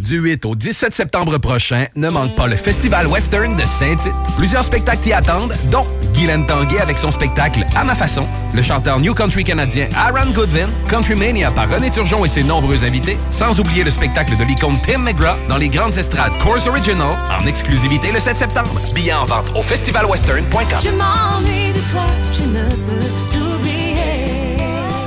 Du 0.00 0.18
8 0.18 0.44
au 0.46 0.54
17 0.54 0.94
septembre 0.94 1.38
prochain, 1.38 1.86
ne 1.96 2.08
manque 2.08 2.34
pas 2.34 2.46
le 2.46 2.56
Festival 2.56 3.06
Western 3.06 3.56
de 3.56 3.64
Saint-Tite. 3.64 4.12
Plusieurs 4.36 4.64
spectacles 4.64 5.02
t'y 5.02 5.12
attendent, 5.12 5.54
dont 5.70 5.84
Guylaine 6.14 6.46
Tanguay 6.46 6.80
avec 6.80 6.98
son 6.98 7.10
spectacle 7.10 7.66
À 7.76 7.84
ma 7.84 7.94
façon, 7.94 8.26
le 8.54 8.62
chanteur 8.62 9.00
New 9.00 9.14
Country 9.14 9.44
canadien 9.44 9.88
Aaron 9.96 10.30
Goodwin, 10.32 10.68
Country 10.88 11.14
Mania 11.14 11.50
par 11.50 11.68
René 11.68 11.90
Turgeon 11.90 12.24
et 12.24 12.28
ses 12.28 12.42
nombreux 12.44 12.84
invités, 12.84 13.16
sans 13.32 13.58
oublier 13.60 13.84
le 13.84 13.90
spectacle 13.90 14.36
de 14.36 14.44
l'icône 14.44 14.76
Tim 14.86 14.98
McGraw 14.98 15.36
dans 15.48 15.58
les 15.58 15.68
grandes 15.68 15.96
estrades 15.96 16.32
Course 16.42 16.66
Original, 16.66 17.16
en 17.30 17.46
exclusivité 17.46 18.12
le 18.12 18.20
7 18.20 18.36
septembre. 18.36 18.80
Billets 18.94 19.12
en 19.12 19.24
vente 19.26 19.52
au 19.54 19.62
festivalwestern.com. 19.62 20.78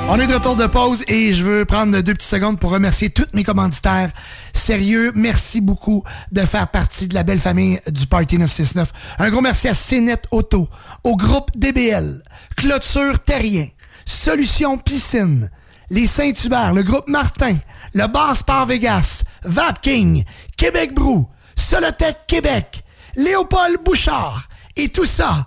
On 0.08 0.20
est 0.20 0.26
de 0.26 0.34
retour 0.34 0.56
de 0.56 0.66
pause 0.66 1.04
et 1.08 1.32
je 1.32 1.44
veux 1.44 1.64
prendre 1.64 2.00
deux 2.00 2.12
petites 2.12 2.28
secondes 2.28 2.58
pour 2.58 2.70
remercier 2.70 3.08
tous 3.08 3.26
mes 3.34 3.44
commanditaires. 3.44 4.10
Sérieux, 4.52 5.10
merci 5.14 5.60
beaucoup 5.60 6.04
de 6.32 6.42
faire 6.42 6.68
partie 6.68 7.08
de 7.08 7.14
la 7.14 7.22
belle 7.22 7.38
famille 7.38 7.80
du 7.86 8.06
Party 8.06 8.36
969. 8.36 8.92
Un 9.18 9.30
gros 9.30 9.40
merci 9.40 9.68
à 9.68 9.74
CNET 9.74 10.20
Auto, 10.30 10.68
au 11.04 11.16
groupe 11.16 11.50
DBL, 11.56 12.22
Clôture 12.56 13.20
Terrien, 13.20 13.68
Solution 14.04 14.76
Piscine, 14.76 15.50
les 15.88 16.06
Saint-Hubert, 16.06 16.74
le 16.74 16.82
groupe 16.82 17.08
Martin, 17.08 17.56
le 17.94 18.06
Bar 18.06 18.36
Sport 18.36 18.66
Vegas, 18.66 19.22
Vapking, 19.44 20.24
Québec 20.56 20.94
Brou, 20.94 21.26
Solotech 21.56 22.26
Québec, 22.26 22.84
Léopold 23.16 23.78
Bouchard 23.84 24.48
et 24.76 24.88
tout 24.88 25.06
ça 25.06 25.46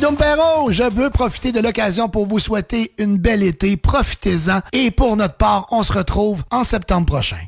Dom. 0.00 0.16
Je 0.70 0.82
veux 0.84 1.10
profiter 1.10 1.50
de 1.52 1.60
l'occasion 1.60 2.08
pour 2.08 2.26
vous 2.26 2.38
souhaiter 2.38 2.92
une 2.98 3.16
belle 3.16 3.42
été. 3.42 3.76
Profitez-en. 3.76 4.60
Et 4.72 4.90
pour 4.90 5.16
notre 5.16 5.36
part, 5.36 5.66
on 5.70 5.82
se 5.82 5.92
retrouve 5.92 6.44
en 6.50 6.64
septembre 6.64 7.06
prochain. 7.06 7.38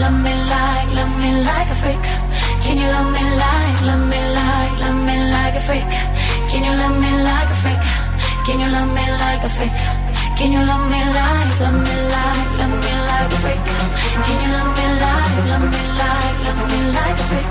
Love 0.00 0.18
me 0.24 0.32
like, 0.52 0.88
love 0.96 1.14
me 1.20 1.30
like 1.44 1.68
a 1.68 1.76
freak? 1.82 2.04
Can 2.64 2.76
you 2.80 2.88
love 2.88 3.08
me 3.12 3.22
like, 3.42 3.80
love 3.88 4.04
me 4.12 4.20
like, 4.38 4.74
love 4.84 5.00
me 5.06 5.16
like 5.34 5.54
a 5.56 5.62
freak? 5.68 5.90
Can 6.50 6.64
you 6.64 6.72
love 6.80 6.96
me 7.02 7.10
like 7.28 7.50
a 7.54 7.56
freak? 7.62 7.82
Can 8.46 8.56
you 8.62 8.68
love 8.76 8.90
me 8.96 9.04
like 9.22 9.44
a 9.44 9.50
freak? 9.56 9.76
Can 10.38 10.52
you 10.54 10.62
love 10.70 10.84
me 10.92 11.00
like, 11.18 11.52
love 11.64 11.78
me 11.86 11.96
like, 12.14 12.50
love 12.60 12.76
me 12.84 12.92
like 13.10 13.32
a 13.36 13.38
freak? 13.44 13.64
Can 14.24 14.36
you 14.42 14.48
love 14.56 14.70
me 14.78 14.86
like, 15.04 15.36
love 15.52 15.66
me 15.72 15.82
like, 16.00 16.36
love 16.46 16.62
me 16.70 16.78
like 16.96 17.18
a 17.22 17.26
freak? 17.30 17.50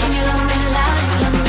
Can 0.00 0.10
you 0.16 0.22
love 0.28 0.44
me 0.50 0.58
like, 0.76 1.20
love 1.22 1.34
me 1.44 1.45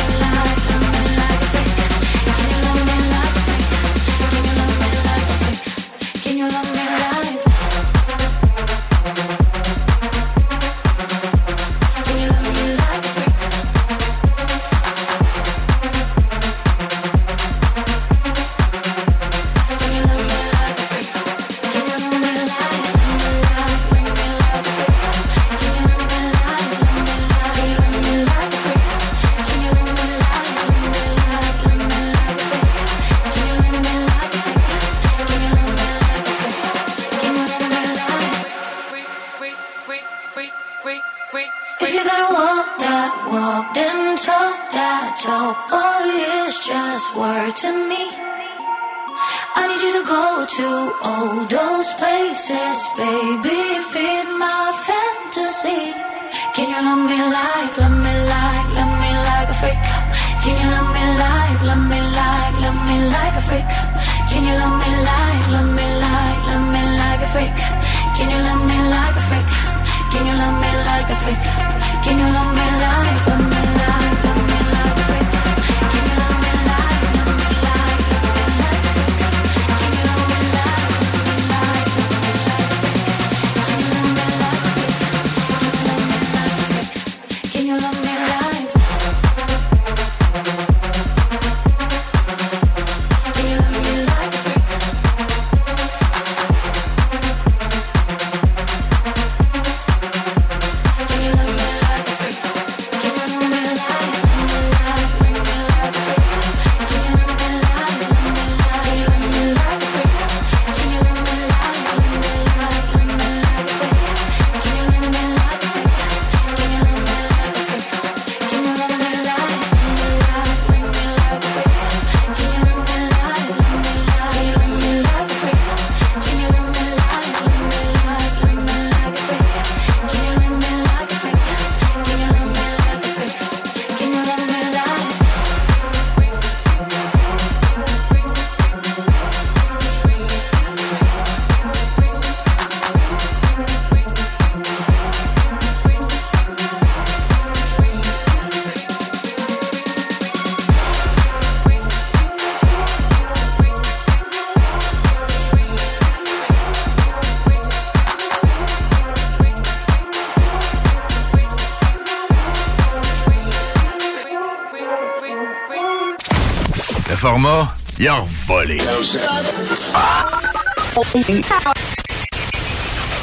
il 168.00 168.08
a 168.08 168.24
volé. 168.48 168.78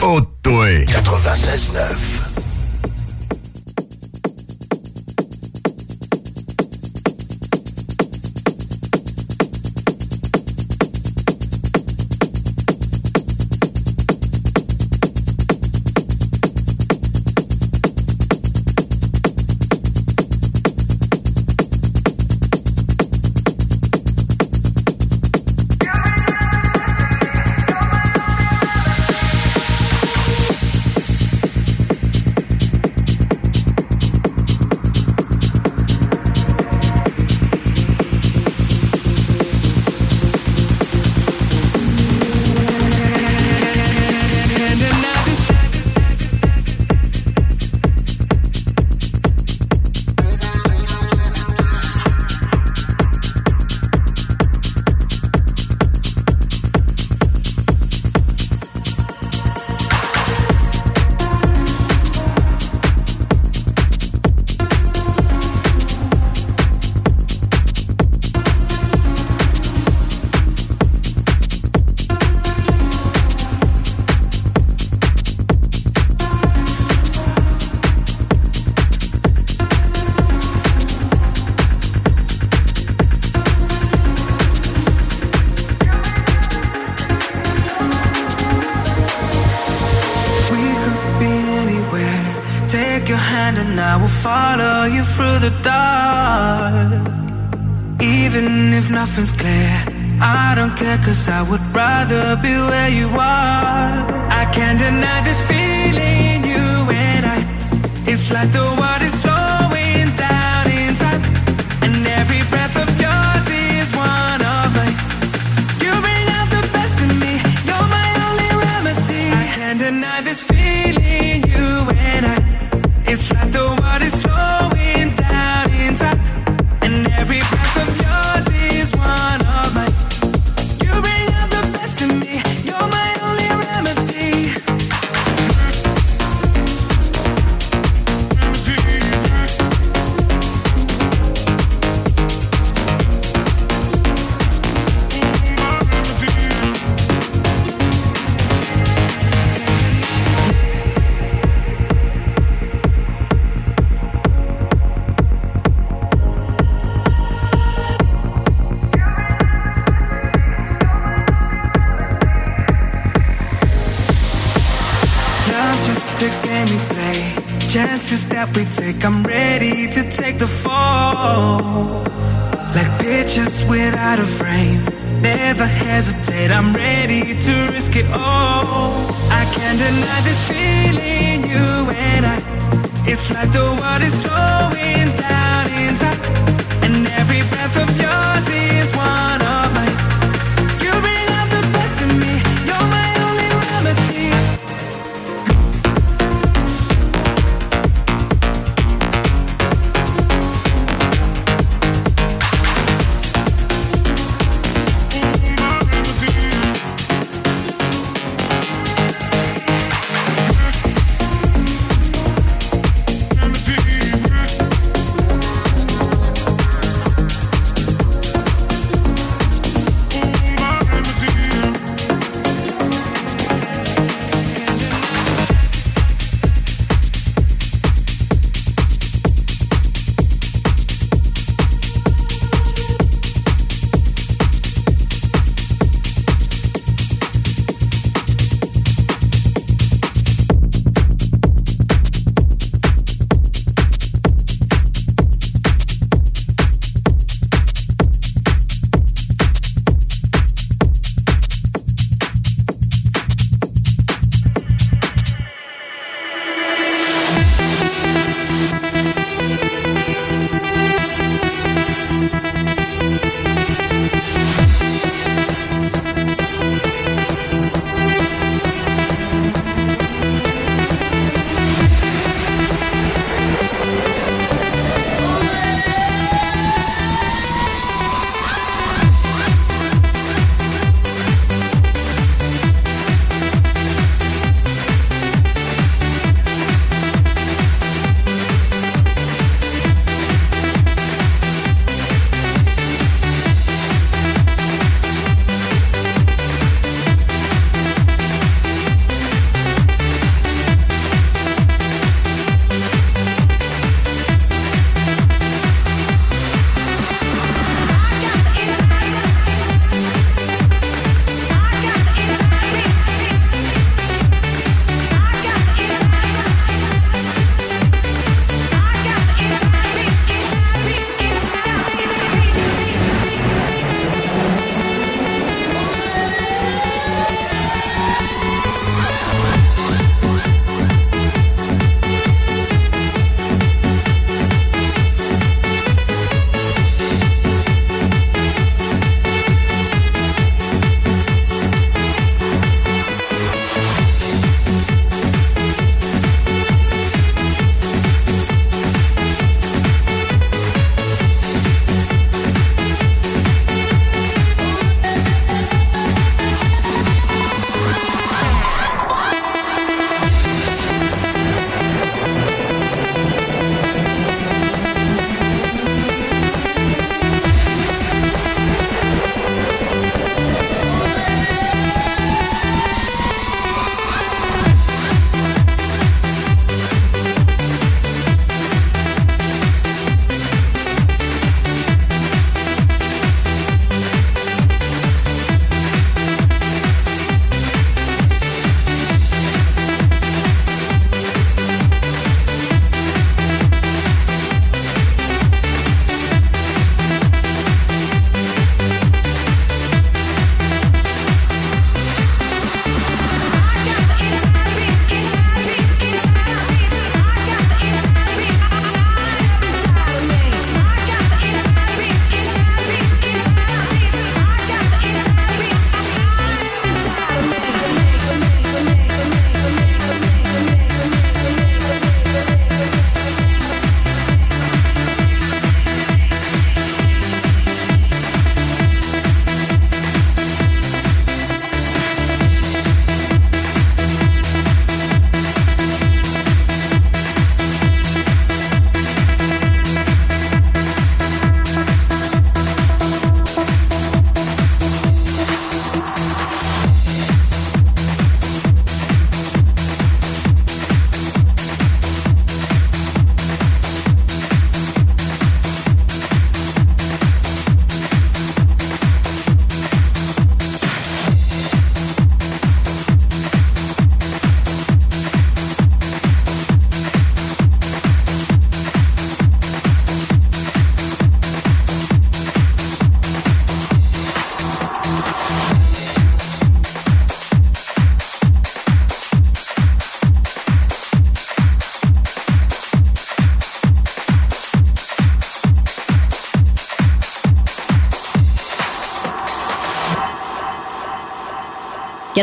Oh, 0.02 0.20
toi. 0.42 0.84
96.9. 0.84 2.13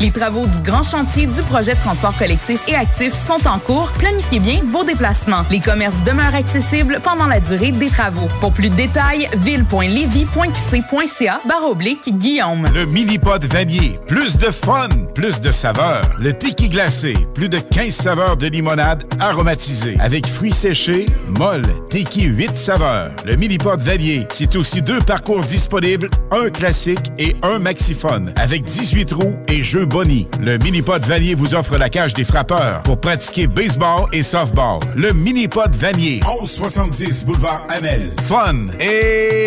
Les 0.00 0.10
travaux 0.10 0.46
du 0.46 0.58
grand 0.58 0.82
chantier 0.82 1.26
du 1.26 1.42
projet 1.42 1.74
de 1.74 1.80
transport 1.80 2.16
collectif 2.16 2.60
et 2.68 2.74
actif 2.74 3.14
sont 3.14 3.46
en 3.46 3.58
cours. 3.58 3.90
Planifiez 3.98 4.38
bien 4.38 4.60
vos 4.64 4.84
déplacements. 4.84 5.44
Les 5.50 5.60
commerces 5.60 6.02
demeurent 6.04 6.34
accessibles 6.34 7.00
pendant 7.02 7.26
la 7.26 7.40
durée 7.40 7.72
des 7.72 7.88
travaux. 7.88 8.28
Pour 8.40 8.52
plus 8.52 8.70
de 8.70 8.74
détails, 8.74 9.28
ville.levy.qc.ca 9.38 11.40
barre 11.46 11.64
oblique 11.64 12.16
Guillaume. 12.16 12.66
Le 12.74 12.86
mini-pod 12.86 13.44
vanier. 13.44 13.98
Plus 14.06 14.36
de 14.36 14.50
fun, 14.50 14.88
plus 15.14 15.40
de 15.40 15.52
saveurs. 15.52 16.02
Le 16.18 16.32
tiki 16.32 16.68
glacé. 16.68 17.14
Plus 17.34 17.48
de 17.48 17.58
15 17.58 17.94
saveurs 17.94 18.36
de 18.36 18.46
limonade 18.48 19.04
aromatisée. 19.20 19.96
Avec 20.00 20.26
fruits 20.26 20.52
séchés, 20.52 21.06
molle, 21.38 21.64
tiki 21.88 22.24
8 22.24 22.56
saveurs. 22.56 23.10
Le 23.24 23.36
mini-pod 23.36 23.80
vanier. 23.80 24.26
C'est 24.32 24.56
aussi 24.56 24.82
deux 24.82 25.00
parcours 25.00 25.40
disponibles, 25.40 26.10
un 26.30 26.50
classique 26.50 27.12
et 27.18 27.36
un 27.42 27.58
maxiphone. 27.58 28.32
Avec 28.36 28.64
18 28.64 29.12
roues 29.12 29.36
et 29.48 29.62
jeux 29.62 29.86
Bonnie. 29.86 30.28
Le 30.40 30.58
mini-pod 30.58 31.04
vanier 31.04 31.34
vous 31.34 31.54
offre 31.54 31.78
la 31.78 31.88
cage 31.88 32.14
des 32.14 32.24
frappeurs 32.24 32.82
pour 32.82 33.00
pratiquer 33.00 33.46
baseball 33.46 34.08
et 34.12 34.22
softball. 34.22 34.80
Le 34.96 35.12
mini-pod 35.12 35.74
vanier. 35.76 36.20
1170 36.26 37.24
boulevard 37.24 37.66
Amel. 37.68 38.12
Fun 38.22 38.66
et... 38.80 39.46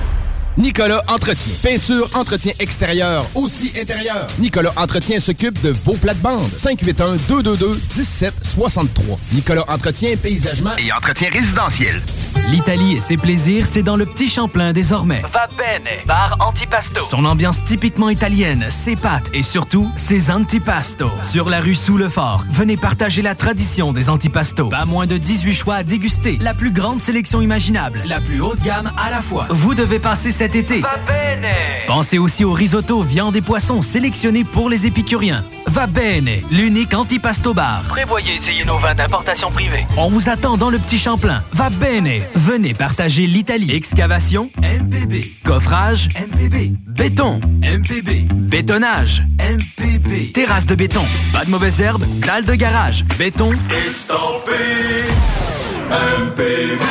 Nicolas 0.57 1.01
Entretien. 1.07 1.53
Peinture, 1.63 2.09
entretien 2.13 2.51
extérieur, 2.59 3.25
aussi 3.35 3.71
intérieur. 3.79 4.27
Nicolas 4.39 4.73
Entretien 4.75 5.21
s'occupe 5.21 5.61
de 5.61 5.69
vos 5.69 5.93
plates-bandes. 5.93 6.49
581-222-1763. 6.49 9.17
Nicolas 9.33 9.63
Entretien, 9.69 10.17
paysagement 10.17 10.75
et 10.77 10.91
entretien 10.91 11.29
résidentiel. 11.31 12.01
L'Italie 12.49 12.95
et 12.95 12.99
ses 12.99 13.15
plaisirs, 13.17 13.65
c'est 13.65 13.83
dans 13.83 13.95
le 13.95 14.05
petit 14.05 14.27
Champlain 14.27 14.73
désormais. 14.73 15.21
Va 15.31 15.47
bene, 15.57 15.87
bar 16.05 16.35
antipasto. 16.39 16.99
Son 17.09 17.23
ambiance 17.23 17.63
typiquement 17.63 18.09
italienne, 18.09 18.65
ses 18.69 18.97
pâtes 18.97 19.29
et 19.33 19.43
surtout 19.43 19.89
ses 19.95 20.31
antipastos. 20.31 21.11
Sur 21.21 21.49
la 21.49 21.61
rue 21.61 21.75
Sous 21.75 21.97
le 21.97 22.09
Fort, 22.09 22.43
venez 22.49 22.75
partager 22.75 23.21
la 23.21 23.35
tradition 23.35 23.93
des 23.93 24.09
antipastos. 24.09 24.67
Pas 24.69 24.83
moins 24.85 25.07
de 25.07 25.15
18 25.17 25.53
choix 25.53 25.75
à 25.75 25.83
déguster. 25.83 26.37
La 26.41 26.53
plus 26.53 26.71
grande 26.71 26.99
sélection 26.99 27.41
imaginable, 27.41 28.01
la 28.05 28.19
plus 28.19 28.41
haute 28.41 28.59
gamme 28.61 28.91
à 28.97 29.11
la 29.11 29.21
fois. 29.21 29.47
Vous 29.49 29.75
devez 29.75 29.99
passer 29.99 30.31
cet 30.41 30.55
été. 30.55 30.79
Va 30.79 30.95
bene. 31.05 31.53
Pensez 31.85 32.17
aussi 32.17 32.43
au 32.43 32.53
risotto, 32.53 33.03
viande 33.03 33.35
et 33.35 33.41
poissons 33.41 33.83
sélectionnés 33.83 34.43
pour 34.43 34.71
les 34.71 34.87
épicuriens. 34.87 35.45
Va 35.67 35.85
bene, 35.85 36.41
l'unique 36.49 36.95
antipasto 36.95 37.53
bar. 37.53 37.83
Prévoyez 37.87 38.33
essayer 38.33 38.65
nos 38.65 38.79
vins 38.79 38.95
d'importation 38.95 39.51
privée. 39.51 39.85
On 39.97 40.09
vous 40.09 40.29
attend 40.29 40.57
dans 40.57 40.71
le 40.71 40.79
petit 40.79 40.97
Champlain. 40.97 41.43
Va 41.51 41.69
bene. 41.69 42.23
Venez 42.33 42.73
partager 42.73 43.27
l'Italie. 43.27 43.69
Excavation, 43.69 44.49
MPB. 44.63 45.27
Coffrage, 45.45 46.09
MPB. 46.15 46.73
Béton, 46.87 47.39
MPB. 47.61 48.27
Bétonnage, 48.33 49.21
MPB. 49.37 50.31
Terrasse 50.33 50.65
de 50.65 50.73
béton. 50.73 51.05
Pas 51.31 51.45
de 51.45 51.51
mauvaises 51.51 51.81
herbes. 51.81 52.05
Dalle 52.25 52.45
de 52.45 52.55
garage. 52.55 53.05
Béton. 53.19 53.53
Estampé. 53.85 54.53
MPB. 55.91 56.81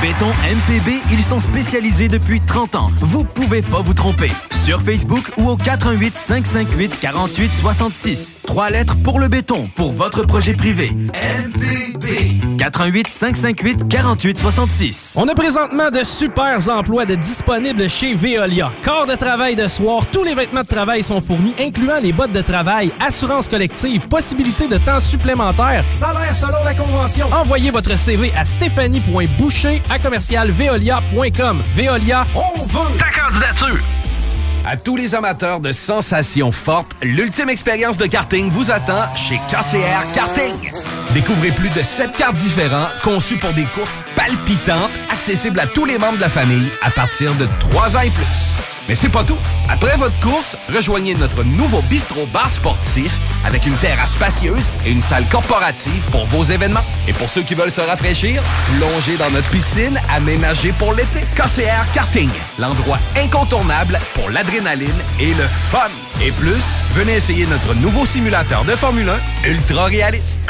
Béton 0.00 0.28
MPB, 0.28 1.00
ils 1.12 1.22
sont 1.24 1.40
spécialisés 1.40 2.08
depuis 2.08 2.40
30 2.40 2.74
ans. 2.74 2.90
Vous 3.00 3.24
pouvez 3.24 3.62
pas 3.62 3.80
vous 3.80 3.94
tromper. 3.94 4.30
Sur 4.64 4.80
Facebook 4.80 5.24
ou 5.36 5.48
au 5.50 5.56
418 5.56 6.16
558 6.16 7.00
48 7.00 7.50
66. 7.60 8.36
Trois 8.46 8.70
lettres 8.70 8.96
pour 9.02 9.18
le 9.20 9.28
béton, 9.28 9.68
pour 9.74 9.92
votre 9.92 10.22
projet 10.26 10.54
privé. 10.54 10.90
MPB. 10.92 12.56
418 12.58 13.08
558 13.08 13.88
48 13.88 14.38
66. 14.38 15.14
On 15.16 15.28
a 15.28 15.34
présentement 15.34 15.90
de 15.90 16.02
super 16.04 16.68
emplois 16.68 17.04
de 17.04 17.14
disponibles 17.14 17.88
chez 17.88 18.14
Veolia. 18.14 18.70
Corps 18.82 19.06
de 19.06 19.14
travail 19.14 19.54
de 19.56 19.68
soir, 19.68 20.06
tous 20.12 20.24
les 20.24 20.34
vêtements 20.34 20.62
de 20.62 20.66
travail 20.66 21.02
sont 21.02 21.20
fournis, 21.20 21.54
incluant 21.60 21.98
les 22.02 22.12
bottes 22.12 22.32
de 22.32 22.40
travail, 22.40 22.90
assurance 23.00 23.48
collective, 23.48 24.06
possibilité 24.08 24.66
de 24.66 24.78
temps 24.78 25.00
supplémentaire, 25.00 25.84
salaire 25.90 26.34
selon 26.34 26.64
la 26.64 26.74
convention. 26.74 27.26
Envoyez 27.32 27.70
votre 27.70 27.98
CV 27.98 28.32
à 28.36 28.44
stéphanie.boucher 28.44 29.82
à 29.90 29.98
commercialveolia.com. 29.98 31.62
Veolia, 31.74 32.26
on 32.34 32.62
veut 32.64 32.98
ta 32.98 33.10
candidature. 33.10 33.78
À 34.66 34.78
tous 34.78 34.96
les 34.96 35.14
amateurs 35.14 35.60
de 35.60 35.72
sensations 35.72 36.50
fortes, 36.50 36.92
l'ultime 37.02 37.50
expérience 37.50 37.98
de 37.98 38.06
karting 38.06 38.48
vous 38.50 38.70
attend 38.70 39.14
chez 39.14 39.36
KCR 39.50 40.14
Karting. 40.14 40.72
Découvrez 41.12 41.50
plus 41.50 41.68
de 41.68 41.82
7 41.82 42.12
cartes 42.12 42.36
différents 42.36 42.88
conçus 43.02 43.36
pour 43.36 43.52
des 43.52 43.66
courses 43.66 43.98
palpitantes, 44.16 44.92
accessibles 45.10 45.60
à 45.60 45.66
tous 45.66 45.84
les 45.84 45.98
membres 45.98 46.16
de 46.16 46.22
la 46.22 46.30
famille 46.30 46.72
à 46.80 46.90
partir 46.90 47.34
de 47.34 47.46
3 47.60 47.96
ans 47.96 48.00
et 48.00 48.10
plus. 48.10 48.73
Mais 48.88 48.94
c'est 48.94 49.08
pas 49.08 49.24
tout. 49.24 49.38
Après 49.68 49.96
votre 49.96 50.18
course, 50.20 50.56
rejoignez 50.68 51.14
notre 51.14 51.42
nouveau 51.42 51.80
bistrot 51.82 52.26
bar 52.26 52.50
sportif 52.50 53.16
avec 53.44 53.66
une 53.66 53.74
terrasse 53.76 54.12
spacieuse 54.12 54.68
et 54.84 54.90
une 54.90 55.00
salle 55.00 55.26
corporative 55.28 56.06
pour 56.10 56.26
vos 56.26 56.44
événements. 56.44 56.84
Et 57.08 57.12
pour 57.12 57.28
ceux 57.28 57.42
qui 57.42 57.54
veulent 57.54 57.70
se 57.70 57.80
rafraîchir, 57.80 58.42
plongez 58.78 59.16
dans 59.16 59.30
notre 59.30 59.48
piscine 59.48 60.00
aménagée 60.14 60.72
pour 60.72 60.92
l'été. 60.92 61.20
KCR 61.34 61.90
Karting, 61.94 62.30
l'endroit 62.58 62.98
incontournable 63.16 63.98
pour 64.14 64.30
l'adrénaline 64.30 64.88
et 65.18 65.32
le 65.34 65.46
fun. 65.70 65.90
Et 66.22 66.30
plus, 66.32 66.62
venez 66.92 67.16
essayer 67.16 67.46
notre 67.46 67.74
nouveau 67.74 68.06
simulateur 68.06 68.64
de 68.64 68.72
Formule 68.72 69.10
1 69.44 69.50
ultra 69.50 69.86
réaliste. 69.86 70.48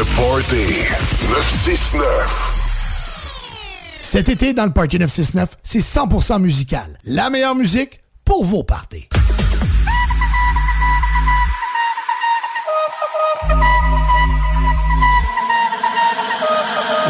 Le 0.00 0.06
Party 0.16 0.88
969. 1.28 2.00
Cet 4.00 4.30
été, 4.30 4.54
dans 4.54 4.64
le 4.64 4.72
Party 4.72 4.98
969, 4.98 5.58
c'est 5.62 5.80
100% 5.80 6.40
musical. 6.40 6.98
La 7.04 7.28
meilleure 7.28 7.54
musique 7.54 8.00
pour 8.24 8.46
vos 8.46 8.62
parties. 8.62 9.10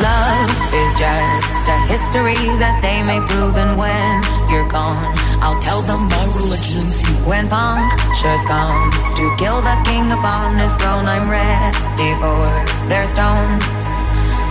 Love 0.01 0.51
is 0.75 0.93
just 0.99 1.69
a 1.69 1.78
history 1.86 2.35
that 2.59 2.81
they 2.83 3.05
may 3.05 3.20
prove, 3.20 3.57
and 3.57 3.78
when 3.78 4.20
you're 4.51 4.69
gone, 4.69 5.15
I'll 5.41 5.61
tell 5.61 5.81
them 5.83 6.09
my 6.09 6.25
religion's 6.35 7.01
you. 7.03 7.15
When 7.25 7.49
punctures 7.49 8.45
comes 8.47 8.99
to 9.15 9.25
kill 9.39 9.62
the 9.62 9.77
king 9.85 10.11
upon 10.11 10.59
his 10.59 10.75
throne, 10.77 11.07
I'm 11.07 11.31
ready 11.31 12.11
for 12.19 12.43
their 12.91 13.07
stones. 13.07 13.67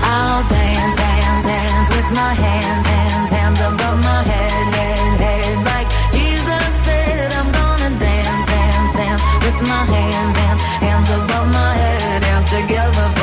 I'll 0.02 0.44
dance, 0.48 0.95
dance, 0.95 1.45
dance 1.45 1.90
with 1.95 2.10
my 2.16 2.34
hands, 2.34 2.86
hands, 2.88 3.30
hands 3.30 3.60
above 3.60 4.00
my 4.00 4.22
head, 4.24 4.66
head, 4.80 5.19
head. 5.19 5.56
Like 5.68 5.88
Jesus 6.16 6.72
said, 6.88 7.32
I'm 7.34 7.52
gonna 7.52 7.92
dance, 8.00 8.44
dance, 8.48 8.92
dance 8.95 9.24
with 9.44 9.60
my 9.68 9.84
hands, 9.84 10.36
hands, 10.42 10.64
hands 10.80 11.10
above 11.11 11.48
my 11.52 11.72
head. 11.76 12.22
Dance 12.24 12.50
together, 12.50 13.19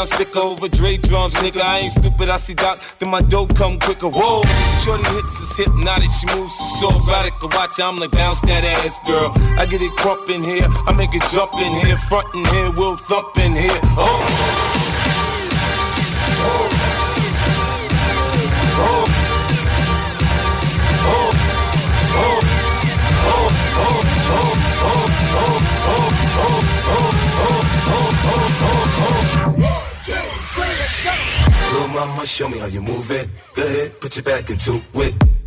down, 0.00 0.06
stick 0.06 0.36
over 0.36 0.68
Dre 0.68 0.96
drums, 0.96 1.34
nigga. 1.36 1.60
I 1.60 1.80
ain't 1.80 1.92
stupid, 1.92 2.28
I 2.28 2.36
see 2.36 2.54
Doc, 2.54 2.80
then 2.98 3.10
my 3.10 3.20
dope 3.20 3.54
come 3.54 3.78
quicker. 3.78 4.08
Whoa, 4.08 4.42
shorty 4.84 5.04
hips 5.14 5.40
is 5.40 5.56
hypnotic, 5.56 6.10
she 6.12 6.26
moves 6.34 6.54
so 6.80 6.88
erotic. 6.90 7.34
I 7.42 7.46
watch, 7.56 7.80
I'm 7.80 7.98
like 7.98 8.10
bounce 8.10 8.40
that 8.42 8.64
ass, 8.64 8.98
girl. 9.06 9.32
I 9.58 9.66
get 9.66 9.82
it 9.82 9.92
crump 9.92 10.28
in 10.30 10.42
here, 10.42 10.66
I 10.86 10.92
make 10.92 11.14
it 11.14 11.22
jump 11.32 11.54
in 11.54 11.72
here, 11.86 11.96
front 12.08 12.26
in 12.34 12.44
here, 12.44 12.70
we'll 12.76 12.96
thump 12.96 13.36
in 13.38 13.52
here. 13.52 13.80
Oh. 13.96 14.49
Show 32.24 32.48
me 32.48 32.58
how 32.58 32.66
you 32.66 32.82
move 32.82 33.10
it. 33.10 33.28
Go 33.54 33.62
ahead, 33.62 34.00
put 34.00 34.16
your 34.16 34.24
back 34.24 34.50
into 34.50 34.80
it. 34.94 35.39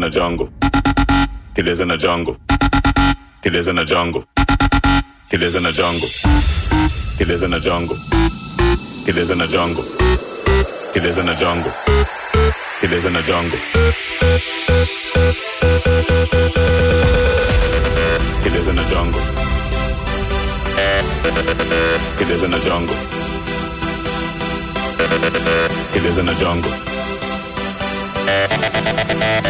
in 0.00 0.04
a 0.04 0.10
jungle. 0.10 0.48
He 1.54 1.62
lives 1.62 1.80
in 1.80 1.90
a 1.90 1.98
jungle. 1.98 2.36
He 3.44 3.50
lives 3.50 3.68
in 3.68 3.78
a 3.78 3.84
jungle. 3.84 4.24
He 5.30 5.36
lives 5.36 5.56
in 5.56 5.66
a 5.66 5.72
jungle. 5.72 6.08
He 7.18 7.24
lives 7.26 7.42
in 7.42 7.52
a 7.52 7.60
jungle. 7.60 7.96
He 9.04 9.12
lives 9.12 9.30
in 9.30 9.42
a 9.42 9.46
jungle. 9.46 9.84
He 10.94 11.00
lives 11.00 11.18
in 11.18 11.28
a 11.28 11.34
jungle. 11.34 11.70
He 12.80 12.88
lives 12.88 13.04
in 13.04 13.14
a 13.14 13.22
jungle. 13.28 13.58
He 18.42 18.48
lives 18.48 18.68
in 18.68 18.78
a 18.78 18.84
jungle. 18.88 19.20
He 22.18 22.24
lives 22.24 22.42
in 22.42 22.54
a 22.54 22.60
jungle. 22.60 22.96
He 25.92 26.00
lives 26.00 26.18
in 26.18 26.28
a 26.28 26.34
jungle. 26.36 26.89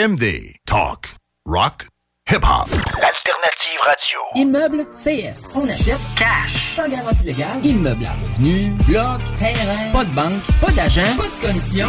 CJMD. 0.00 0.54
Talk. 0.66 1.08
Rock. 1.46 1.86
Hip-hop. 2.26 2.68
Alternative 3.02 3.80
radio. 3.84 4.18
Immeuble 4.34 4.86
CS. 4.94 5.54
On 5.54 5.68
achète 5.68 6.00
cash. 6.16 6.74
Sans 6.74 6.88
garantie 6.88 7.24
légale. 7.24 7.60
Immeuble 7.62 8.06
à 8.06 8.12
revenu. 8.12 8.70
Bloc. 8.88 9.20
Terrain. 9.36 9.90
Pas 9.92 10.04
de 10.04 10.14
banque. 10.14 10.42
Pas 10.60 10.72
d'agent. 10.72 11.16
Pas 11.18 11.24
de 11.24 11.46
commission. 11.46 11.88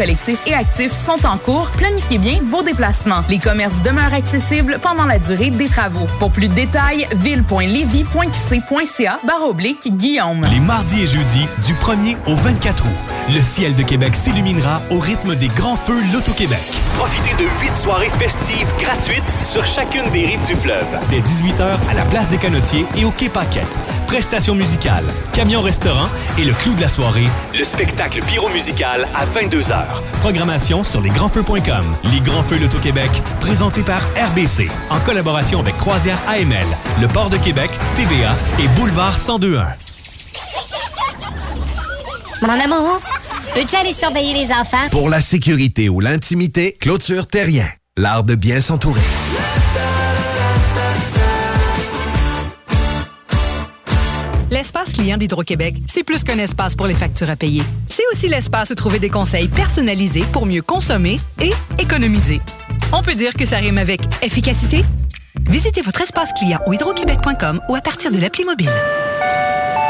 collectifs 0.00 0.40
et 0.46 0.54
actifs 0.54 0.94
sont 0.94 1.26
en 1.26 1.36
cours. 1.36 1.70
Planifiez 1.72 2.16
bien 2.16 2.38
vos 2.42 2.62
déplacements. 2.62 3.22
Les 3.28 3.38
commerces 3.38 3.82
demeurent 3.84 4.14
accessibles 4.14 4.78
pendant 4.80 5.04
la 5.04 5.18
durée 5.18 5.50
des 5.50 5.68
travaux. 5.68 6.06
Pour 6.18 6.30
plus 6.30 6.48
de 6.48 6.54
détails, 6.54 7.06
ville.levy.qc.ca 7.16 9.20
barre 9.26 9.46
oblique 9.46 9.94
Guillaume. 9.94 10.46
Les 10.50 10.60
mardis 10.60 11.02
et 11.02 11.06
jeudis, 11.06 11.46
du 11.66 11.74
1er 11.74 12.16
au 12.26 12.34
24 12.34 12.86
août, 12.86 12.90
le 13.28 13.42
ciel 13.42 13.74
de 13.74 13.82
Québec 13.82 14.16
s'illuminera 14.16 14.80
au 14.90 14.98
rythme 14.98 15.36
des 15.36 15.48
grands 15.48 15.76
feux 15.76 16.00
Loto-Québec. 16.14 16.62
Profitez 16.94 17.34
de 17.34 17.46
huit 17.60 17.76
soirées 17.76 18.08
festives 18.08 18.72
gratuites 18.78 19.30
sur 19.42 19.66
chacune 19.66 20.08
des 20.12 20.24
rives 20.24 20.46
du 20.46 20.54
fleuve. 20.54 20.86
Dès 21.10 21.20
18h 21.20 21.76
à 21.90 21.94
la 21.94 22.04
place 22.04 22.30
des 22.30 22.38
Canotiers 22.38 22.86
et 22.96 23.04
au 23.04 23.10
Quai 23.10 23.28
Paquette. 23.28 23.66
Prestations 24.10 24.56
musicales, 24.56 25.04
camion-restaurant 25.32 26.08
et 26.36 26.44
le 26.44 26.52
clou 26.52 26.74
de 26.74 26.80
la 26.80 26.88
soirée, 26.88 27.28
Le 27.56 27.62
spectacle 27.62 28.20
pyro-musical 28.24 29.06
à 29.14 29.24
22h. 29.24 29.84
Programmation 30.20 30.82
sur 30.82 31.00
lesgrandsfeux.com. 31.00 31.84
Les 32.12 32.18
Grands 32.18 32.42
Feux 32.42 32.58
Loto-Québec, 32.58 33.08
présenté 33.38 33.82
par 33.84 34.00
RBC, 34.16 34.68
en 34.90 34.98
collaboration 34.98 35.60
avec 35.60 35.76
Croisière 35.76 36.18
AML, 36.26 36.66
le 37.00 37.06
Port 37.06 37.30
de 37.30 37.36
Québec, 37.36 37.70
TVA 37.94 38.34
et 38.58 38.66
Boulevard 38.76 39.16
1021. 39.16 39.68
Mon 42.42 42.48
amour, 42.48 43.00
peux-tu 43.54 43.76
aller 43.76 43.92
surveiller 43.92 44.32
les 44.32 44.50
enfants? 44.50 44.88
Pour 44.90 45.08
la 45.08 45.20
sécurité 45.20 45.88
ou 45.88 46.00
l'intimité, 46.00 46.76
clôture 46.80 47.28
terrien. 47.28 47.68
L'art 47.96 48.24
de 48.24 48.34
bien 48.34 48.60
s'entourer. 48.60 49.00
L'espace 54.50 54.92
client 54.92 55.16
d'Hydro-Québec, 55.16 55.76
c'est 55.86 56.02
plus 56.02 56.24
qu'un 56.24 56.38
espace 56.38 56.74
pour 56.74 56.88
les 56.88 56.94
factures 56.96 57.30
à 57.30 57.36
payer. 57.36 57.62
C'est 57.88 58.02
aussi 58.12 58.26
l'espace 58.26 58.70
où 58.70 58.74
trouver 58.74 58.98
des 58.98 59.08
conseils 59.08 59.46
personnalisés 59.46 60.24
pour 60.32 60.44
mieux 60.44 60.60
consommer 60.60 61.20
et 61.40 61.52
économiser. 61.80 62.40
On 62.92 63.00
peut 63.00 63.14
dire 63.14 63.34
que 63.34 63.46
ça 63.46 63.58
rime 63.58 63.78
avec 63.78 64.00
efficacité? 64.22 64.84
Visitez 65.48 65.82
votre 65.82 66.00
espace 66.00 66.32
client 66.32 66.58
au 66.66 66.72
hydroquebec.com 66.72 67.60
ou 67.68 67.76
à 67.76 67.80
partir 67.80 68.10
de 68.10 68.18
l'appli 68.18 68.44
mobile. 68.44 68.72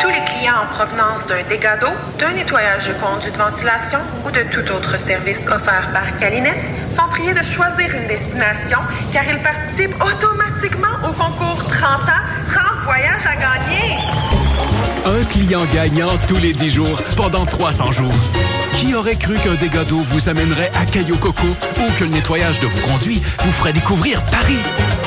Tous 0.03 0.09
les 0.09 0.23
clients 0.25 0.57
en 0.63 0.75
provenance 0.75 1.25
d'un 1.25 1.43
dégât 1.49 1.79
d'eau, 1.79 1.93
d'un 2.19 2.33
nettoyage 2.33 2.87
de 2.87 2.93
conduits 2.95 3.33
de 3.33 3.39
ventilation 3.39 4.01
ou 4.27 4.31
de 4.31 4.43
tout 4.53 4.71
autre 4.73 4.99
service 4.99 5.41
offert 5.47 5.89
par 5.95 6.19
Calinette 6.19 6.61
sont 6.91 7.09
priés 7.09 7.33
de 7.33 7.43
choisir 7.43 7.95
une 7.95 8.09
destination 8.09 8.79
car 9.11 9.25
ils 9.25 9.41
participent 9.41 9.97
automatiquement 10.03 11.09
au 11.09 11.13
concours 11.13 11.65
30 11.65 11.83
ans, 11.83 12.25
30 12.47 12.85
voyages 12.85 13.25
à 13.25 13.37
gagner. 13.37 14.50
Un 15.07 15.25
client 15.25 15.63
gagnant 15.73 16.11
tous 16.29 16.37
les 16.37 16.53
10 16.53 16.71
jours 16.71 17.03
pendant 17.17 17.47
300 17.47 17.93
jours. 17.93 18.13
Qui 18.79 18.95
aurait 18.95 19.17
cru 19.17 19.35
qu'un 19.37 19.55
dégât 19.55 19.85
d'eau 19.85 20.01
vous 20.01 20.29
amènerait 20.29 20.71
à 20.75 20.85
Caillou 20.85 21.17
Coco 21.17 21.47
ou 21.47 21.99
que 21.99 22.05
le 22.05 22.11
nettoyage 22.11 22.61
de 22.61 22.67
vos 22.67 22.87
conduits 22.87 23.23
vous 23.43 23.53
ferait 23.53 23.73
découvrir 23.73 24.23
Paris? 24.27 24.59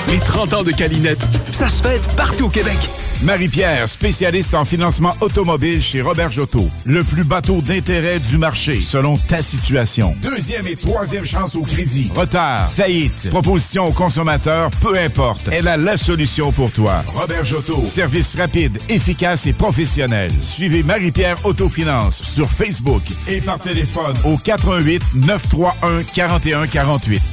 Les 0.10 0.20
30 0.20 0.54
ans 0.54 0.64
de 0.64 0.72
Calinette, 0.72 1.24
ça 1.52 1.70
se 1.70 1.84
fête 1.84 2.08
partout 2.16 2.46
au 2.46 2.50
Québec. 2.50 2.78
Marie-Pierre, 3.22 3.90
spécialiste 3.90 4.54
en 4.54 4.66
financement 4.66 5.16
automobile 5.22 5.82
chez 5.82 6.02
Robert 6.02 6.32
Jotto. 6.32 6.70
Le 6.86 7.04
plus 7.04 7.24
bateau 7.24 7.62
d'intérêt 7.62 8.20
du 8.20 8.38
marché, 8.38 8.82
selon 8.82 9.16
ta 9.16 9.42
situation. 9.42 10.16
Deuxième 10.22 10.68
et 10.68 10.76
troisième 10.76 11.24
chance 11.24 11.56
au 11.56 11.62
crédit. 11.62 12.12
Retard, 12.16 12.70
faillite, 12.72 13.30
proposition 13.30 13.86
aux 13.86 13.92
consommateurs, 13.92 14.70
peu 14.82 14.98
importe. 14.98 15.50
Elle 15.52 15.68
a 15.68 15.78
la 15.78 15.98
solution 15.98 16.52
pour 16.52 16.72
toi. 16.72 17.04
Robert 17.08 17.46
Jotto. 17.46 17.86
Service 17.86 18.36
rapide, 18.36 18.78
efficace 18.90 19.46
et 19.48 19.54
professionnel. 19.54 20.32
Suivez 20.42 20.84
Marie-Pierre 20.84 21.38
Autofinance 21.46 22.22
sur 22.22 22.50
Facebook 22.50 23.04
et 23.28 23.40
par 23.40 23.60
téléphone 23.60 24.16
au 24.26 24.38
88 24.38 25.02
931 25.16 26.04
4148. 26.14 27.33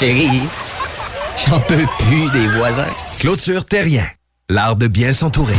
Chérie, 0.00 0.40
j'en 1.46 1.60
peux 1.60 1.84
plus 1.98 2.30
des 2.30 2.46
voisins. 2.56 2.86
Clôture 3.18 3.66
terrien. 3.66 4.06
L'art 4.48 4.74
de 4.74 4.86
bien 4.86 5.12
s'entourer. 5.12 5.52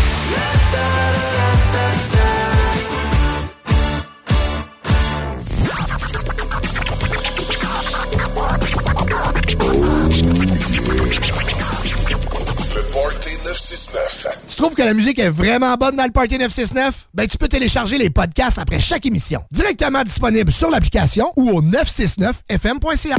Le 12.73 12.81
Party 12.91 13.29
969. 13.45 14.39
Tu 14.49 14.55
trouves 14.55 14.73
que 14.73 14.81
la 14.81 14.95
musique 14.95 15.19
est 15.19 15.29
vraiment 15.29 15.75
bonne 15.75 15.95
dans 15.95 16.05
le 16.05 16.11
Party 16.11 16.39
969? 16.39 17.09
Ben, 17.13 17.27
tu 17.27 17.37
peux 17.37 17.47
télécharger 17.47 17.99
les 17.99 18.09
podcasts 18.09 18.57
après 18.57 18.79
chaque 18.79 19.05
émission. 19.05 19.43
Directement 19.51 20.03
disponible 20.03 20.51
sur 20.51 20.71
l'application 20.71 21.31
ou 21.37 21.51
au 21.51 21.61
969fm.ca. 21.61 23.17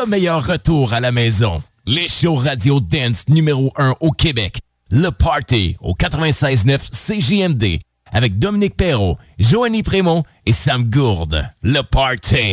le 0.00 0.06
meilleur 0.06 0.46
retour 0.46 0.92
à 0.92 1.00
la 1.00 1.10
maison. 1.10 1.62
Les 1.86 2.06
shows 2.08 2.36
radio 2.36 2.78
dance 2.78 3.28
numéro 3.28 3.72
1 3.76 3.96
au 4.00 4.10
Québec. 4.10 4.60
Le 4.90 5.10
Party 5.10 5.76
au 5.80 5.94
96.9 5.94 6.78
CJMD 6.90 7.80
avec 8.12 8.38
Dominique 8.38 8.76
Perrault, 8.76 9.18
Joanie 9.38 9.82
Prémont 9.82 10.22
et 10.46 10.52
Sam 10.52 10.84
Gourde. 10.84 11.48
Le 11.62 11.82
Party. 11.82 12.52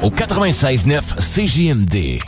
Au 0.00 0.10
96-9 0.10 1.16
CJMD. 1.18 2.20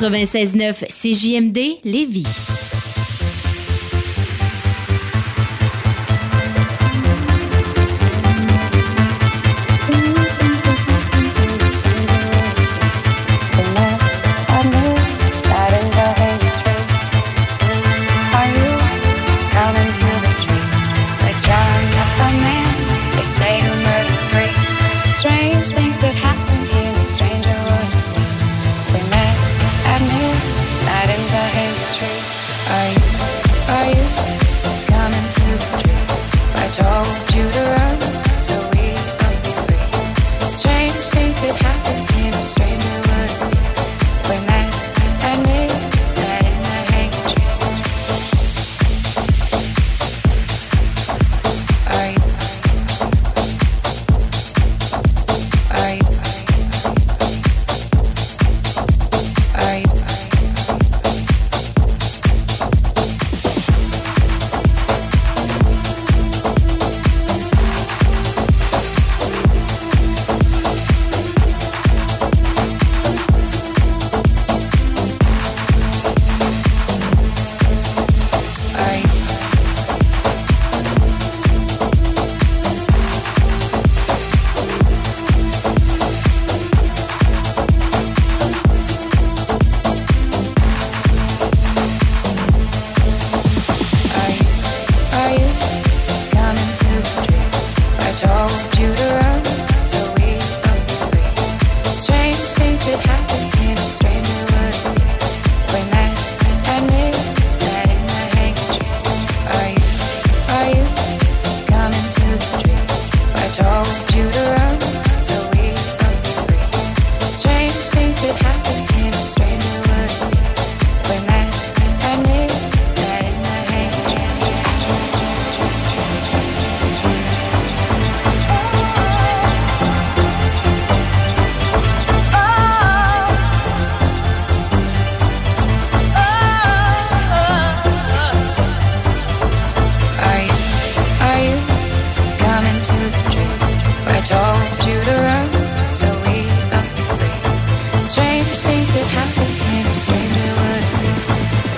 96-9 0.00 0.86
CJMD 0.88 1.80
Lévis. 1.84 2.59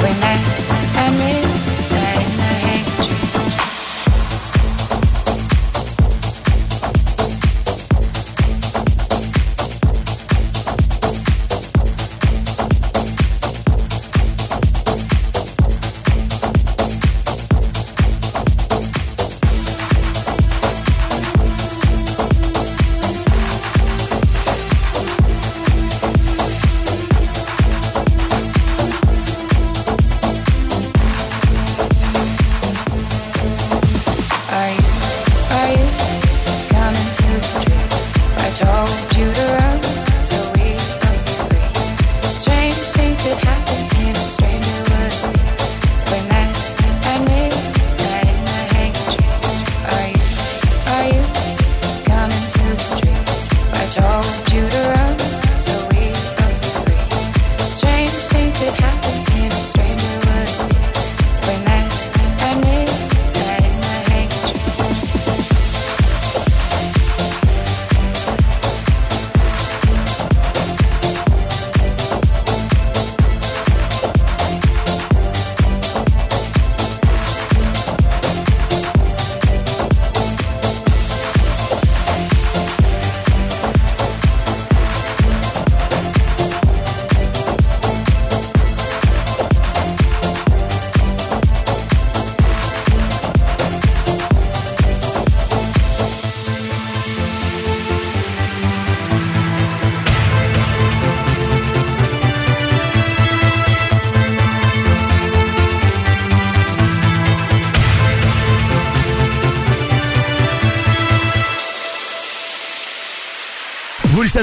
when 0.03 0.17
I, 0.21 0.35
I 0.97 1.11
met 1.17 1.42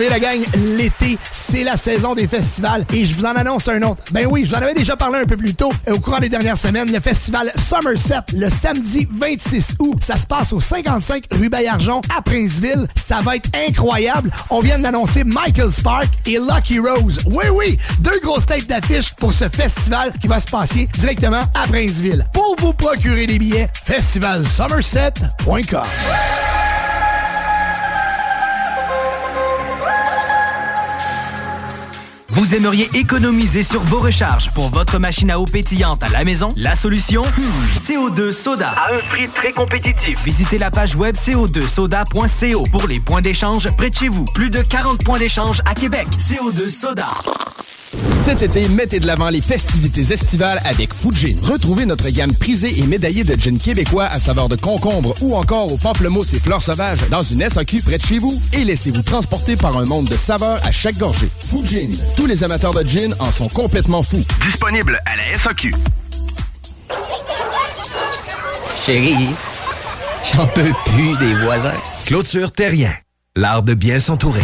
la 0.10 0.20
gang, 0.20 0.40
l'été, 0.78 1.18
c'est 1.32 1.64
la 1.64 1.78
saison 1.78 2.16
des 2.16 2.28
festivals 2.28 2.86
et 2.94 3.06
je 3.06 3.14
vous 3.14 3.26
en 3.26 3.36
annonce 3.36 3.68
un 3.68 3.82
autre. 3.84 4.04
Ben 4.12 4.28
oui, 4.30 4.46
je 4.46 4.50
vous 4.50 4.56
en 4.56 4.62
avais 4.62 4.74
déjà 4.74 4.96
parlé 4.96 5.20
un 5.20 5.26
peu 5.26 5.38
plus 5.38 5.54
tôt 5.54 5.72
euh, 5.88 5.94
au 5.94 6.00
cours 6.00 6.20
des 6.20 6.30
dernières 6.30 6.58
semaines. 6.58 6.92
Le 6.92 7.00
festival 7.00 7.52
Somerset, 7.56 8.22
le 8.34 8.50
samedi 8.50 9.08
26 9.12 9.76
août, 9.80 10.04
ça 10.04 10.16
se 10.16 10.26
passe 10.26 10.54
au 10.54 10.60
55 10.60 11.26
rue 11.32 11.50
Bayargeon 11.50 12.02
à 12.16 12.22
Princeville. 12.22 12.88
Ça 12.96 13.22
va 13.22 13.36
être 13.36 13.50
incroyable. 13.68 14.32
On 14.50 14.62
vient 14.62 14.80
d'annoncer 14.80 15.24
Michael 15.24 15.72
Spark 15.72 16.08
et 16.26 16.40
Lucky 16.40 16.80
Rose. 16.80 17.20
Oui, 17.26 17.46
oui, 17.54 17.78
deux 18.00 18.20
grosses 18.24 18.46
têtes 18.46 18.68
d'affiche 18.68 19.14
pour 19.16 19.34
ce 19.34 19.50
festival 19.50 20.12
qui 20.20 20.28
va 20.28 20.40
se 20.40 20.48
passer 20.48 20.88
directement 20.98 21.44
à 21.54 21.68
Princeville. 21.68 22.26
Pour 22.34 22.56
vous 22.60 22.74
procurer 22.74 23.28
des 23.28 23.38
billets, 23.38 23.70
festivalsomerset.com. 23.86 26.29
Vous 32.40 32.56
aimeriez 32.56 32.90
économiser 32.94 33.64
sur 33.64 33.82
vos 33.82 34.00
recharges 34.00 34.50
pour 34.52 34.70
votre 34.70 34.98
machine 34.98 35.30
à 35.30 35.42
eau 35.42 35.44
pétillante 35.44 36.02
à 36.04 36.08
la 36.08 36.24
maison? 36.24 36.48
La 36.56 36.74
solution? 36.74 37.22
Hmm, 37.22 37.78
CO2 37.78 38.32
Soda. 38.32 38.70
À 38.70 38.94
un 38.94 39.00
prix 39.10 39.28
très 39.28 39.52
compétitif. 39.52 40.18
Visitez 40.24 40.58
la 40.58 40.72
page 40.72 40.96
web 40.96 41.18
co2soda.co 41.18 42.64
pour 42.72 42.88
les 42.88 43.02
points 43.02 43.20
d'échange 43.20 43.70
près 43.76 43.90
de 43.90 43.96
chez 43.96 44.08
vous. 44.08 44.24
Plus 44.24 44.50
de 44.50 44.62
40 44.62 45.04
points 45.04 45.20
d'échange 45.20 45.62
à 45.66 45.76
Québec. 45.76 46.08
CO2 46.18 46.70
Soda. 46.70 47.08
Cet 48.30 48.44
été, 48.44 48.70
mettez 48.70 49.00
de 49.00 49.08
l'avant 49.08 49.30
les 49.30 49.42
festivités 49.42 50.14
estivales 50.14 50.60
avec 50.64 50.94
Fujin. 50.94 51.36
Retrouvez 51.42 51.88
notre 51.88 52.08
gamme 52.12 52.32
prisée 52.32 52.78
et 52.78 52.84
médaillée 52.84 53.24
de 53.24 53.34
gin 53.34 53.58
québécois 53.58 54.06
à 54.06 54.20
saveur 54.20 54.48
de 54.48 54.56
concombre 54.56 55.16
ou 55.22 55.36
encore 55.36 55.74
aux 55.74 55.78
pamplemousse 55.78 56.36
et 56.36 56.40
fleurs 56.40 56.62
sauvages 56.62 57.00
dans 57.10 57.24
une 57.24 57.50
SAQ 57.50 57.82
près 57.82 57.98
de 57.98 58.06
chez 58.06 58.20
vous 58.20 58.40
et 58.54 58.64
laissez-vous 58.64 59.02
transporter 59.02 59.56
par 59.56 59.76
un 59.80 59.86
monde 59.86 60.06
de 60.06 60.16
saveurs 60.16 60.60
à 60.64 60.70
chaque 60.70 61.00
gorgée. 61.00 61.32
Fujin. 61.42 61.90
Tous 62.16 62.28
les 62.28 62.44
amateurs 62.44 62.72
de 62.72 62.88
gin 62.88 63.16
en 63.18 63.32
sont 63.32 63.48
complètement 63.48 64.04
fous. 64.04 64.24
Disponible 64.42 65.02
à 65.08 65.16
la 65.16 65.36
SAQ. 65.36 65.74
Chérie, 68.86 69.30
j'en 70.36 70.46
peux 70.46 70.72
plus 70.86 71.18
des 71.18 71.34
voisins. 71.34 71.74
Clôture 72.06 72.52
Terrien. 72.52 72.94
L'art 73.36 73.64
de 73.64 73.74
bien 73.74 74.00
s'entourer. 74.00 74.44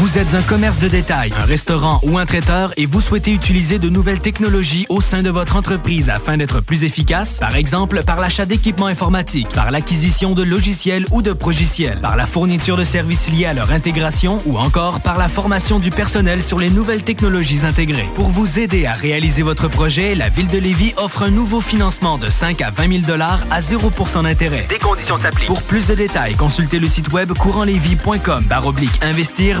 Vous 0.00 0.16
êtes 0.16 0.34
un 0.34 0.40
commerce 0.40 0.78
de 0.78 0.88
détail, 0.88 1.30
un 1.38 1.44
restaurant 1.44 2.00
ou 2.02 2.16
un 2.16 2.24
traiteur 2.24 2.72
et 2.78 2.86
vous 2.86 3.02
souhaitez 3.02 3.34
utiliser 3.34 3.78
de 3.78 3.90
nouvelles 3.90 4.18
technologies 4.18 4.86
au 4.88 5.02
sein 5.02 5.22
de 5.22 5.28
votre 5.28 5.56
entreprise 5.56 6.08
afin 6.08 6.38
d'être 6.38 6.62
plus 6.62 6.84
efficace? 6.84 7.36
Par 7.36 7.54
exemple, 7.54 8.02
par 8.02 8.18
l'achat 8.18 8.46
d'équipements 8.46 8.86
informatiques, 8.86 9.50
par 9.50 9.70
l'acquisition 9.70 10.32
de 10.32 10.42
logiciels 10.42 11.04
ou 11.10 11.20
de 11.20 11.34
progiciels, 11.34 12.00
par 12.00 12.16
la 12.16 12.24
fourniture 12.24 12.78
de 12.78 12.84
services 12.84 13.28
liés 13.28 13.44
à 13.44 13.52
leur 13.52 13.72
intégration 13.72 14.38
ou 14.46 14.56
encore 14.56 15.00
par 15.00 15.18
la 15.18 15.28
formation 15.28 15.78
du 15.78 15.90
personnel 15.90 16.42
sur 16.42 16.58
les 16.58 16.70
nouvelles 16.70 17.02
technologies 17.02 17.66
intégrées. 17.66 18.08
Pour 18.14 18.28
vous 18.28 18.58
aider 18.58 18.86
à 18.86 18.94
réaliser 18.94 19.42
votre 19.42 19.68
projet, 19.68 20.14
la 20.14 20.30
Ville 20.30 20.48
de 20.48 20.56
Lévis 20.56 20.94
offre 20.96 21.24
un 21.24 21.30
nouveau 21.30 21.60
financement 21.60 22.16
de 22.16 22.30
5 22.30 22.62
à 22.62 22.70
20 22.70 23.04
000 23.04 23.20
à 23.20 23.60
0% 23.60 24.22
d'intérêt. 24.22 24.64
Des 24.70 24.78
conditions 24.78 25.18
s'appliquent. 25.18 25.48
Pour 25.48 25.60
plus 25.60 25.86
de 25.86 25.94
détails, 25.94 26.36
consultez 26.36 26.78
le 26.78 26.88
site 26.88 27.12
web 27.12 27.34
courantlevy.com 27.34 28.44
baroblique 28.44 28.98
investir 29.02 29.60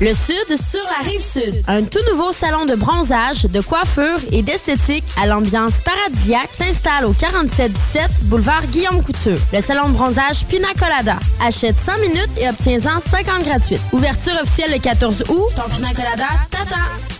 Le 0.00 0.14
Sud 0.14 0.46
sur 0.48 0.80
la 0.84 1.06
rive 1.06 1.20
sud. 1.20 1.62
Un 1.68 1.82
tout 1.82 1.98
nouveau 2.10 2.32
salon 2.32 2.64
de 2.64 2.74
bronzage, 2.74 3.42
de 3.42 3.60
coiffure 3.60 4.18
et 4.32 4.40
d'esthétique 4.42 5.04
à 5.20 5.26
l'ambiance 5.26 5.72
paradisiaque 5.84 6.48
s'installe 6.54 7.04
au 7.04 7.12
4717 7.12 8.24
boulevard 8.30 8.64
Guillaume 8.68 9.02
Couture. 9.02 9.36
Le 9.52 9.60
salon 9.60 9.90
de 9.90 9.92
bronzage 9.92 10.46
Pina 10.46 10.68
Colada. 10.78 11.18
Achète 11.42 11.76
100 11.84 11.98
minutes 11.98 12.30
et 12.40 12.48
obtiens-en 12.48 13.00
50 13.10 13.44
gratuites. 13.44 13.82
Ouverture 13.92 14.40
officielle 14.42 14.72
le 14.72 14.78
14 14.78 15.24
août. 15.28 15.48
Ton 15.54 15.68
Pina 15.74 15.90
Colada, 15.90 16.28
tata! 16.50 17.19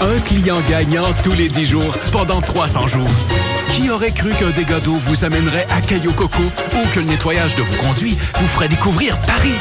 Un 0.00 0.20
client 0.20 0.58
gagnant 0.68 1.06
tous 1.22 1.32
les 1.32 1.48
10 1.48 1.64
jours 1.64 1.94
pendant 2.12 2.42
300 2.42 2.86
jours. 2.86 3.08
Qui 3.72 3.90
aurait 3.90 4.12
cru 4.12 4.30
qu'un 4.30 4.50
dégât 4.50 4.80
d'eau 4.80 4.96
vous 4.96 5.24
amènerait 5.24 5.66
à 5.70 5.80
Caillou 5.80 6.12
Coco 6.12 6.42
ou 6.42 6.88
que 6.94 7.00
le 7.00 7.06
nettoyage 7.06 7.56
de 7.56 7.62
vos 7.62 7.82
conduits 7.82 8.16
vous 8.38 8.46
ferait 8.48 8.68
découvrir 8.68 9.18
Paris? 9.22 9.54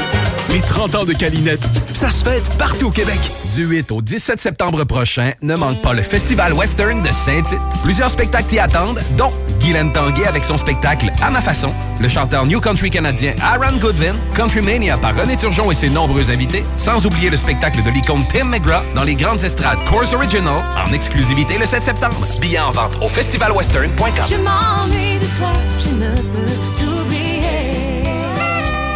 Les 0.50 0.62
30 0.62 0.96
ans 0.96 1.06
de 1.06 1.14
Calinette, 1.14 1.66
ça 1.94 2.10
se 2.10 2.24
fête 2.24 2.50
partout 2.58 2.88
au 2.88 2.92
Québec. 2.92 3.20
Du 3.56 3.66
8 3.66 3.92
au 3.92 4.02
17 4.02 4.40
septembre 4.40 4.84
prochain, 4.84 5.32
ne 5.42 5.56
manque 5.56 5.82
pas 5.82 5.94
le 5.94 6.04
Festival 6.04 6.54
Western 6.54 7.02
de 7.02 7.12
Saint-Tite. 7.12 7.60
Plusieurs 7.84 8.12
spectacles 8.12 8.48
t'y 8.48 8.60
attendent, 8.60 9.00
dont 9.18 9.32
Guylaine 9.60 9.92
Tanguay 9.92 10.28
avec 10.28 10.44
son 10.44 10.58
spectacle 10.58 11.12
À 11.22 11.32
ma 11.32 11.42
façon, 11.42 11.74
le 12.00 12.08
chanteur 12.08 12.46
New 12.46 12.60
Country 12.60 12.92
canadien 12.92 13.34
Aaron 13.42 13.78
Goodwin, 13.78 14.16
Country 14.36 14.62
Mania 14.62 14.98
par 14.98 15.16
René 15.16 15.38
Turgeon 15.38 15.72
et 15.72 15.74
ses 15.74 15.90
nombreux 15.90 16.30
invités, 16.30 16.64
sans 16.78 17.06
oublier 17.06 17.30
le 17.30 17.38
spectacle 17.38 17.82
de 17.84 17.90
l'icône 17.90 18.24
Tim 18.32 18.46
McGraw 18.46 18.84
dans 18.94 19.04
les 19.04 19.16
grandes 19.16 19.44
estrades 19.44 19.80
Course 19.90 20.14
Original 20.26 20.56
en 20.76 20.92
exclusivité 20.92 21.56
le 21.60 21.68
7 21.68 21.84
septembre. 21.84 22.26
Billets 22.42 22.60
en 22.60 22.72
vente 22.72 22.98
au 23.00 23.08
festivalwestern.com. 23.08 24.26
Je 24.28 24.36
m'ennuie 24.38 25.20
de 25.20 25.26
toi, 25.38 25.54
je 25.78 25.90
ne 25.90 26.16
peux 26.16 26.84
t'oublier. 26.84 28.02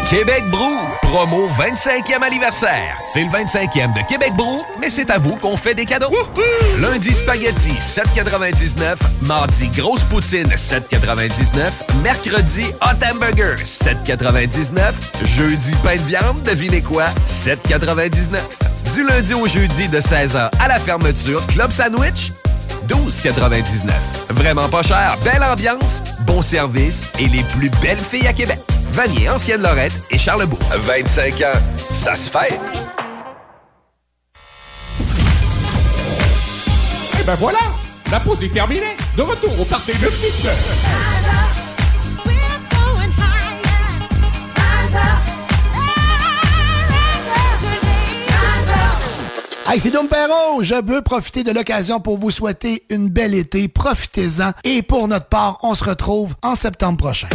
Québec 0.09 0.43
Brou, 0.49 0.80
promo 1.03 1.48
25e 1.49 2.24
anniversaire. 2.24 2.98
C'est 3.14 3.22
le 3.22 3.30
25e 3.30 3.93
de 3.93 4.08
Québec 4.08 4.33
Brou, 4.35 4.66
mais 4.82 4.90
c'est 4.90 5.11
à 5.11 5.19
vous 5.19 5.35
qu'on 5.35 5.56
fait 5.56 5.75
des 5.75 5.85
cadeaux. 5.85 6.11
Lundi 6.80 7.14
spaghetti 7.14 7.74
7,99. 7.80 8.95
Mardi 9.27 9.67
grosse 9.67 10.01
poutine 10.06 10.48
7,99. 10.48 12.01
Mercredi 12.01 12.66
hot 12.82 13.06
hamburger 13.06 13.56
7,99. 13.56 14.93
Jeudi 15.25 15.74
pain 15.83 15.95
de 15.95 16.01
viande, 16.01 16.41
devinez 16.41 16.82
quoi 16.82 17.06
7,99 17.27 18.40
du 18.93 19.03
lundi 19.03 19.34
au 19.34 19.48
jeudi 19.48 19.88
de 19.90 20.00
16h 20.00 20.50
à 20.59 20.68
la 20.68 20.80
fermeture, 20.80 21.45
Club 21.48 21.72
Sandwich, 21.72 22.32
12,99. 22.88 23.92
Vraiment 24.32 24.68
pas 24.69 24.84
cher, 24.84 25.16
belle 25.24 25.43
ambiance, 25.43 26.01
bon 26.22 26.42
service 26.42 27.09
et 27.19 27.27
les 27.27 27.43
plus 27.43 27.69
belles 27.82 27.98
filles 27.98 28.27
à 28.27 28.34
Québec. 28.34 28.59
Vanier, 28.92 29.30
Ancienne 29.30 29.61
Lorette 29.61 29.93
et 30.11 30.18
Charlebourg. 30.18 30.59
25 30.72 31.34
ans, 31.42 31.59
ça 31.93 32.16
se 32.16 32.30
fait. 32.30 32.59
Eh 37.19 37.24
ben 37.24 37.35
voilà, 37.35 37.59
la 38.11 38.19
pause 38.19 38.43
est 38.43 38.53
terminée. 38.53 38.95
De 39.18 39.22
retour 39.22 39.59
au 39.59 39.66
Parti 39.66 39.92
969. 40.01 41.49
Hey, 49.72 49.80
c'est 49.80 49.92
Dom 49.92 50.08
Perrault. 50.08 50.64
Je 50.64 50.74
veux 50.84 51.04
profiter 51.04 51.44
de 51.44 51.52
l'occasion 51.52 52.00
pour 52.00 52.18
vous 52.18 52.32
souhaiter 52.32 52.86
une 52.90 53.08
belle 53.08 53.36
été. 53.36 53.68
Profitez-en. 53.68 54.54
Et 54.64 54.82
pour 54.82 55.08
notre 55.08 55.28
part, 55.28 55.60
on 55.62 55.76
se 55.76 55.84
retrouve 55.84 56.34
en 56.42 56.56
septembre 56.56 56.98
prochain. 56.98 57.30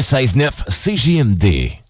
96.9 0.00 0.64
CJMD. 0.68 1.89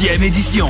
10e 0.00 0.22
édition. 0.22 0.68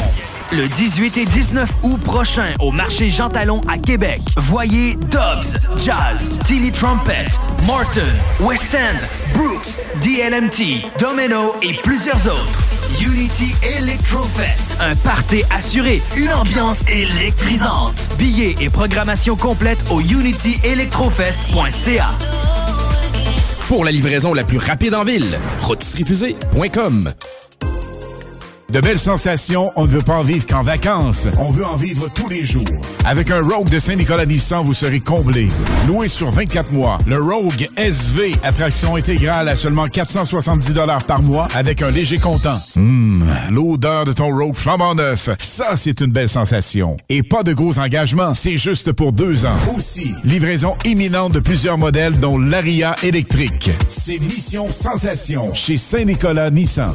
Le 0.50 0.67
18 0.67 1.18
et 1.18 1.25
19 1.25 1.70
août 1.84 2.00
prochain 2.00 2.52
au 2.59 2.73
marché 2.73 3.10
Jean 3.10 3.28
Talon 3.28 3.60
à 3.68 3.78
Québec. 3.78 4.20
Voyez 4.36 4.97
Dobbs, 4.97 5.55
Jazz, 5.76 6.28
Tilly 6.44 6.73
Trumpet, 6.73 7.26
Martin, 7.65 8.09
West 8.41 8.75
End, 8.75 8.97
Brooks, 9.33 9.76
DLMT, 10.02 10.83
Domino 10.99 11.55
et 11.62 11.75
plusieurs 11.75 12.26
autres. 12.26 12.65
Unity 13.00 13.55
Electrofest, 13.62 14.73
un 14.81 14.97
party 14.97 15.44
assuré, 15.57 16.02
une 16.17 16.33
ambiance 16.33 16.81
électrisante. 16.89 18.09
Billets 18.18 18.57
et 18.60 18.68
programmation 18.68 19.36
complète 19.36 19.78
au 19.91 20.00
unityelectrofest.ca. 20.00 22.09
Pour 23.68 23.84
la 23.84 23.92
livraison 23.92 24.34
la 24.34 24.42
plus 24.42 24.59
rapide 24.59 24.97
en 24.97 25.05
ville, 25.05 25.39
rôtisseriefusée.com. 25.60 27.12
De 28.73 28.81
belles 28.81 29.00
sensations, 29.00 29.73
on 29.74 29.86
ne 29.86 29.90
veut 29.90 30.02
pas 30.02 30.18
en 30.18 30.23
vivre 30.23 30.47
qu'en 30.47 30.62
vacances. 30.62 31.26
On 31.40 31.50
veut 31.50 31.66
en 31.66 31.74
vivre 31.74 32.08
tous 32.15 32.28
les 32.28 32.44
jours. 32.44 32.62
Avec 33.05 33.32
un 33.32 33.42
Rogue 33.42 33.68
de 33.68 33.81
Saint-Nicolas 33.81 34.26
Nissan, 34.26 34.65
vous 34.65 34.74
serez 34.74 35.00
comblé. 35.00 35.49
Loué 35.89 36.07
sur 36.07 36.31
24 36.31 36.73
mois, 36.73 36.99
le 37.05 37.20
Rogue 37.20 37.68
SV, 37.76 38.32
attraction 38.44 38.94
intégrale 38.94 39.49
à 39.49 39.57
seulement 39.57 39.86
470 39.86 40.74
par 41.08 41.20
mois 41.23 41.49
avec 41.57 41.82
un 41.82 41.90
léger 41.90 42.18
comptant. 42.18 42.60
Hum, 42.76 43.24
l'odeur 43.50 44.05
de 44.05 44.12
ton 44.12 44.28
Rogue 44.32 44.55
flambant 44.55 44.94
neuf, 44.94 45.31
ça 45.40 45.74
c'est 45.74 46.00
une 46.00 46.12
belle 46.12 46.28
sensation. 46.28 46.97
Et 47.08 47.24
pas 47.24 47.42
de 47.42 47.52
gros 47.52 47.76
engagements, 47.81 48.34
c'est 48.34 48.57
juste 48.57 48.92
pour 48.92 49.12
deux 49.12 49.47
ans. 49.47 49.57
Aussi, 49.76 50.12
livraison 50.23 50.76
imminente 50.84 51.32
de 51.32 51.40
plusieurs 51.40 51.76
modèles 51.76 52.20
dont 52.20 52.39
l'Aria 52.39 52.94
électrique. 53.02 53.73
C'est 53.89 54.20
Mission 54.20 54.70
Sensation 54.70 55.52
chez 55.55 55.76
Saint-Nicolas 55.76 56.50
Nissan. 56.50 56.94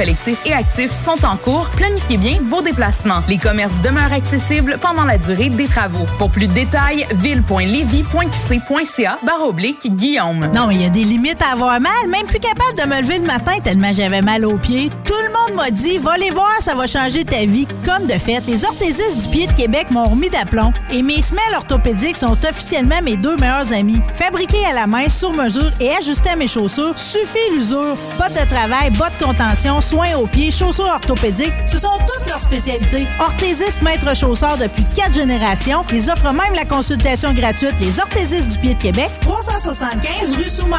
et 0.45 0.53
actif 0.53 0.91
sont 0.91 1.23
en 1.25 1.37
cours. 1.37 1.69
Planifiez 1.77 2.17
bien 2.17 2.39
vos 2.49 2.63
déplacements. 2.63 3.21
Les 3.27 3.37
commerces 3.37 3.79
demeurent 3.83 4.11
accessibles 4.11 4.79
pendant 4.81 5.03
la 5.03 5.19
durée 5.19 5.49
des 5.49 5.67
travaux. 5.67 6.05
Pour 6.17 6.31
plus 6.31 6.47
de 6.47 6.53
détails, 6.53 7.05
ville.levy.qc.ca 7.15 9.19
barre 9.23 9.47
oblique 9.47 9.95
Guillaume. 9.95 10.49
Non, 10.55 10.65
mais 10.67 10.75
il 10.75 10.81
y 10.81 10.85
a 10.85 10.89
des 10.89 11.03
limites 11.03 11.41
à 11.43 11.51
avoir 11.53 11.79
mal. 11.79 11.91
Même 12.09 12.25
plus 12.25 12.39
capable 12.39 12.75
de 12.77 12.83
me 12.89 12.99
lever 13.01 13.19
le 13.19 13.27
matin 13.27 13.51
tellement 13.63 13.93
j'avais 13.93 14.23
mal 14.23 14.43
aux 14.43 14.57
pieds. 14.57 14.89
Tout 15.05 15.13
le 15.23 15.29
monde 15.33 15.53
m'a 15.57 15.69
dit, 15.69 15.99
va 15.99 16.17
les 16.17 16.31
voir, 16.31 16.51
ça 16.61 16.73
va 16.73 16.87
changer 16.87 17.23
ta 17.23 17.45
vie. 17.45 17.67
Comme 17.85 18.07
de 18.07 18.13
fait, 18.13 18.41
les 18.47 18.65
orthésistes 18.65 19.21
du 19.21 19.27
pied 19.27 19.45
de 19.45 19.53
Québec 19.53 19.91
m'ont 19.91 20.09
remis 20.09 20.29
d'aplomb. 20.29 20.73
Et 20.91 21.03
mes 21.03 21.21
semelles 21.21 21.53
orthopédiques 21.55 22.17
sont 22.17 22.35
officiellement 22.43 23.03
mes 23.03 23.17
deux 23.17 23.35
meilleurs 23.35 23.71
amis. 23.71 24.01
Fabriqués 24.15 24.65
à 24.65 24.73
la 24.73 24.87
main, 24.87 25.07
sur 25.09 25.31
mesure 25.31 25.71
et 25.79 25.91
ajustés 25.91 26.29
à 26.29 26.35
mes 26.35 26.47
chaussures, 26.47 26.97
suffit 26.97 27.51
l'usure. 27.53 27.95
Bottes 28.17 28.33
de 28.33 28.49
travail, 28.49 28.89
bottes 28.91 29.11
de 29.19 29.25
contention, 29.25 29.79
soins 29.91 30.15
aux 30.15 30.25
pieds, 30.27 30.51
chaussures 30.51 30.85
orthopédiques, 30.85 31.51
ce 31.67 31.77
sont 31.77 31.89
toutes 32.07 32.25
leurs 32.29 32.39
spécialités. 32.39 33.05
Orthésistes 33.19 33.81
maître 33.81 34.15
chausseur 34.15 34.57
depuis 34.57 34.85
quatre 34.95 35.13
générations. 35.13 35.83
Ils 35.91 36.09
offrent 36.09 36.31
même 36.31 36.53
la 36.55 36.63
consultation 36.63 37.33
gratuite 37.33 37.73
Les 37.81 37.99
orthésistes 37.99 38.51
du 38.53 38.59
pied 38.59 38.73
de 38.75 38.81
Québec, 38.81 39.09
375 39.19 40.35
rue 40.35 40.47
Souman. 40.47 40.77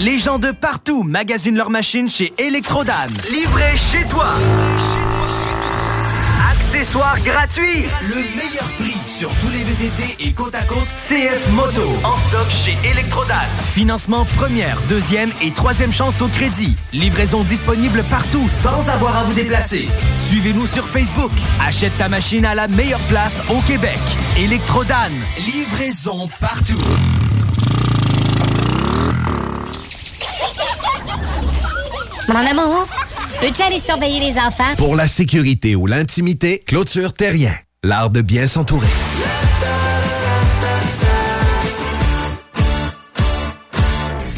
Les 0.00 0.18
gens 0.18 0.38
de 0.38 0.50
partout 0.50 1.02
magasinent 1.02 1.56
leurs 1.56 1.70
machines 1.70 2.10
chez 2.10 2.30
Electrodan. 2.36 3.08
Livré 3.30 3.74
chez 3.74 4.04
toi. 4.08 4.34
Accessoires 6.52 7.18
gratuits. 7.20 7.86
Le 8.02 8.16
meilleur 8.36 8.70
prix 8.78 8.85
sur 9.16 9.30
tous 9.36 9.48
les 9.48 9.64
VTT 9.64 10.28
et 10.28 10.32
côte 10.34 10.54
à 10.54 10.62
côte 10.64 10.88
CF 10.98 11.50
Moto. 11.52 11.88
En 12.04 12.18
stock 12.18 12.50
chez 12.50 12.76
Electrodan. 12.86 13.34
Financement 13.72 14.26
première, 14.36 14.78
deuxième 14.90 15.32
et 15.42 15.52
troisième 15.52 15.90
chance 15.90 16.20
au 16.20 16.28
crédit. 16.28 16.76
Livraison 16.92 17.42
disponible 17.42 18.04
partout 18.10 18.46
sans 18.50 18.90
avoir 18.90 19.16
à 19.16 19.24
vous 19.24 19.32
déplacer. 19.32 19.88
Suivez-nous 20.28 20.66
sur 20.66 20.86
Facebook. 20.86 21.30
Achète 21.62 21.96
ta 21.96 22.10
machine 22.10 22.44
à 22.44 22.54
la 22.54 22.68
meilleure 22.68 23.00
place 23.08 23.40
au 23.48 23.58
Québec. 23.62 23.98
Electrodan. 24.38 24.94
Livraison 25.38 26.28
partout. 26.38 26.82
Mon 32.28 32.34
amour, 32.34 32.86
peux-tu 33.40 33.62
aller 33.62 33.78
surveiller 33.78 34.20
les 34.20 34.38
enfants? 34.38 34.74
Pour 34.76 34.94
la 34.94 35.08
sécurité 35.08 35.74
ou 35.74 35.86
l'intimité, 35.86 36.62
clôture 36.66 37.14
terrien. 37.14 37.54
L'art 37.86 38.10
de 38.10 38.20
bien 38.20 38.48
s'entourer. 38.48 38.88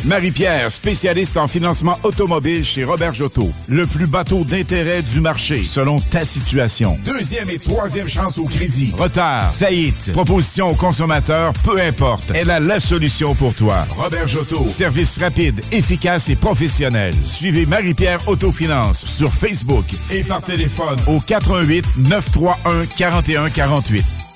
Marie-Pierre, 0.05 0.73
spécialiste 0.73 1.37
en 1.37 1.49
financement 1.49 1.99
automobile 2.03 2.65
chez 2.65 2.85
Robert 2.85 3.15
Jotto. 3.15 3.51
Le 3.69 3.87
plus 3.87 4.07
bateau 4.07 4.45
d'intérêt 4.45 5.03
du 5.03 5.21
marché, 5.21 5.63
selon 5.65 5.99
ta 5.99 6.25
situation. 6.25 6.99
Deuxième 7.05 7.51
et 7.51 7.59
troisième 7.59 8.09
chance 8.09 8.39
au 8.39 8.45
crédit. 8.45 8.95
Retard, 8.97 9.53
faillite, 9.55 10.13
proposition 10.13 10.69
au 10.71 10.75
consommateur, 10.75 11.53
peu 11.65 11.81
importe. 11.81 12.33
Elle 12.35 12.51
a 12.51 12.61
la 12.61 12.81
solution 12.81 13.35
pour 13.35 13.55
toi. 13.55 13.87
Robert 13.97 14.29
Jotto. 14.29 14.69
Service 14.69 15.19
rapide, 15.19 15.61
efficace 15.73 16.29
et 16.29 16.37
professionnel. 16.37 17.13
Suivez 17.25 17.67
Marie-Pierre 17.67 18.27
Autofinance 18.29 19.05
sur 19.05 19.33
Facebook 19.33 19.87
et 20.11 20.23
par 20.25 20.43
téléphone 20.43 20.99
au 21.07 21.19
88 21.21 21.85
931 21.99 22.87
41 22.97 23.51
48. 23.51 24.28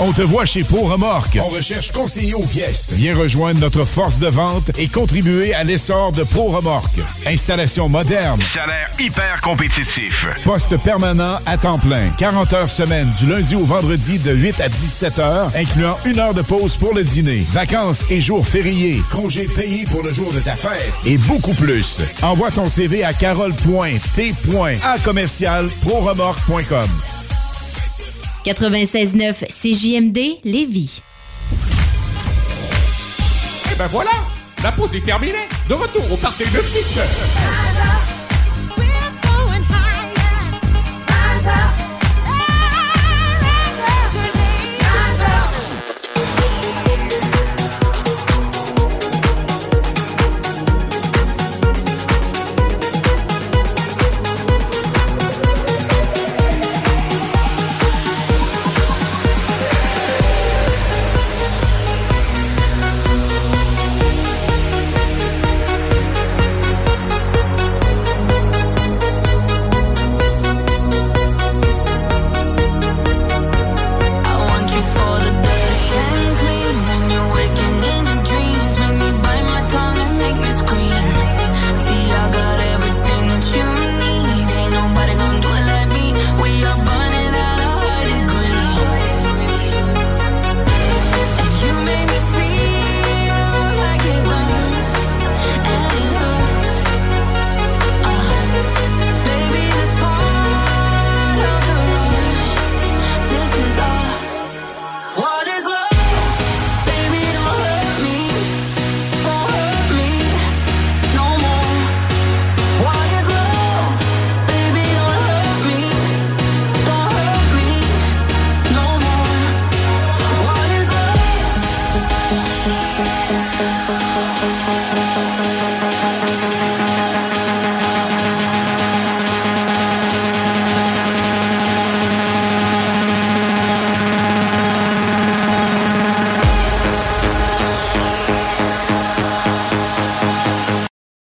On 0.00 0.12
te 0.12 0.22
voit 0.22 0.44
chez 0.44 0.62
Pro 0.62 0.84
Remorque. 0.84 1.38
On 1.42 1.48
recherche 1.48 1.90
conseiller 1.90 2.32
aux 2.32 2.46
pièces. 2.46 2.92
Viens 2.92 3.16
rejoindre 3.16 3.58
notre 3.58 3.84
force 3.84 4.20
de 4.20 4.28
vente 4.28 4.70
et 4.78 4.86
contribuer 4.86 5.54
à 5.54 5.64
l'essor 5.64 6.12
de 6.12 6.22
Pro 6.22 6.50
Remorque. 6.50 7.00
Installation 7.26 7.88
moderne. 7.88 8.40
Salaire 8.40 8.92
hyper 9.00 9.40
compétitif. 9.42 10.24
Poste 10.44 10.80
permanent 10.84 11.38
à 11.46 11.58
temps 11.58 11.80
plein. 11.80 12.10
40 12.16 12.52
heures 12.52 12.70
semaine 12.70 13.10
du 13.18 13.26
lundi 13.26 13.56
au 13.56 13.64
vendredi 13.64 14.20
de 14.20 14.32
8 14.32 14.60
à 14.60 14.68
17 14.68 15.18
heures, 15.18 15.50
incluant 15.56 15.96
une 16.04 16.20
heure 16.20 16.34
de 16.34 16.42
pause 16.42 16.76
pour 16.76 16.94
le 16.94 17.02
dîner. 17.02 17.44
Vacances 17.50 18.04
et 18.08 18.20
jours 18.20 18.46
fériés. 18.46 19.02
Congés 19.10 19.48
payés 19.48 19.84
pour 19.84 20.04
le 20.04 20.12
jour 20.12 20.32
de 20.32 20.38
ta 20.38 20.54
fête. 20.54 20.92
Et 21.06 21.18
beaucoup 21.18 21.54
plus. 21.54 22.02
Envoie 22.22 22.52
ton 22.52 22.70
CV 22.70 23.02
à 23.02 23.12
commercial 25.02 25.66
proremorque.com. 25.82 26.88
96.9 28.44 29.46
CJMD 29.48 30.40
Lévis. 30.44 31.02
Et 33.72 33.76
ben 33.76 33.86
voilà, 33.88 34.10
la 34.62 34.72
pause 34.72 34.94
est 34.94 35.04
terminée. 35.04 35.48
De 35.68 35.74
retour 35.74 36.12
au 36.12 36.16
party 36.16 36.44
de 36.44 36.60
6 36.60 38.17